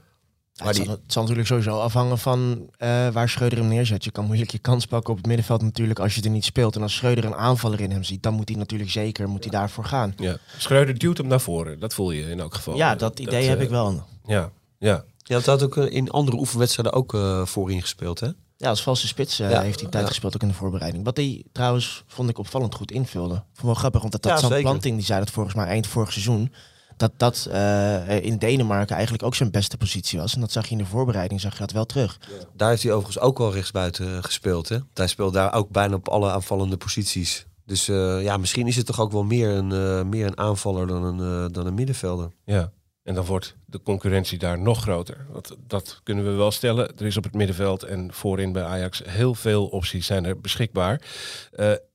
Ja, 0.57 0.65
Maar 0.65 0.75
het, 0.75 0.77
die- 0.83 0.85
zal, 0.93 1.01
het 1.03 1.13
zal 1.13 1.23
natuurlijk 1.23 1.49
sowieso 1.49 1.79
afhangen 1.79 2.19
van 2.19 2.69
eh, 2.77 3.09
waar 3.09 3.29
Schreuder 3.29 3.59
hem 3.59 3.69
neerzet. 3.69 4.05
Je 4.05 4.11
kan 4.11 4.25
moeilijk 4.25 4.51
je 4.51 4.59
kans 4.59 4.87
pakken 4.87 5.11
op 5.11 5.17
het 5.17 5.27
middenveld 5.27 5.63
natuurlijk 5.63 5.99
als 5.99 6.15
je 6.15 6.23
er 6.23 6.31
niet 6.31 6.45
speelt. 6.45 6.77
En 6.77 6.83
als 6.83 6.95
Schreuder 6.95 7.25
een 7.25 7.35
aanvaller 7.35 7.81
in 7.81 7.91
hem 7.91 8.03
ziet, 8.05 8.23
dan 8.23 8.35
moet 8.35 8.49
hij 8.49 8.59
natuurlijk 8.59 8.91
zeker 8.91 9.29
moet 9.29 9.43
hij 9.45 9.53
daarvoor 9.53 9.85
gaan. 9.85 10.15
ja. 10.17 10.37
Schreuder 10.59 10.99
duwt 10.99 11.19
hem 11.19 11.27
naar 11.27 11.41
voren. 11.41 11.81
Dat 11.81 11.95
voel 11.95 12.11
je 12.11 12.31
in 12.31 12.41
elk 12.41 12.55
geval. 12.55 12.77
Ja, 12.77 12.95
dat 12.95 13.19
idee 13.19 13.49
heb 13.49 13.59
eh, 13.59 13.65
ik 13.65 13.71
wel. 13.71 14.03
Ja, 14.27 14.51
ja. 14.79 15.05
Ja, 15.19 15.35
dat 15.35 15.47
had 15.47 15.63
ook 15.63 15.77
eh, 15.77 15.93
in 15.93 16.11
andere 16.11 16.37
oefenwedstrijden 16.37 16.93
ook 16.95 17.15
eh, 17.15 17.47
voorin 17.47 17.81
gespeeld, 17.81 18.21
hè? 18.21 18.29
Ja, 18.57 18.69
als 18.69 18.83
valse 18.83 19.07
spits 19.07 19.37
Ja, 19.37 19.61
heeft 19.61 19.81
hij 19.81 19.91
tijd 19.91 20.03
ja. 20.03 20.09
gespeeld 20.09 20.35
ook 20.35 20.43
in 20.43 20.49
de 20.49 20.55
voorbereiding. 20.55 21.05
Wat 21.05 21.17
hij 21.17 21.45
trouwens, 21.53 22.05
vond 22.07 22.29
ik 22.31 22.39
opvallend 22.39 22.75
goed 22.75 22.91
invulde. 22.91 23.35
Vond 23.35 23.57
ik 23.59 23.63
wel 23.65 23.75
grappig, 23.75 24.01
want 24.01 24.13
dat, 24.13 24.23
dat 24.23 24.41
Ja. 24.51 24.61
Planting, 24.61 24.97
die 24.97 25.05
zei 25.07 25.19
dat 25.19 25.31
volgens 25.31 25.55
mij 25.55 25.67
eind 25.67 25.87
vorig 25.87 26.13
seizoen. 26.13 26.53
Dat 26.97 27.13
dat 27.17 27.49
eh, 27.51 28.25
in 28.25 28.39
Denemarken 28.39 28.95
eigenlijk 28.95 29.25
ook 29.25 29.35
zijn 29.35 29.51
beste 29.51 29.77
positie 29.77 30.19
was. 30.19 30.35
En 30.35 30.41
dat 30.41 30.53
zag 30.53 30.65
je 30.65 30.73
in 30.73 30.79
de 30.79 30.87
voorbereiding, 30.87 31.41
zag 31.41 31.53
je 31.53 31.59
dat 31.59 31.73
wel 31.73 31.87
terug. 31.87 32.19
Daar 32.57 32.69
heeft 32.69 32.83
hij 32.83 32.93
overigens 32.93 33.25
ook 33.25 33.39
wel 33.39 33.53
rechtsbuiten 33.53 34.17
eh, 34.17 34.23
gespeeld, 34.23 34.69
hè? 34.69 34.79
Hij 34.95 35.07
speelt 35.07 35.33
daar 35.33 35.53
ook 35.53 35.71
bijna 35.71 35.95
op 35.95 36.09
alle 36.09 36.31
aanvallende 36.31 36.77
posities. 36.77 37.47
Dus 37.67 37.89
eh, 37.89 38.23
ja, 38.23 38.37
misschien 38.37 38.67
is 38.67 38.77
het 38.77 38.87
toch 38.87 39.01
ook 39.01 39.13
wel 39.13 39.25
meer 39.25 39.49
een, 39.49 39.73
eh, 39.73 40.03
meer 40.03 40.27
een 40.27 40.39
aanvaller 40.39 40.87
dan 40.87 41.03
een, 41.05 41.21
eh, 41.21 41.53
dan 41.53 41.67
een 41.67 41.75
middenvelder. 41.75 42.31
Ja, 42.45 42.73
en 43.03 43.15
dan 43.15 43.25
wordt 43.25 43.57
de 43.67 43.83
concurrentie 43.83 44.39
daar 44.39 44.59
nog 44.59 44.83
groter. 44.83 45.27
Dat, 45.33 45.57
dat 45.67 46.01
kunnen 46.03 46.25
we 46.25 46.31
wel 46.31 46.51
stellen. 46.51 46.97
Er 46.97 47.07
is 47.07 47.17
op 47.17 47.25
het 47.25 47.35
middenveld 47.35 47.83
en 47.83 48.13
voorin 48.13 48.53
bij 48.53 48.63
Ajax 48.63 49.03
heel 49.05 49.35
veel 49.35 49.67
opties 49.67 50.07
zijn 50.07 50.25
er 50.25 50.41
beschikbaar. 50.41 51.01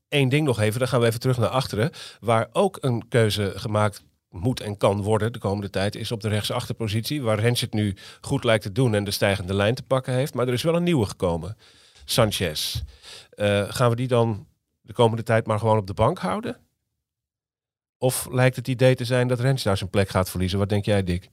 Eén 0.09 0.29
ding 0.29 0.45
nog 0.45 0.59
even, 0.59 0.79
dan 0.79 0.88
gaan 0.88 0.99
we 0.99 1.05
even 1.05 1.19
terug 1.19 1.38
naar 1.38 1.49
achteren. 1.49 1.91
Waar 2.19 2.49
ook 2.51 2.77
een 2.81 3.07
keuze 3.07 3.53
gemaakt 3.55 4.03
moet 4.29 4.59
en 4.59 4.77
kan 4.77 5.01
worden 5.01 5.33
de 5.33 5.39
komende 5.39 5.69
tijd, 5.69 5.95
is 5.95 6.11
op 6.11 6.21
de 6.21 6.29
rechtsachterpositie. 6.29 7.21
Waar 7.21 7.39
Rens 7.39 7.61
het 7.61 7.73
nu 7.73 7.95
goed 8.21 8.43
lijkt 8.43 8.63
te 8.63 8.71
doen 8.71 8.95
en 8.95 9.03
de 9.03 9.11
stijgende 9.11 9.53
lijn 9.53 9.75
te 9.75 9.83
pakken 9.83 10.13
heeft. 10.13 10.33
Maar 10.33 10.47
er 10.47 10.53
is 10.53 10.63
wel 10.63 10.75
een 10.75 10.83
nieuwe 10.83 11.05
gekomen. 11.05 11.57
Sanchez. 12.05 12.81
Eh, 13.29 13.65
gaan 13.67 13.89
we 13.89 13.95
die 13.95 14.07
dan 14.07 14.47
de 14.81 14.93
komende 14.93 15.23
tijd 15.23 15.45
maar 15.45 15.59
gewoon 15.59 15.77
op 15.77 15.87
de 15.87 15.93
bank 15.93 16.19
houden? 16.19 16.57
Of 17.97 18.27
lijkt 18.31 18.55
het 18.55 18.67
idee 18.67 18.95
te 18.95 19.05
zijn 19.05 19.27
dat 19.27 19.39
Rens 19.39 19.63
daar 19.63 19.77
zijn 19.77 19.89
plek 19.89 20.09
gaat 20.09 20.29
verliezen? 20.29 20.59
Wat 20.59 20.69
denk 20.69 20.85
jij, 20.85 21.03
Dick? 21.03 21.29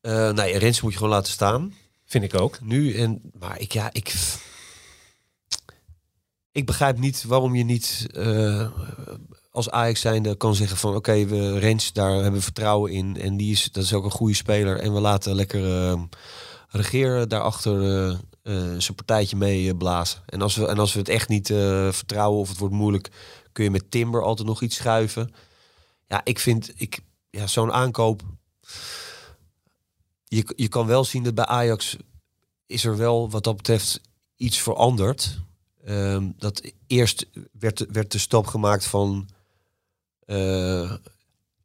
Eh 0.00 0.30
nee, 0.30 0.58
Rens 0.58 0.80
moet 0.80 0.92
je 0.92 0.98
gewoon 0.98 1.12
laten 1.12 1.32
staan. 1.32 1.74
Vind 2.04 2.24
ik 2.24 2.34
ook. 2.34 2.60
Nu 2.60 2.94
en... 2.94 3.20
Maar 3.38 3.60
ik, 3.60 3.72
ja, 3.72 3.92
ik... 3.92 4.14
Ik 6.52 6.66
begrijp 6.66 6.98
niet 6.98 7.24
waarom 7.24 7.54
je 7.54 7.64
niet... 7.64 8.06
eh, 8.12 8.70
als 9.50 9.70
Ajax 9.70 10.00
zijnde 10.00 10.36
kan 10.36 10.54
zeggen 10.54 10.76
van 10.76 10.94
oké, 10.94 11.26
we 11.26 11.58
Rens, 11.58 11.92
daar 11.92 12.12
hebben 12.12 12.32
we 12.32 12.40
vertrouwen 12.40 12.92
in. 12.92 13.16
En 13.20 13.36
die 13.36 13.52
is, 13.52 13.72
dat 13.72 13.84
is 13.84 13.92
ook 13.92 14.04
een 14.04 14.10
goede 14.10 14.34
speler. 14.34 14.80
En 14.80 14.94
we 14.94 15.00
laten 15.00 15.34
lekker 15.34 15.90
uh, 15.92 16.02
regeer 16.68 17.28
daarachter 17.28 17.82
uh, 17.82 18.18
zijn 18.78 18.94
partijtje 18.94 19.36
mee 19.36 19.76
blazen. 19.76 20.22
En 20.26 20.42
als, 20.42 20.56
we, 20.56 20.66
en 20.66 20.78
als 20.78 20.92
we 20.92 20.98
het 20.98 21.08
echt 21.08 21.28
niet 21.28 21.46
vertrouwen 21.90 22.40
of 22.40 22.48
het 22.48 22.58
wordt 22.58 22.74
moeilijk, 22.74 23.10
kun 23.52 23.64
je 23.64 23.70
met 23.70 23.90
Timber 23.90 24.22
altijd 24.22 24.48
nog 24.48 24.62
iets 24.62 24.76
schuiven. 24.76 25.34
Ja, 26.06 26.20
ik 26.24 26.38
vind 26.38 26.72
ik, 26.76 27.00
ja, 27.30 27.46
zo'n 27.46 27.72
aankoop. 27.72 28.22
Je, 30.24 30.52
je 30.56 30.68
kan 30.68 30.86
wel 30.86 31.04
zien 31.04 31.22
dat 31.22 31.34
bij 31.34 31.46
Ajax 31.46 31.96
is 32.66 32.84
er 32.84 32.96
wel 32.96 33.30
wat 33.30 33.44
dat 33.44 33.56
betreft 33.56 34.00
iets 34.36 34.58
veranderd. 34.58 35.40
Um, 35.88 36.34
dat 36.36 36.62
eerst 36.86 37.26
werd, 37.52 37.86
werd 37.92 38.12
de 38.12 38.18
stap 38.18 38.46
gemaakt 38.46 38.84
van 38.84 39.28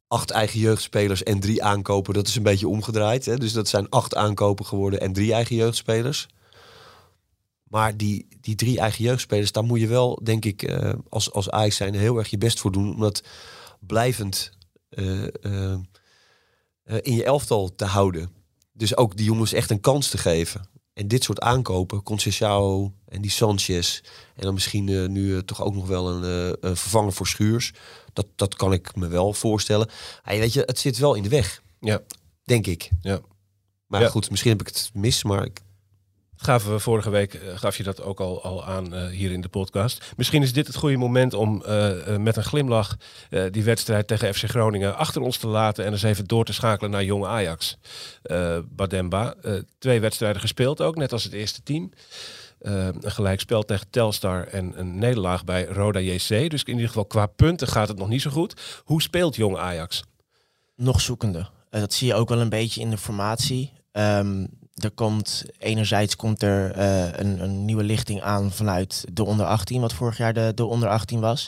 acht 0.08 0.32
eigen 0.32 0.60
jeugdspelers 0.60 1.24
en 1.24 1.40
drie 1.40 1.64
aankopen. 1.64 2.14
Dat 2.14 2.28
is 2.28 2.36
een 2.36 2.44
beetje 2.44 2.68
omgedraaid. 2.68 3.26
Hè? 3.26 3.38
Dus 3.38 3.54
dat 3.54 3.68
zijn 3.68 3.90
acht 3.90 4.16
aankopen 4.16 4.66
geworden 4.66 5.00
en 5.02 5.14
drie 5.14 5.34
eigen 5.34 5.56
jeugdspelers. 5.56 6.28
Maar 7.64 7.98
die, 7.98 8.28
die 8.42 8.56
drie 8.56 8.80
eigen 8.80 9.04
jeugdspelers, 9.04 9.52
daar 9.52 9.64
moet 9.64 9.80
je 9.80 9.88
wel, 9.88 10.20
denk 10.24 10.46
ik, 10.46 10.64
uh, 10.64 10.94
als, 11.10 11.32
als 11.32 11.50
Ajax 11.50 11.76
zijn 11.76 11.96
heel 11.96 12.18
erg 12.18 12.30
je 12.30 12.38
best 12.38 12.60
voor 12.60 12.72
doen. 12.72 12.94
Om 12.94 13.00
dat 13.00 13.24
blijvend 13.80 14.52
uh, 14.90 15.28
in 17.02 17.16
je 17.16 17.24
elftal 17.24 17.76
te 17.76 17.86
houden. 17.86 18.32
Dus 18.74 18.98
ook 18.98 19.18
die 19.18 19.26
jongens 19.26 19.54
echt 19.54 19.70
een 19.70 19.80
kans 19.80 20.10
te 20.10 20.18
geven. 20.18 20.70
En 20.96 21.08
dit 21.08 21.24
soort 21.24 21.40
aankopen, 21.40 22.04
Conceição 22.04 22.92
en 23.06 23.22
die 23.22 23.32
Sanchez. 23.32 24.02
En 24.36 24.44
dan 24.44 24.54
misschien 24.54 24.88
uh, 24.88 25.08
nu 25.08 25.22
uh, 25.22 25.40
toch 25.40 25.64
ook 25.64 25.74
nog 25.74 25.88
wel 25.88 26.10
een, 26.10 26.24
uh, 26.24 26.54
een, 26.60 26.78
vervanger 26.78 27.14
voor 27.14 27.28
Schuurs. 27.28 27.74
Dat, 28.14 28.28
dat 28.36 28.56
kan 28.56 28.74
ik 28.74 28.96
me 28.96 29.08
wel 29.08 29.34
voorstellen. 29.34 29.90
Hey, 30.22 30.40
weet 30.40 30.54
je, 30.54 30.64
het 30.66 30.80
zit 30.80 30.98
wel 30.98 31.14
in 31.14 31.24
de 31.24 31.30
weg. 31.30 31.62
Ja. 31.80 32.02
Denk 32.44 32.68
ik. 32.68 32.90
Ja. 33.02 33.20
Maar 33.88 34.02
ja. 34.02 34.10
goed, 34.10 34.30
misschien 34.30 34.52
heb 34.52 34.62
ik 34.62 34.68
het 34.68 34.90
mis, 34.94 35.24
maar 35.24 35.46
ik 35.46 35.62
gaven 36.38 36.72
we 36.72 36.80
vorige 36.80 37.10
week, 37.10 37.34
uh, 37.34 37.42
gaf 37.56 37.78
je 37.78 37.84
dat 37.84 38.02
ook 38.02 38.20
al, 38.20 38.44
al 38.44 38.66
aan 38.66 38.94
uh, 38.94 39.08
hier 39.08 39.32
in 39.32 39.42
de 39.42 39.48
podcast. 39.48 40.14
Misschien 40.18 40.42
is 40.42 40.54
dit 40.54 40.68
het 40.68 40.76
goede 40.76 40.98
moment 40.98 41.34
om 41.34 41.64
uh, 41.68 42.18
met 42.18 42.36
een 42.36 42.44
glimlach 42.44 42.98
die 43.52 43.64
wedstrijd 43.64 44.08
tegen 44.08 44.34
FC 44.34 44.44
Groningen 44.44 44.98
achter 44.98 45.22
ons 45.22 45.38
te 45.38 45.48
laten 45.48 45.86
en 45.86 45.92
eens 45.92 46.04
even 46.04 46.26
door 46.26 46.46
te 46.46 46.54
schakelen 46.54 46.92
naar 46.92 47.04
Jong 47.04 47.26
Ajax. 47.26 47.78
Bademba, 48.70 49.36
twee 49.78 50.00
wedstrijden 50.00 50.42
gespeeld 50.42 50.82
ook, 50.82 50.96
net 50.96 51.12
als 51.12 51.24
het 51.24 51.34
eerste 51.34 51.64
team. 51.64 51.92
een 52.60 53.12
gelijkspel 53.12 53.64
tegen 53.64 53.90
Telstar 53.90 54.48
en 54.48 54.80
een 54.80 54.98
nederlaag 54.98 55.44
bij 55.44 55.66
Roda 55.66 56.00
JC. 56.00 56.28
Dus 56.28 56.64
in 56.64 56.74
ieder 56.74 56.88
geval 56.88 57.06
qua 57.06 57.26
punten 57.26 57.68
gaat 57.68 57.88
het 57.88 57.98
nog 57.98 58.10
niet 58.10 58.22
zo 58.22 58.30
goed. 58.30 58.82
Hoe 58.84 59.02
speelt 59.02 59.36
Jong 59.36 59.58
Ajax? 59.58 60.04
Nog 60.76 61.02
zoekende. 61.02 61.48
dat 61.70 61.94
zie 61.94 62.08
je 62.08 62.16
ook 62.16 62.30
wel 62.30 62.40
een 62.40 62.50
beetje 62.50 62.82
in 62.82 62.90
de 62.90 62.98
formatie. 62.98 63.74
Um, 63.92 64.48
er 64.76 64.92
komt 64.92 65.46
enerzijds 65.58 66.16
komt 66.16 66.42
er 66.42 66.78
uh, 66.78 67.12
een, 67.12 67.44
een, 67.44 67.66
nieuwe 67.66 67.84
lichting 67.84 68.22
aan 68.22 68.52
vanuit 68.52 69.06
de 69.14 69.24
onder 69.24 69.46
18, 69.46 69.82
wat 69.82 69.94
vorig 69.94 70.18
jaar 70.18 70.34
de, 70.34 70.52
de 70.56 70.66
onder 70.66 70.90
18 70.90 71.20
was. 71.20 71.48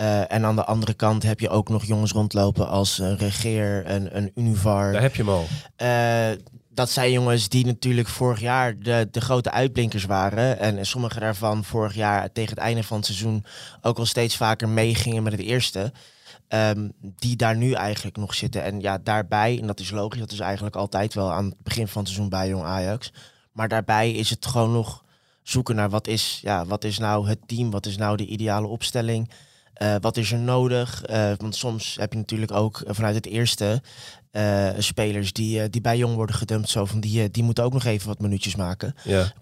Uh, 0.00 0.32
en 0.32 0.44
aan 0.44 0.56
de 0.56 0.64
andere 0.64 0.94
kant 0.94 1.22
heb 1.22 1.40
je 1.40 1.48
ook 1.48 1.68
nog 1.68 1.84
jongens 1.84 2.12
rondlopen 2.12 2.68
als 2.68 2.98
een 2.98 3.16
Regeer, 3.16 3.90
een, 3.90 4.16
een 4.16 4.30
Univar. 4.34 4.92
Daar 4.92 5.02
heb 5.02 5.16
je 5.16 5.22
hem 5.22 5.32
al. 5.32 5.46
Uh, 5.82 6.38
dat 6.76 6.90
zijn 6.90 7.12
jongens 7.12 7.48
die 7.48 7.66
natuurlijk 7.66 8.08
vorig 8.08 8.40
jaar 8.40 8.78
de, 8.78 9.08
de 9.10 9.20
grote 9.20 9.50
uitblinkers 9.50 10.04
waren. 10.04 10.58
En, 10.58 10.78
en 10.78 10.86
sommige 10.86 11.20
daarvan 11.20 11.64
vorig 11.64 11.94
jaar 11.94 12.32
tegen 12.32 12.50
het 12.50 12.58
einde 12.58 12.82
van 12.82 12.96
het 12.96 13.06
seizoen 13.06 13.44
ook 13.80 13.98
al 13.98 14.06
steeds 14.06 14.36
vaker 14.36 14.68
meegingen 14.68 15.22
met 15.22 15.32
het 15.32 15.42
eerste. 15.42 15.92
Um, 16.48 16.92
die 17.00 17.36
daar 17.36 17.56
nu 17.56 17.72
eigenlijk 17.72 18.16
nog 18.16 18.34
zitten. 18.34 18.62
En 18.62 18.80
ja, 18.80 18.98
daarbij, 18.98 19.58
en 19.60 19.66
dat 19.66 19.80
is 19.80 19.90
logisch, 19.90 20.20
dat 20.20 20.32
is 20.32 20.40
eigenlijk 20.40 20.76
altijd 20.76 21.14
wel 21.14 21.32
aan 21.32 21.44
het 21.44 21.62
begin 21.62 21.88
van 21.88 22.02
het 22.02 22.10
seizoen 22.10 22.30
bij 22.30 22.48
Jong 22.48 22.64
Ajax. 22.64 23.12
Maar 23.52 23.68
daarbij 23.68 24.12
is 24.12 24.30
het 24.30 24.46
gewoon 24.46 24.72
nog 24.72 25.04
zoeken 25.42 25.76
naar 25.76 25.90
wat 25.90 26.06
is, 26.06 26.38
ja, 26.42 26.66
wat 26.66 26.84
is 26.84 26.98
nou 26.98 27.28
het 27.28 27.38
team, 27.46 27.70
wat 27.70 27.86
is 27.86 27.96
nou 27.96 28.16
de 28.16 28.26
ideale 28.26 28.66
opstelling. 28.66 29.30
Uh, 29.82 29.94
wat 30.00 30.16
is 30.16 30.32
er 30.32 30.38
nodig? 30.38 31.10
Uh, 31.10 31.32
want 31.36 31.56
soms 31.56 31.96
heb 32.00 32.12
je 32.12 32.18
natuurlijk 32.18 32.52
ook 32.52 32.82
vanuit 32.86 33.14
het 33.14 33.26
eerste 33.26 33.82
uh, 34.36 34.68
spelers 34.78 35.32
die, 35.32 35.70
die 35.70 35.80
bij 35.80 35.96
jong 35.96 36.14
worden 36.14 36.36
gedumpt. 36.36 36.68
Zo 36.68 36.84
van 36.84 37.00
die, 37.00 37.30
die 37.30 37.42
moeten 37.42 37.64
ook 37.64 37.72
nog 37.72 37.84
even 37.84 38.08
wat 38.08 38.20
minuutjes 38.20 38.56
maken. 38.56 38.94
Ja, 39.04 39.32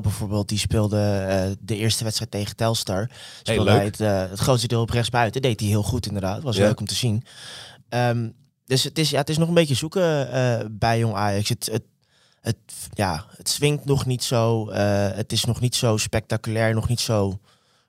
bijvoorbeeld, 0.00 0.48
die 0.48 0.58
speelde 0.58 1.56
de 1.60 1.76
eerste 1.76 2.04
wedstrijd 2.04 2.30
tegen 2.30 2.56
Telstar. 2.56 3.10
Speelde 3.42 3.70
hey, 3.70 3.84
het, 3.84 3.98
het 3.98 4.38
grootste 4.38 4.66
deel 4.68 4.80
op 4.80 4.90
rechtsbuiten. 4.90 5.42
Deed 5.42 5.60
hij 5.60 5.68
heel 5.68 5.82
goed 5.82 6.06
inderdaad. 6.06 6.42
Was 6.42 6.56
Ja. 6.56 6.66
leuk 6.66 6.80
om 6.80 6.86
te 6.86 6.94
zien. 6.94 7.24
Um, 7.88 8.34
dus 8.66 8.84
het 8.84 8.98
is, 8.98 9.10
ja, 9.10 9.18
het 9.18 9.28
is 9.28 9.38
nog 9.38 9.48
een 9.48 9.54
beetje 9.54 9.74
zoeken 9.74 10.78
bij 10.78 10.98
jong 10.98 11.14
Ajax. 11.14 11.48
Het, 11.48 11.68
het, 11.72 11.82
het, 12.40 12.56
ja, 12.92 13.24
het 13.36 13.48
swingt 13.48 13.84
nog 13.84 14.06
niet 14.06 14.22
zo. 14.24 14.70
het 14.72 15.32
is 15.32 15.44
nog 15.44 15.60
niet 15.60 15.74
zo 15.74 15.96
spectaculair, 15.96 16.74
nog 16.74 16.88
niet 16.88 17.00
zo, 17.00 17.38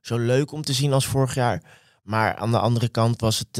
zo 0.01 0.17
leuk 0.17 0.51
om 0.51 0.61
te 0.61 0.73
zien 0.73 0.93
als 0.93 1.05
vorig 1.05 1.35
jaar. 1.35 1.61
Maar 2.03 2.35
aan 2.35 2.51
de 2.51 2.59
andere 2.59 2.89
kant 2.89 3.21
was 3.21 3.39
het 3.39 3.53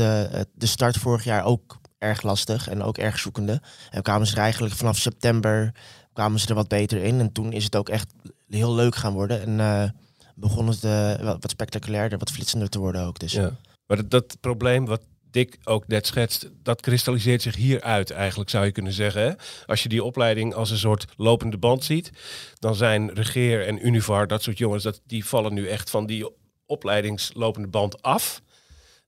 de 0.53 0.65
start 0.65 0.97
vorig 0.97 1.23
jaar 1.23 1.43
ook 1.43 1.81
erg 2.03 2.21
lastig 2.21 2.67
en 2.67 2.83
ook 2.83 2.97
erg 2.97 3.19
zoekende. 3.19 3.61
En 3.89 4.01
kwamen 4.01 4.27
ze 4.27 4.35
er 4.35 4.41
eigenlijk 4.41 4.73
vanaf 4.73 4.97
september 4.97 5.73
kwamen 6.13 6.39
ze 6.39 6.47
er 6.47 6.55
wat 6.55 6.67
beter 6.67 7.03
in. 7.03 7.19
En 7.19 7.31
toen 7.31 7.53
is 7.53 7.63
het 7.63 7.75
ook 7.75 7.89
echt 7.89 8.13
heel 8.49 8.75
leuk 8.75 8.95
gaan 8.95 9.13
worden. 9.13 9.41
En 9.41 9.59
uh, 9.59 9.89
begon 10.35 10.67
het 10.67 10.83
uh, 10.83 11.33
wat 11.39 11.49
spectaculairder, 11.49 12.17
wat 12.17 12.31
flitsender 12.31 12.69
te 12.69 12.79
worden 12.79 13.05
ook. 13.05 13.19
Dus. 13.19 13.31
Ja. 13.31 13.55
Maar 13.87 14.07
dat, 14.07 14.37
probleem 14.39 14.85
wat 14.85 15.01
Dick 15.31 15.57
ook 15.63 15.87
net 15.87 16.07
schetst, 16.07 16.49
dat 16.63 16.81
kristalliseert 16.81 17.41
zich 17.41 17.55
hier 17.55 17.81
uit 17.81 18.11
eigenlijk, 18.11 18.49
zou 18.49 18.65
je 18.65 18.71
kunnen 18.71 18.93
zeggen. 18.93 19.37
Als 19.65 19.83
je 19.83 19.89
die 19.89 20.03
opleiding 20.03 20.53
als 20.53 20.69
een 20.69 20.77
soort 20.77 21.05
lopende 21.17 21.57
band 21.57 21.83
ziet, 21.83 22.11
dan 22.59 22.75
zijn 22.75 23.13
Regeer 23.13 23.67
en 23.67 23.85
Univar, 23.85 24.27
dat 24.27 24.43
soort 24.43 24.57
jongens, 24.57 24.83
dat, 24.83 25.01
die 25.05 25.25
vallen 25.25 25.53
nu 25.53 25.67
echt 25.67 25.89
van 25.89 26.05
die 26.05 26.29
opleidingslopende 26.65 27.67
band 27.67 28.01
af. 28.01 28.41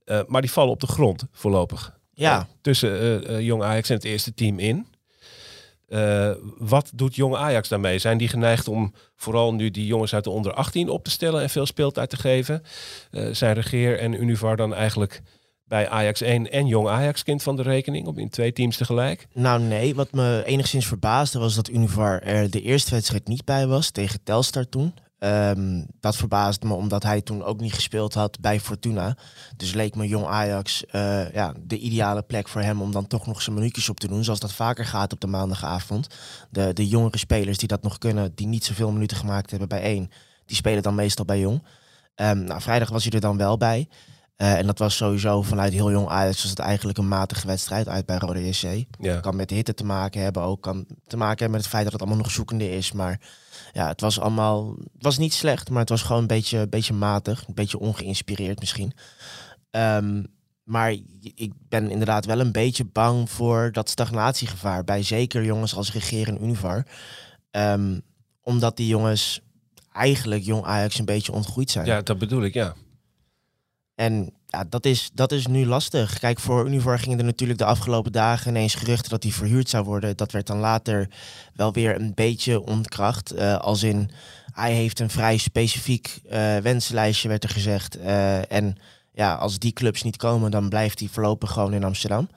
Uh, 0.06 0.22
maar 0.28 0.42
die 0.42 0.52
vallen 0.52 0.72
op 0.72 0.80
de 0.80 0.88
grond 0.88 1.24
voorlopig. 1.32 1.98
Ja. 2.16 2.38
Uh, 2.38 2.44
tussen 2.62 3.32
uh, 3.32 3.40
Jong 3.40 3.64
Ajax 3.64 3.90
en 3.90 3.96
het 3.96 4.04
eerste 4.04 4.34
team 4.34 4.60
in. 4.60 4.86
Eh, 5.88 6.32
wat 6.58 6.92
doet 6.94 7.16
Jong 7.16 7.36
Ajax 7.36 7.70
daarmee? 7.70 8.00
Zijn 8.00 8.18
die 8.18 8.28
geneigd 8.28 8.68
om 8.68 8.94
vooral 9.16 9.54
nu 9.54 9.72
die 9.72 9.86
jongens 9.86 10.14
uit 10.14 10.24
de 10.24 10.30
onder 10.30 10.54
18 10.54 10.90
op 10.90 11.04
te 11.04 11.10
stellen 11.10 11.42
en 11.42 11.50
veel 11.50 11.66
speeltijd 11.66 12.10
te 12.10 12.18
geven? 12.18 12.64
zijn 13.32 13.54
Regeer 13.54 14.00
en 14.00 14.22
Univar 14.22 14.58
dan 14.58 14.74
eigenlijk 14.74 15.22
bij 15.68 15.90
Ajax 15.90 16.22
1 16.22 16.52
en 16.52 16.68
Jong 16.68 16.88
Ajax 16.88 17.24
kind 17.24 17.44
van 17.44 17.56
de 17.56 17.62
rekening 17.62 18.08
op 18.08 18.18
in 18.18 18.30
twee 18.30 18.54
teams 18.54 18.78
tegelijk? 18.78 19.28
Nou 19.34 19.62
nee, 19.62 19.96
wat 19.96 20.12
me 20.12 20.44
enigszins 20.46 20.88
verbaasde 20.88 21.40
was 21.40 21.56
dat 21.56 21.70
Univar 21.70 22.22
er 22.22 22.50
de 22.50 22.62
eerste 22.62 22.92
wedstrijd 22.92 23.28
niet 23.28 23.46
bij 23.46 23.68
was 23.68 23.90
tegen 23.90 24.24
Telstar 24.24 24.70
toen. 24.70 24.94
Um, 25.26 25.86
dat 26.00 26.16
verbaasde 26.16 26.68
me 26.68 26.74
omdat 26.74 27.04
hij 27.04 27.22
toen 27.22 27.44
ook 27.44 27.60
niet 27.60 27.74
gespeeld 27.74 28.14
had 28.14 28.40
bij 28.40 28.60
Fortuna. 28.60 29.18
Dus 29.58 29.74
leek 29.74 29.96
me 29.96 30.08
jong 30.08 30.26
Ajax 30.26 30.84
uh, 30.92 31.34
ja, 31.34 31.54
de 31.60 31.78
ideale 31.78 32.22
plek 32.22 32.48
voor 32.48 32.62
hem 32.62 32.82
om 32.82 32.92
dan 32.92 33.08
toch 33.08 33.26
nog 33.28 33.42
zijn 33.42 33.56
minuutjes 33.56 33.90
op 33.90 34.00
te 34.00 34.08
doen. 34.08 34.24
Zoals 34.24 34.40
dat 34.40 34.54
vaker 34.54 34.86
gaat 34.86 35.14
op 35.14 35.20
de 35.20 35.28
maandagavond. 35.28 36.08
De, 36.50 36.74
de 36.74 36.88
jongere 36.88 37.18
spelers 37.18 37.58
die 37.58 37.68
dat 37.68 37.84
nog 37.84 37.98
kunnen, 37.98 38.32
die 38.36 38.48
niet 38.48 38.66
zoveel 38.66 38.92
minuten 38.92 39.18
gemaakt 39.18 39.50
hebben 39.50 39.70
bij 39.70 39.82
één, 39.82 40.10
die 40.46 40.56
spelen 40.56 40.84
dan 40.84 40.96
meestal 40.96 41.26
bij 41.26 41.40
jong. 41.40 41.64
Um, 42.16 42.44
nou, 42.44 42.62
vrijdag 42.62 42.90
was 42.90 43.04
hij 43.04 43.12
er 43.12 43.20
dan 43.20 43.38
wel 43.38 43.58
bij. 43.58 43.88
Uh, 44.38 44.58
en 44.58 44.66
dat 44.66 44.80
was 44.80 44.96
sowieso 44.96 45.42
vanuit 45.42 45.74
heel 45.74 45.92
jong 45.92 46.08
Ajax 46.08 46.42
was 46.42 46.50
het 46.50 46.60
eigenlijk 46.60 46.98
een 46.98 47.08
matige 47.08 47.48
wedstrijd 47.48 47.88
uit 47.88 48.06
bij 48.06 48.18
Rode 48.18 48.48
JC. 48.48 48.86
Ja. 49.00 49.20
Kan 49.20 49.36
met 49.36 49.50
de 49.50 49.56
hitte 49.56 49.74
te 49.74 49.86
maken 49.86 50.22
hebben, 50.22 50.42
ook 50.42 50.62
kan 50.62 50.86
te 51.08 51.18
maken 51.18 51.38
hebben 51.38 51.52
met 51.52 51.62
het 51.62 51.70
feit 51.70 51.84
dat 51.84 51.94
het 51.94 52.02
allemaal 52.02 52.20
nog 52.20 52.32
zoekende 52.32 52.72
is. 52.72 52.92
Maar 52.92 53.20
ja, 53.74 53.88
het 53.88 54.02
was 54.02 54.20
allemaal, 54.20 54.76
het 54.94 55.04
was 55.04 55.18
niet 55.18 55.34
slecht, 55.34 55.70
maar 55.70 55.80
het 55.80 55.90
was 55.90 56.02
gewoon 56.02 56.22
een 56.22 56.28
beetje, 56.28 56.68
beetje 56.68 56.94
matig, 56.94 57.48
een 57.48 57.54
beetje 57.54 57.80
ongeïnspireerd 57.80 58.60
misschien. 58.60 58.94
Um, 59.72 60.26
maar 60.64 60.92
ik 61.36 61.52
ben 61.70 61.90
inderdaad 61.90 62.26
wel 62.26 62.40
een 62.40 62.52
beetje 62.52 62.86
bang 62.86 63.30
voor 63.30 63.72
dat 63.72 63.90
stagnatiegevaar 63.90 64.84
bij 64.84 65.04
zeker 65.04 65.44
jongens 65.44 65.76
als 65.76 65.94
Regeer 65.94 66.28
en 66.28 66.44
Univar. 66.44 66.86
Um, 67.52 68.02
omdat 68.42 68.78
die 68.78 68.88
jongens 68.88 69.42
eigenlijk 69.92 70.44
jong 70.44 70.64
Ajax 70.64 71.00
een 71.00 71.06
beetje 71.06 71.32
ontgroeid 71.32 71.72
zijn. 71.72 71.86
Ja, 71.86 72.02
dat 72.02 72.18
bedoel 72.18 72.44
ik, 72.44 72.54
ja. 72.54 72.76
En 73.96 74.34
ja, 74.48 74.64
dat 74.70 74.86
is, 74.86 75.10
dat 75.14 75.32
is 75.32 75.48
nu 75.48 75.66
lastig. 75.66 76.20
Kijk, 76.20 76.40
voor 76.40 76.66
Univar 76.66 77.00
gingen 77.00 77.18
er 77.18 77.26
natuurlijk 77.26 77.60
de 77.60 77.66
afgelopen 77.66 78.12
dagen 78.12 78.50
ineens 78.50 78.76
geruchten 78.76 79.10
dat 79.10 79.24
hij 79.24 79.32
verhuurd 79.32 79.70
zou 79.70 79.86
worden. 79.86 80.18
Dat 80.18 80.32
werd 80.32 80.48
dan 80.48 80.60
later 80.60 81.10
wel 81.54 81.74
weer 81.74 81.96
een 81.96 82.14
beetje 82.14 82.62
ontkracht. 82.62 83.36
Uh, 83.36 83.58
als 83.58 83.84
in, 83.84 84.10
hij 84.54 84.74
heeft 84.74 85.00
een 85.00 85.10
vrij 85.10 85.38
specifiek 85.38 86.22
uh, 86.26 86.58
wensenlijstje, 86.58 87.28
werd 87.28 87.44
er 87.44 87.50
gezegd. 87.50 87.98
Uh, 87.98 88.52
en 88.52 88.78
ja, 89.14 89.34
als 89.36 89.60
die 89.60 89.74
clubs 89.74 90.04
niet 90.04 90.18
komen, 90.18 90.52
dan 90.52 90.70
blijft 90.70 91.00
hij 91.00 91.08
voorlopig 91.12 91.52
gewoon 91.52 91.74
in 91.74 91.84
Amsterdam. 91.84 92.30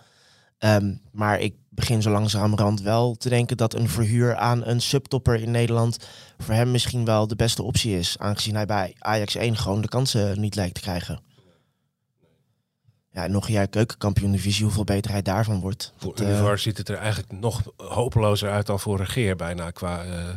Um, 0.58 1.00
maar 1.12 1.40
ik 1.40 1.54
begin 1.68 2.02
zo 2.02 2.10
langzamerhand 2.10 2.80
wel 2.80 3.14
te 3.14 3.28
denken 3.28 3.56
dat 3.56 3.74
een 3.74 3.88
verhuur 3.88 4.36
aan 4.36 4.66
een 4.66 4.80
subtopper 4.80 5.40
in 5.42 5.50
Nederland 5.50 5.98
voor 6.38 6.54
hem 6.54 6.70
misschien 6.70 7.04
wel 7.04 7.26
de 7.26 7.36
beste 7.36 7.62
optie 7.62 7.98
is. 7.98 8.16
Aangezien 8.18 8.54
hij 8.54 8.66
bij 8.66 8.94
Ajax 8.98 9.34
1 9.34 9.56
gewoon 9.56 9.80
de 9.80 9.88
kansen 9.88 10.40
niet 10.40 10.54
lijkt 10.54 10.74
te 10.74 10.80
krijgen. 10.80 11.27
Ja, 13.10 13.26
nog 13.26 13.46
een 13.46 13.52
jaar 13.52 13.68
keukenkampioen 13.68 14.32
divisie, 14.32 14.64
hoeveel 14.64 14.84
beter 14.84 15.10
hij 15.10 15.22
daarvan 15.22 15.60
wordt. 15.60 15.92
Voor 15.96 16.16
Dat, 16.16 16.26
eh, 16.26 16.54
ziet 16.54 16.78
het 16.78 16.88
er 16.88 16.96
eigenlijk 16.96 17.32
nog 17.32 17.62
hopelozer 17.76 18.50
uit 18.50 18.66
dan 18.66 18.80
voor 18.80 18.96
Regeer 18.96 19.36
bijna 19.36 19.70
qua 19.70 20.04
eh, 20.04 20.28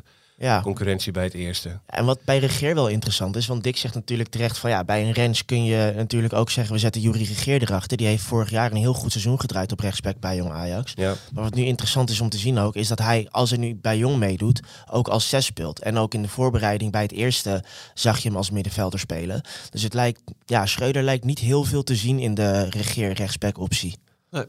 ja. 0.41 0.61
concurrentie 0.61 1.11
bij 1.11 1.23
het 1.23 1.33
eerste. 1.33 1.79
En 1.85 2.05
wat 2.05 2.19
bij 2.25 2.39
Regeer 2.39 2.75
wel 2.75 2.87
interessant 2.87 3.35
is, 3.35 3.47
want 3.47 3.63
Dick 3.63 3.77
zegt 3.77 3.93
natuurlijk 3.93 4.29
terecht 4.29 4.57
van 4.57 4.69
ja, 4.69 4.83
bij 4.83 5.03
een 5.03 5.11
Rens 5.11 5.45
kun 5.45 5.63
je 5.63 5.93
natuurlijk 5.95 6.33
ook 6.33 6.49
zeggen, 6.49 6.73
we 6.73 6.79
zetten 6.79 7.01
Jurie 7.01 7.27
Regeer 7.27 7.61
erachter. 7.61 7.97
Die 7.97 8.07
heeft 8.07 8.23
vorig 8.23 8.49
jaar 8.49 8.71
een 8.71 8.77
heel 8.77 8.93
goed 8.93 9.11
seizoen 9.11 9.39
gedraaid 9.39 9.71
op 9.71 9.79
rechtsback 9.79 10.19
bij 10.19 10.35
Jong 10.35 10.51
Ajax. 10.51 10.93
Ja. 10.95 11.15
Maar 11.33 11.43
wat 11.43 11.53
nu 11.53 11.63
interessant 11.63 12.09
is 12.09 12.21
om 12.21 12.29
te 12.29 12.37
zien 12.37 12.57
ook, 12.57 12.75
is 12.75 12.87
dat 12.87 12.99
hij, 12.99 13.27
als 13.31 13.49
hij 13.49 13.59
nu 13.59 13.75
bij 13.75 13.97
Jong 13.97 14.17
meedoet, 14.17 14.61
ook 14.89 15.07
als 15.07 15.29
zes 15.29 15.45
speelt. 15.45 15.79
En 15.79 15.97
ook 15.97 16.13
in 16.13 16.21
de 16.21 16.27
voorbereiding 16.27 16.91
bij 16.91 17.01
het 17.01 17.11
eerste 17.11 17.63
zag 17.93 18.19
je 18.19 18.27
hem 18.27 18.37
als 18.37 18.49
middenvelder 18.49 18.99
spelen. 18.99 19.41
Dus 19.69 19.83
het 19.83 19.93
lijkt, 19.93 20.21
ja, 20.45 20.65
Schreuder 20.65 21.03
lijkt 21.03 21.23
niet 21.23 21.39
heel 21.39 21.63
veel 21.63 21.83
te 21.83 21.95
zien 21.95 22.19
in 22.19 22.33
de 22.33 22.69
Regeer 22.69 23.13
rechtsback 23.13 23.57
optie. 23.57 23.97
Dat 24.29 24.47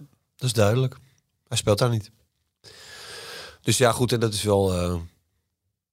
is 0.50 0.52
duidelijk. 0.52 0.96
Hij 1.48 1.56
speelt 1.56 1.78
daar 1.78 1.90
niet. 1.90 2.10
Dus 3.62 3.78
ja, 3.78 3.92
goed, 3.92 4.12
en 4.12 4.20
dat 4.20 4.34
is 4.34 4.42
wel, 4.42 4.74
eh, 4.74 4.94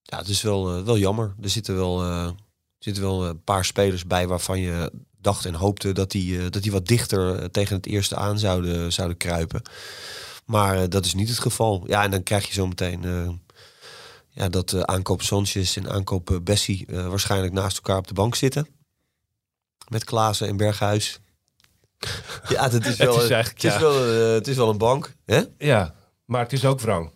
ja, 0.10 0.18
het 0.18 0.28
is 0.28 0.42
wel, 0.42 0.78
eh, 0.78 0.84
wel 0.84 0.98
jammer. 0.98 1.36
Er 1.42 1.50
zitten 1.50 1.76
wel, 1.76 2.02
eh, 2.04 2.26
er 2.26 2.36
zitten 2.80 3.04
wel 3.04 3.26
een 3.26 3.44
paar 3.44 3.66
spelers 3.66 4.06
bij 4.08 4.28
waarvan 4.28 4.60
je 4.60 4.92
dacht 5.22 5.46
en 5.46 5.54
hoopte 5.54 5.92
dat 5.92 6.12
die, 6.12 6.40
eh, 6.40 6.50
dat 6.50 6.64
die 6.64 6.72
wat 6.72 6.88
dichter 6.88 7.36
eh, 7.40 7.46
tegen 7.46 7.76
het 7.76 7.86
eerste 7.86 8.16
aan 8.16 8.40
zouden, 8.40 8.94
zouden 8.94 9.18
kruipen. 9.18 9.62
Maar 10.46 10.82
eh, 10.82 10.90
dat 10.90 11.06
is 11.06 11.14
niet 11.14 11.30
het 11.30 11.40
geval. 11.40 11.84
Ja, 11.88 12.04
en 12.04 12.12
dan 12.12 12.24
krijg 12.24 12.48
je 12.48 12.54
zo 12.54 12.68
meteen 12.68 13.04
eh, 13.04 13.30
ja, 14.30 14.50
dat 14.50 14.74
eh, 14.74 14.82
aankoop 14.82 15.22
Sanchez 15.22 15.78
en 15.78 15.90
aankoop 15.90 16.32
eh, 16.32 16.38
Bessie 16.44 16.86
eh, 16.88 17.08
waarschijnlijk 17.08 17.54
naast 17.54 17.76
elkaar 17.76 17.98
op 17.98 18.08
de 18.08 18.14
bank 18.14 18.36
zitten. 18.36 18.68
Met 19.88 20.04
Klaassen 20.04 20.48
en 20.48 20.58
Berghuis. 20.58 21.20
Ja, 22.48 22.70
dat 22.70 22.86
is 22.86 22.98
wel, 23.08 23.22
is 23.22 23.30
het 23.30 23.64
is 23.64 23.74
ja. 23.74 23.80
wel, 23.80 24.14
eh, 24.14 24.34
het 24.34 24.48
is 24.48 24.56
wel 24.56 24.70
een 24.70 24.78
bank. 24.78 25.16
Hè? 25.26 25.42
ja, 25.58 25.96
maar 26.26 26.42
het 26.42 26.54
is 26.54 26.66
ook 26.66 26.80
wrang. 26.80 27.12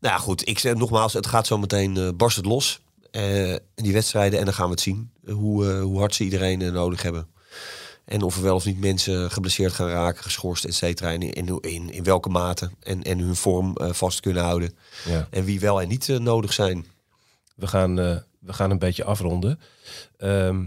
Nou 0.00 0.14
ja, 0.14 0.20
goed. 0.20 0.48
Ik 0.48 0.58
zeg 0.58 0.74
nogmaals, 0.74 1.12
het 1.12 1.26
gaat 1.26 1.46
zo 1.46 1.58
meteen 1.58 1.96
eh 1.96 2.08
barst 2.16 2.36
het 2.36 2.46
los. 2.46 2.80
in 3.74 3.84
die 3.84 3.92
wedstrijden. 3.92 4.38
En 4.38 4.44
dan 4.44 4.54
gaan 4.54 4.64
we 4.64 4.70
het 4.70 4.80
zien. 4.80 5.10
eh, 5.24 5.34
hoe, 5.34 5.74
hoe 5.74 5.98
hard 5.98 6.14
ze 6.14 6.24
iedereen 6.24 6.72
nodig 6.72 7.02
hebben. 7.02 7.28
En 8.04 8.22
of 8.22 8.36
er 8.36 8.42
wel 8.42 8.54
of 8.54 8.64
niet 8.64 8.80
mensen 8.80 9.30
geblesseerd 9.30 9.72
gaan 9.72 9.88
raken, 9.88 10.22
geschorst, 10.22 10.64
et 10.64 10.74
cetera. 10.74 11.12
En 11.12 11.22
in, 11.22 11.58
in, 11.60 11.90
in 11.90 12.04
welke 12.04 12.28
mate. 12.28 12.70
En, 12.82 13.02
en 13.02 13.18
hun 13.18 13.36
vorm 13.36 13.72
vast 13.76 14.20
kunnen 14.20 14.42
houden. 14.42 14.76
Ja. 15.08 15.28
En 15.30 15.44
wie 15.44 15.60
wel 15.60 15.80
en 15.82 15.88
niet 15.88 16.08
nodig 16.08 16.52
zijn. 16.52 16.86
We 17.54 17.66
gaan, 17.66 17.94
we 17.94 18.52
gaan 18.52 18.70
een 18.70 18.78
beetje 18.78 19.04
afronden. 19.04 19.60
Ehm 20.16 20.64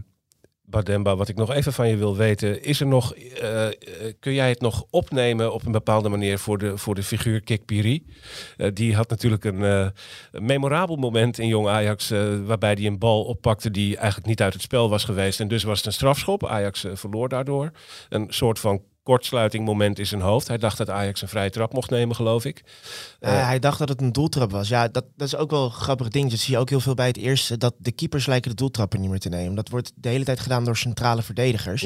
Bademba, 0.72 1.15
wat 1.15 1.28
ik 1.28 1.36
nog 1.36 1.53
even 1.53 1.74
van 1.74 1.88
je 1.88 1.95
wil 1.95 2.15
weten, 2.15 2.63
is 2.63 2.80
er 2.80 2.88
nog, 2.88 3.15
eh, 3.15 3.67
eh, 3.67 3.74
kun 4.19 4.34
jij 4.34 4.49
het 4.49 4.61
nog 4.61 4.86
opnemen 4.89 5.53
op 5.53 5.65
een 5.65 5.72
bepaalde 5.72 6.09
manier 6.09 6.39
voor 6.39 6.57
de, 6.57 6.78
voor 6.78 6.95
de 6.95 7.03
figuur 7.03 7.41
Kik 7.41 7.65
Piri? 7.65 8.05
Eh, 8.57 8.67
die 8.74 8.95
had 8.95 9.09
natuurlijk 9.09 9.43
een, 9.43 9.91
memorabel 10.32 10.95
moment 10.95 11.39
in 11.39 11.47
Jong 11.47 11.67
Ajax, 11.67 12.09
waarbij 12.45 12.74
hij 12.74 12.86
een 12.86 12.99
bal 12.99 13.24
oppakte 13.24 13.72
die 13.72 13.97
eigenlijk 13.97 14.28
niet 14.28 14.41
uit 14.41 14.53
het 14.53 14.61
spel 14.61 14.89
was 14.89 15.03
geweest. 15.03 15.39
En 15.39 15.47
dus 15.47 15.63
was 15.63 15.78
het 15.78 15.86
een 15.86 15.93
strafschop. 15.93 16.45
Ajax 16.45 16.86
verloor 16.93 17.30
daardoor. 17.30 17.72
Een 18.09 18.26
soort 18.30 18.59
van 18.59 18.82
kortsluiting 19.04 19.66
moment 19.66 19.99
in 19.99 20.06
zijn 20.06 20.22
hoofd. 20.22 20.47
Hij 20.47 20.58
dacht 20.58 20.78
dat 20.78 20.89
Ajax 20.89 21.22
een 21.22 21.28
vrije 21.28 21.49
trap 21.49 21.74
mocht 21.74 21.89
nemen, 21.89 22.16
geloof 22.16 22.45
ik. 22.45 22.64
Eh, 23.20 23.45
hij 23.45 23.60
dacht 23.60 23.80
dat 23.80 23.89
het 23.89 24.02
een 24.02 24.12
doeltrap 24.12 24.52
was. 24.52 24.68
Ja, 24.68 24.88
dat, 24.88 25.06
dat 25.16 25.28
is 25.28 25.36
ook 25.36 25.52
wel 25.52 25.64
een 25.64 25.72
grappig 25.72 26.08
ding. 26.08 26.30
Dat 26.30 26.39
zie 26.39 26.54
je 26.54 26.60
ook 26.60 26.70
heel 26.70 26.80
veel 26.80 26.93
bij 26.93 27.08
het 27.08 27.18
eerste. 27.18 27.58
Dat 27.58 27.74
de 27.78 27.91
keepers 27.91 28.26
lijken 28.26 28.49
de 28.49 28.56
doeltrappen 28.56 29.02
niet 29.02 29.10
meer 29.10 29.20
te 29.20 29.30
nemen. 29.30 29.56
Dat 29.56 29.70
wordt 29.70 29.91
de 29.95 30.10
hele 30.10 30.24
tijd 30.24 30.39
gedaan 30.39 30.66
door 30.66 30.78
centrale 30.78 31.22
verdedigers. 31.22 31.86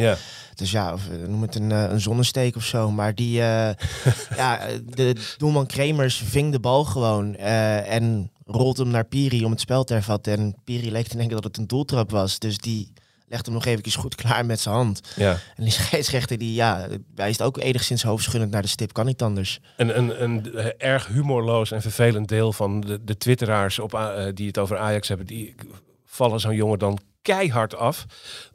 Dus 0.54 0.72
ja, 0.72 0.94
of, 0.94 1.10
eh, 1.10 1.28
noem 1.28 1.42
het 1.42 1.56
een, 1.56 1.72
eh, 1.72 1.84
een 1.90 2.02
zonnesteek 2.02 2.56
of 2.56 2.64
zo. 2.64 2.92
Maar 2.92 3.16
die, 3.16 3.42
eh, 3.42 3.70
ja, 4.38 4.60
eh, 4.60 4.80
de 4.86 5.36
doelman 5.38 5.66
Kremers 5.66 6.18
ving 6.18 6.52
de 6.52 6.60
bal 6.60 6.84
gewoon 6.84 7.36
eh, 7.36 7.94
en 7.94 8.32
rolt 8.46 8.78
hem 8.78 8.90
naar 8.90 9.06
Piri 9.06 9.46
om 9.46 9.52
het 9.52 9.60
spel 9.60 9.84
te 9.84 9.94
hervatten. 9.94 10.38
En 10.38 10.56
Piri 10.64 10.92
leek 10.92 11.08
te 11.08 11.18
denken 11.18 11.36
dat 11.36 11.44
het 11.44 11.58
een 11.58 11.68
doeltrap 11.68 12.12
was. 12.12 12.40
Dus 12.40 12.58
die 12.58 12.94
legt 13.28 13.46
hem 13.46 13.54
nog 13.54 13.66
eventjes 13.66 13.96
goed 13.96 14.16
klaar 14.22 14.46
met 14.46 14.60
zijn 14.60 14.76
hand. 14.76 15.02
ja. 15.16 15.32
En 15.32 15.64
die 15.64 15.72
scheidsrechter, 15.72 16.38
die, 16.38 16.54
ja, 16.54 16.88
is 17.16 17.42
ook 17.42 17.58
enigszins 17.58 18.04
hoofdschuddend 18.04 18.52
naar 18.52 18.62
de 18.62 18.68
stip. 18.68 18.94
Kan 18.94 19.06
niet 19.06 19.22
anders. 19.22 19.60
Een, 19.78 19.98
een, 19.98 20.24
een 20.24 20.54
erg 20.78 21.08
humorloos 21.08 21.72
en 21.72 21.82
vervelend 21.82 22.28
deel 22.28 22.54
van 22.54 22.82
de, 22.82 23.04
de 23.04 23.18
twitteraars 23.18 23.80
op, 23.80 23.94
eh, 23.94 24.26
die 24.34 24.48
het 24.48 24.58
over 24.58 24.78
Ajax 24.78 25.08
hebben, 25.08 25.28
die 25.28 25.56
vallen 26.06 26.40
zo'n 26.40 26.56
jongen 26.56 26.80
dan 26.80 27.00
keihard 27.22 27.76
af. 27.76 28.06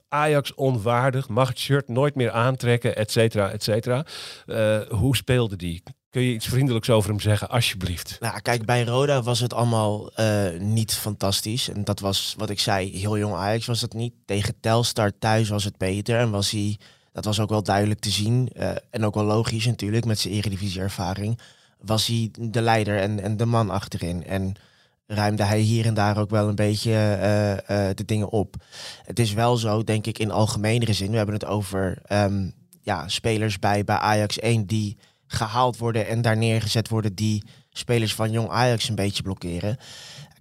Ajax 0.09 0.55
onwaardig, 0.55 1.29
mag 1.29 1.49
het 1.49 1.59
shirt 1.59 1.89
nooit 1.89 2.15
meer 2.15 2.31
aantrekken, 2.31 2.97
et 2.97 3.11
cetera, 3.11 3.51
et 3.51 3.63
cetera. 3.63 4.05
Eh, 4.47 4.81
hoe 4.89 5.17
speelde 5.17 5.57
die? 5.57 5.83
Kun 6.11 6.23
je 6.23 6.33
iets 6.33 6.47
vriendelijks 6.49 6.91
over 6.91 7.11
hem 7.11 7.21
zeggen, 7.21 7.49
alsjeblieft? 7.49 8.17
Nou, 8.21 8.41
kijk, 8.41 8.65
bij 8.65 8.85
Roda 8.85 9.23
was 9.23 9.41
het 9.41 9.55
allemaal 9.55 10.13
eh, 10.13 10.59
niet 10.59 10.95
fantastisch. 10.95 11.69
En 11.69 11.85
dat 11.85 12.01
was 12.01 12.35
wat 12.39 12.51
ik 12.51 12.61
zei, 12.61 12.99
heel 12.99 13.19
jong 13.19 13.35
Ajax 13.35 13.67
was 13.67 13.81
dat 13.81 13.93
niet. 13.93 14.15
Tegen 14.25 14.55
Telstar 14.61 15.13
thuis 15.19 15.49
was 15.49 15.65
het 15.65 15.77
beter. 15.77 16.19
En 16.19 16.31
was 16.31 16.51
hij, 16.51 16.79
dat 17.13 17.25
was 17.25 17.41
ook 17.41 17.49
wel 17.49 17.63
duidelijk 17.63 18.01
te 18.01 18.11
zien. 18.11 18.49
eh, 18.53 18.71
en 18.91 19.05
ook 19.05 19.15
wel 19.15 19.25
logisch 19.25 19.67
natuurlijk, 19.67 20.05
met 20.05 20.19
zijn 20.19 20.35
eredivisie-ervaring. 20.35 21.39
Was 21.81 22.07
hij 22.07 22.29
de 22.41 22.61
leider 22.61 22.99
en, 22.99 23.21
en 23.21 23.37
de 23.37 23.47
man 23.47 23.71
achterin. 23.71 24.25
En 24.25 24.55
ruimde 25.07 25.45
hij 25.45 25.61
hier 25.61 25.87
en 25.87 25.95
daar 25.95 26.19
ook 26.19 26.31
wel 26.31 26.49
een 26.49 26.55
beetje 26.55 26.93
eh, 26.93 27.89
de 27.95 28.05
dingen 28.05 28.31
op. 28.31 28.57
Het 29.05 29.19
is 29.19 29.33
wel 29.33 29.57
zo, 29.57 29.85
denk 29.85 30.07
ik, 30.07 30.19
in 30.19 30.31
algemenere 30.31 30.93
zin. 30.93 31.11
We 31.11 31.17
hebben 31.17 31.35
het 31.35 31.45
over 31.47 31.99
ehm, 32.05 32.51
ja, 32.81 33.09
spelers 33.09 33.59
bij, 33.59 33.85
bij 33.85 33.97
Ajax 33.97 34.39
1 34.39 34.67
die 34.67 34.97
gehaald 35.33 35.79
worden 35.79 36.07
en 36.07 36.23
daar 36.23 36.37
neergezet 36.37 36.89
worden 36.89 37.15
die 37.15 37.45
spelers 37.73 38.15
van 38.15 38.31
jong 38.31 38.49
Ajax 38.49 38.89
een 38.89 38.95
beetje 38.95 39.23
blokkeren. 39.23 39.79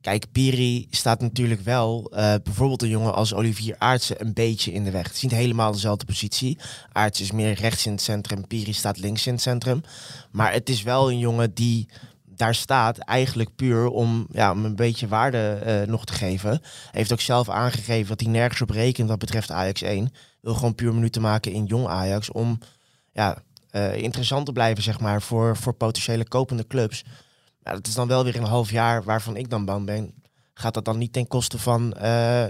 Kijk, 0.02 0.26
Piri 0.32 0.88
staat 0.90 1.22
natuurlijk 1.22 1.62
wel, 1.62 2.12
eh, 2.14 2.34
bijvoorbeeld 2.44 2.82
een 2.82 2.90
jongen 2.90 3.14
als 3.14 3.34
Olivier 3.34 3.76
Aartsen, 3.78 4.22
een 4.22 4.34
beetje 4.34 4.72
in 4.72 4.84
de 4.84 4.92
weg. 4.92 5.08
Het 5.08 5.16
is 5.16 5.22
niet 5.22 5.32
helemaal 5.32 5.72
dezelfde 5.72 6.06
positie. 6.06 6.58
Aartsen 6.92 7.26
is 7.26 7.32
meer 7.32 7.54
rechts 7.54 7.86
in 7.86 7.92
het 7.92 8.02
centrum, 8.02 8.48
Piri 8.48 8.74
staat 8.74 8.98
links 8.98 9.28
in 9.28 9.34
het 9.34 9.42
centrum. 9.42 9.82
Maar 10.32 10.54
het 10.54 10.70
is 10.70 10.84
wel 10.84 11.12
een 11.12 11.20
jongen 11.20 11.54
die 11.54 11.88
daar 12.24 12.56
staat 12.56 12.98
eigenlijk 12.98 13.56
puur 13.56 13.88
om, 13.88 14.28
ja, 14.32 14.52
om 14.52 14.66
een 14.66 14.76
beetje 14.76 15.08
waarde 15.08 15.60
eh, 15.64 15.88
nog 15.88 16.06
te 16.06 16.14
geven. 16.14 16.50
Hij 16.50 16.60
heeft 16.92 17.12
ook 17.12 17.22
zelf 17.22 17.50
aangegeven 17.50 18.08
dat 18.08 18.20
hij 18.20 18.30
nergens 18.30 18.62
op 18.62 18.70
rekent 18.70 19.10
wat 19.10 19.20
betreft 19.20 19.52
Ajax 19.52 19.82
1. 19.82 20.12
Wil 20.42 20.54
gewoon 20.54 20.76
puur 20.76 20.94
minuten 20.94 21.22
maken 21.22 21.52
in 21.52 21.66
jong 21.66 21.88
Ajax 21.88 22.32
om 22.32 22.60
ja, 23.12 23.44
eh, 23.70 23.96
interessant 23.96 24.46
te 24.46 24.52
blijven, 24.52 24.84
zeg 24.84 25.00
maar, 25.00 25.22
voor, 25.22 25.58
voor 25.58 25.74
potentiële 25.74 26.28
kopende 26.28 26.68
clubs. 26.68 27.04
Ja, 27.64 27.72
dat 27.74 27.88
is 27.88 27.94
dan 27.94 28.08
wel 28.08 28.24
weer 28.24 28.36
een 28.36 28.44
half 28.44 28.72
jaar 28.72 29.04
waarvan 29.04 29.36
ik 29.36 29.50
dan 29.50 29.66
bang 29.66 29.86
ben. 29.86 30.14
Gaat 30.54 30.74
dat 30.74 30.86
dan 30.86 30.98
niet 30.98 31.14
ten 31.14 31.28
koste 31.28 31.58
van 31.60 31.94
eh, 31.94 32.46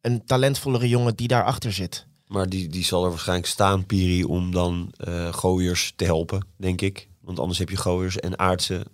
een 0.00 0.24
talentvollere 0.24 0.88
jongen 0.88 1.16
die 1.16 1.28
daarachter 1.28 1.72
zit? 1.72 2.06
Maar 2.26 2.48
die, 2.48 2.68
die 2.68 2.84
zal 2.84 3.04
er 3.04 3.10
waarschijnlijk 3.10 3.48
staan, 3.48 3.86
Piri, 3.86 4.24
om 4.24 4.50
dan 4.52 4.92
eh 4.96 5.32
gooiers 5.34 5.92
te 5.96 6.04
helpen, 6.04 6.46
denk 6.56 6.80
ik. 6.80 7.08
Want 7.20 7.38
anders 7.38 7.58
heb 7.58 7.68
je 7.68 7.76
gooiers 7.76 8.16
en 8.18 8.38
aardsen 8.38 8.84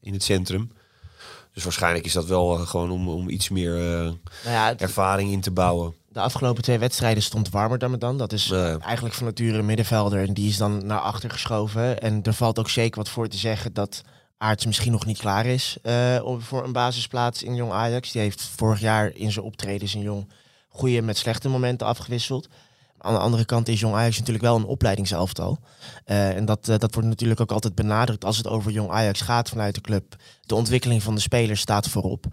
in 0.00 0.12
het 0.12 0.22
centrum. 0.22 0.70
Dus 1.52 1.62
waarschijnlijk 1.64 2.04
is 2.04 2.12
dat 2.12 2.26
wel 2.26 2.56
gewoon 2.56 2.90
om, 2.90 3.08
om 3.08 3.28
iets 3.28 3.48
meer 3.48 3.72
Nou 3.74 4.16
ja, 4.44 4.66
het- 4.68 4.80
ervaring 4.80 5.30
in 5.32 5.40
te 5.40 5.50
bouwen. 5.50 5.94
De 6.12 6.20
afgelopen 6.20 6.62
twee 6.62 6.78
wedstrijden 6.78 7.22
stond 7.22 7.50
Warmer 7.50 7.78
dan 7.78 7.98
dan. 7.98 8.18
Dat 8.18 8.32
is 8.32 8.50
eigenlijk 8.50 9.14
van 9.14 9.26
nature 9.26 9.58
een 9.58 9.66
middenvelder. 9.66 10.26
En 10.26 10.34
die 10.34 10.48
is 10.48 10.56
dan 10.56 10.86
naar 10.86 11.00
achter 11.00 11.30
geschoven. 11.30 12.00
En 12.00 12.22
er 12.22 12.34
valt 12.34 12.58
ook 12.58 12.70
zeker 12.70 12.98
wat 12.98 13.08
voor 13.08 13.28
te 13.28 13.36
zeggen 13.36 13.72
dat 13.72 14.02
Aarts 14.42 14.66
misschien 14.66 14.92
nog 14.92 15.06
niet 15.06 15.18
klaar 15.18 15.46
is 15.46 15.76
eh, 15.82 16.22
voor 16.38 16.64
een 16.64 16.72
basisplaats 16.72 17.42
in 17.42 17.54
Jong 17.54 17.72
Ajax. 17.72 18.12
Die 18.12 18.20
heeft 18.20 18.42
vorig 18.42 18.80
jaar 18.80 19.14
in 19.14 19.32
zijn 19.32 19.44
optredens 19.44 19.94
in 19.94 20.00
Jong 20.00 20.32
goede 20.68 21.02
met 21.02 21.16
slechte 21.16 21.48
momenten 21.48 21.86
afgewisseld. 21.86 22.48
Aan 22.98 23.14
de 23.14 23.20
andere 23.20 23.44
kant 23.44 23.68
is 23.68 23.80
Jong 23.80 23.94
Ajax 23.94 24.18
natuurlijk 24.18 24.44
wel 24.44 24.56
een 24.56 24.64
opleidingselftal. 24.64 25.58
Eh, 26.04 26.36
en 26.36 26.44
dat, 26.44 26.68
eh, 26.68 26.78
dat 26.78 26.94
wordt 26.94 27.08
natuurlijk 27.08 27.40
ook 27.40 27.52
altijd 27.52 27.74
benadrukt 27.74 28.24
als 28.24 28.36
het 28.36 28.46
over 28.46 28.72
Jong 28.72 28.90
Ajax 28.90 29.20
gaat 29.20 29.48
vanuit 29.48 29.74
de 29.74 29.80
club. 29.80 30.16
De 30.40 30.54
ontwikkeling 30.54 31.02
van 31.02 31.14
de 31.14 31.20
spelers 31.20 31.60
staat 31.60 31.88
voorop. 31.88 32.26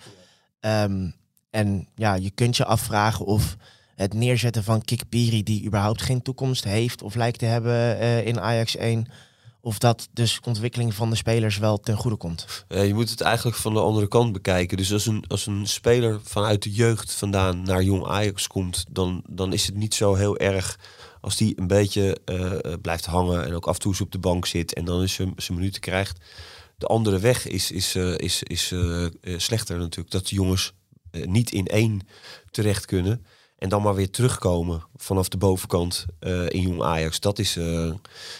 Ehm, 0.59 1.09
en 1.49 1.87
ja, 1.95 2.15
je 2.15 2.29
kunt 2.29 2.57
je 2.57 2.65
afvragen 2.65 3.25
of 3.25 3.57
het 3.95 4.13
neerzetten 4.13 4.63
van 4.63 4.81
Kikpiri, 4.81 5.43
die 5.43 5.65
überhaupt 5.65 6.01
geen 6.01 6.21
toekomst 6.21 6.63
heeft 6.63 7.01
of 7.01 7.15
lijkt 7.15 7.39
te 7.39 7.45
hebben 7.45 7.99
eh, 7.99 8.25
in 8.25 8.39
Ajax 8.39 8.75
1, 8.75 9.07
of 9.61 9.77
dat 9.77 10.09
dus 10.13 10.39
ontwikkeling 10.45 10.93
van 10.93 11.09
de 11.09 11.15
spelers 11.15 11.57
wel 11.57 11.79
ten 11.79 11.97
goede 11.97 12.17
komt. 12.17 12.65
Je 12.67 12.93
moet 12.93 13.09
het 13.09 13.21
eigenlijk 13.21 13.57
van 13.57 13.73
de 13.73 13.79
andere 13.79 14.07
kant 14.07 14.31
bekijken. 14.31 14.77
Dus 14.77 14.93
als 14.93 15.05
een, 15.05 15.23
als 15.27 15.45
een 15.45 15.67
speler 15.67 16.19
vanuit 16.23 16.63
de 16.63 16.71
jeugd 16.71 17.13
vandaan 17.13 17.61
naar 17.61 17.83
jong 17.83 18.05
Ajax 18.05 18.47
komt, 18.47 18.85
dan, 18.89 19.23
dan 19.29 19.53
is 19.53 19.65
het 19.65 19.75
niet 19.75 19.93
zo 19.95 20.15
heel 20.15 20.37
erg 20.37 20.79
als 21.21 21.37
die 21.37 21.53
een 21.59 21.67
beetje 21.67 22.17
eh, 22.25 22.53
eh, 22.53 22.73
blijft 22.81 23.05
hangen 23.05 23.45
en 23.45 23.53
ook 23.53 23.67
af 23.67 23.75
en 23.75 23.81
toe 23.81 23.95
op 23.99 24.11
de 24.11 24.19
bank 24.19 24.45
zit 24.45 24.73
en 24.73 24.85
dan 24.85 25.01
eens 25.01 25.15
zijn 25.15 25.35
minuten 25.57 25.81
krijgt. 25.81 26.19
De 26.77 26.85
andere 26.85 27.19
weg 27.19 27.47
is, 27.47 27.71
is, 27.71 27.95
is, 27.95 28.43
is 28.43 28.73
slechter 29.37 29.77
natuurlijk. 29.77 30.11
Dat 30.11 30.27
de 30.27 30.35
jongens 30.35 30.73
eh, 31.11 31.25
niet 31.25 31.51
in 31.51 31.65
één 31.65 32.01
terecht 32.51 32.85
kunnen. 32.85 33.25
En 33.57 33.69
dan 33.69 33.81
maar 33.81 33.95
weer 33.95 34.09
terugkomen 34.09 34.83
vanaf 34.95 35.29
de 35.29 35.37
bovenkant 35.37 36.05
eh, 36.19 36.49
in 36.49 36.61
Jong 36.61 36.81
Ajax. 36.81 37.19
Dat 37.19 37.39
is, 37.39 37.57
eh, 37.57 37.85
en 37.85 37.99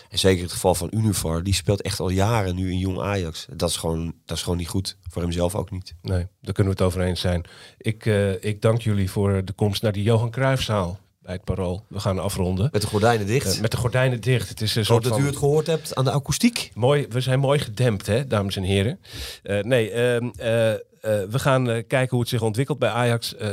zeker 0.10 0.44
het 0.44 0.52
geval 0.52 0.76
van 0.76 0.88
Univar, 0.92 1.44
die 1.44 1.54
speelt 1.54 1.82
echt 1.82 2.00
al 2.00 2.10
jaren 2.10 2.56
nu 2.56 2.72
in 2.72 2.78
Jong 2.78 3.00
Ajax. 3.00 3.48
Dat 3.54 3.70
is 3.70 3.78
gewoon, 3.78 4.14
dat 4.26 4.38
is 4.38 4.44
gewoon 4.44 4.58
niet 4.58 4.68
goed. 4.68 4.98
Voor 5.10 5.22
hemzelf 5.22 5.56
ook 5.56 5.72
niet. 5.72 5.96
Nee, 6.02 6.28
daar 6.42 6.54
kunnen 6.54 6.74
we 6.74 6.84
het 6.84 6.88
over 6.88 7.02
eens 7.02 7.22
zijn. 7.22 7.46
Ik, 7.78 8.06
ik 8.40 8.62
dank 8.62 8.82
jullie 8.82 9.12
voor 9.12 9.46
de 9.46 9.54
komst 9.54 9.82
naar 9.82 9.92
de 9.92 10.04
Johan 10.04 10.32
Cruijffzaal 10.32 11.00
bij 11.30 11.34
het 11.34 11.44
Parool. 11.44 11.86
We 11.88 12.00
gaan 12.00 12.20
afronden. 12.20 12.70
Met 12.72 12.82
de 12.82 12.88
gordijnen 12.88 13.28
dicht. 13.28 13.62
Met 13.62 13.72
de 13.72 13.78
gordijnen 13.78 14.22
dicht. 14.22 14.50
Het 14.50 14.62
is 14.62 14.76
een 14.76 14.86
soort 14.86 15.04
dat 15.04 15.12
van... 15.12 15.22
u 15.22 15.26
het 15.26 15.38
gehoord 15.38 15.68
hebt 15.68 15.96
aan 15.96 16.04
de 16.04 16.12
akoestiek. 16.12 16.72
Mooi, 16.74 17.06
we 17.10 17.22
zijn 17.22 17.40
mooi 17.40 17.60
gedempt, 17.60 18.06
hè, 18.06 18.28
dames 18.28 18.56
en 18.56 18.64
heren. 18.64 19.00
Nee, 19.44 19.92
eh, 19.92 20.74
we 21.02 21.40
gaan 21.40 21.70
eh, 21.70 21.84
kijken 21.88 22.10
hoe 22.10 22.20
het 22.20 22.30
zich 22.30 22.42
ontwikkelt 22.42 22.80
bij 22.80 22.90
Ajax. 22.90 23.36
Eh, 23.36 23.50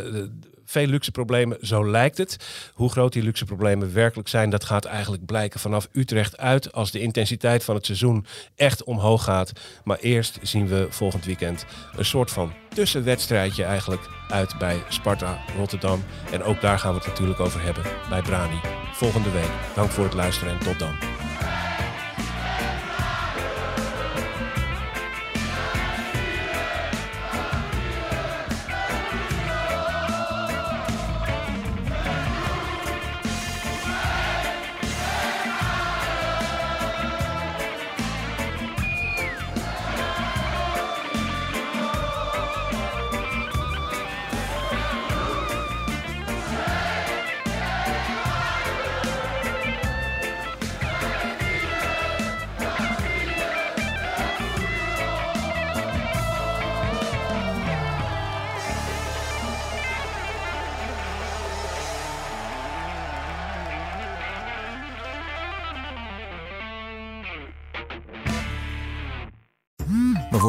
veel 0.64 0.86
luxe 0.86 1.10
problemen, 1.10 1.58
zo 1.60 1.90
lijkt 1.90 2.18
het. 2.18 2.36
Hoe 2.74 2.90
groot 2.90 3.12
die 3.12 3.22
luxe 3.22 3.44
problemen 3.44 3.92
werkelijk 3.94 4.28
zijn, 4.28 4.50
dat 4.50 4.64
gaat 4.64 4.84
eigenlijk 4.84 5.26
blijken 5.26 5.60
vanaf 5.60 5.88
Utrecht 5.92 6.36
uit. 6.38 6.72
Als 6.72 6.90
de 6.90 7.00
intensiteit 7.00 7.64
van 7.64 7.74
het 7.74 7.86
seizoen 7.86 8.26
echt 8.56 8.84
omhoog 8.84 9.24
gaat. 9.24 9.52
Maar 9.84 9.98
eerst 9.98 10.38
zien 10.42 10.68
we 10.68 10.86
volgend 10.90 11.24
weekend 11.24 11.64
een 11.96 12.04
soort 12.04 12.30
van 12.30 12.52
tussenwedstrijdje 12.68 13.64
eigenlijk 13.64 14.08
uit 14.28 14.58
bij 14.58 14.82
Sparta 14.88 15.38
Rotterdam. 15.56 16.04
En 16.32 16.42
ook 16.42 16.60
daar 16.60 16.78
gaan 16.78 16.92
we 16.92 16.98
het 16.98 17.08
natuurlijk 17.08 17.40
over 17.40 17.62
hebben 17.62 17.84
bij 18.08 18.22
Brani. 18.22 18.60
Volgende 18.92 19.30
week. 19.30 19.50
Dank 19.74 19.90
voor 19.90 20.04
het 20.04 20.14
luisteren 20.14 20.52
en 20.52 20.58
tot 20.58 20.78
dan. 20.78 20.94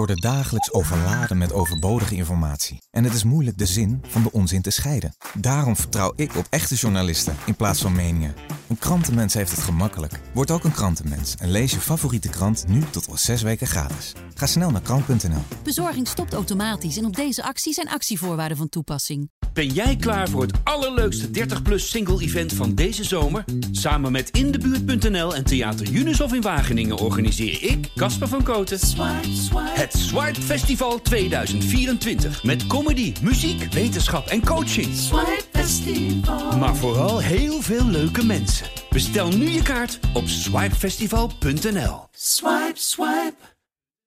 Worden 0.08 0.32
dagelijks 0.32 0.74
overladen 0.74 1.38
met 1.38 1.54
overbodige 1.54 2.16
informatie. 2.16 2.82
En 2.92 3.04
het 3.04 3.14
is 3.14 3.24
moeilijk 3.24 3.58
de 3.58 3.66
zin 3.66 4.02
van 4.08 4.24
de 4.24 4.32
onzin 4.32 4.62
te 4.62 4.70
scheiden. 4.70 5.16
Daarom 5.34 5.76
vertrouw 5.76 6.14
ik 6.16 6.36
op 6.36 6.48
echte 6.50 6.76
journalisten 6.76 7.36
in 7.46 7.56
plaats 7.56 7.82
van 7.82 7.96
meningen. 7.96 8.36
Een 8.68 8.78
krantenmens 8.78 9.34
heeft 9.34 9.52
het 9.52 9.60
gemakkelijk. 9.60 10.20
Word 10.34 10.52
ook 10.52 10.64
een 10.64 10.72
krantenmens 10.72 11.36
en 11.36 11.52
lees 11.52 11.72
je 11.72 11.80
favoriete 11.80 12.30
krant 12.30 12.68
nu 12.68 12.84
tot 12.90 13.10
al 13.10 13.18
zes 13.18 13.42
weken 13.42 13.68
gratis. 13.68 14.14
Ga 14.38 14.46
snel 14.46 14.72
naar 14.72 14.82
krant.nl. 14.82 15.44
Bezorging 15.64 16.08
stopt 16.08 16.34
automatisch 16.34 16.98
en 16.98 17.06
op 17.06 17.16
deze 17.16 17.44
actie 17.44 17.74
zijn 17.74 17.90
actievoorwaarden 17.90 18.58
van 18.58 18.70
toepassing. 18.70 19.30
Ben 19.54 19.68
jij 19.68 19.96
klaar 19.96 20.30
voor 20.30 20.42
het 20.42 20.54
allerleukste 20.64 21.28
30-plus 21.28 21.90
single-event 21.90 22.54
van 22.54 22.76
deze 22.76 23.04
zomer? 23.04 23.44
Samen 23.72 24.12
met 24.12 24.30
Indebuurt.nl 24.30 25.36
en 25.36 25.44
Theater 25.44 25.92
Unisof 25.92 26.34
in 26.34 26.42
Wageningen 26.42 26.98
organiseer 26.98 27.64
ik, 27.64 27.90
Casper 27.96 28.28
van 28.28 28.44
Koten, 28.44 28.80
het 29.56 29.94
Swipe 29.94 30.42
Festival 30.42 31.02
2024. 31.02 32.44
Met 32.44 32.68
comedy, 32.68 33.14
muziek, 33.22 33.74
wetenschap 33.74 34.28
en 34.28 34.46
coaching. 34.46 34.88
Maar 36.60 36.76
vooral 36.76 37.20
heel 37.20 37.62
veel 37.62 37.86
leuke 37.86 38.26
mensen. 38.26 38.68
Bestel 38.90 39.30
nu 39.30 39.50
je 39.50 39.62
kaart 39.62 40.00
op 40.14 40.28
swipefestival.nl. 40.28 42.08
Swipe, 42.12 42.72
swipe. 42.74 43.57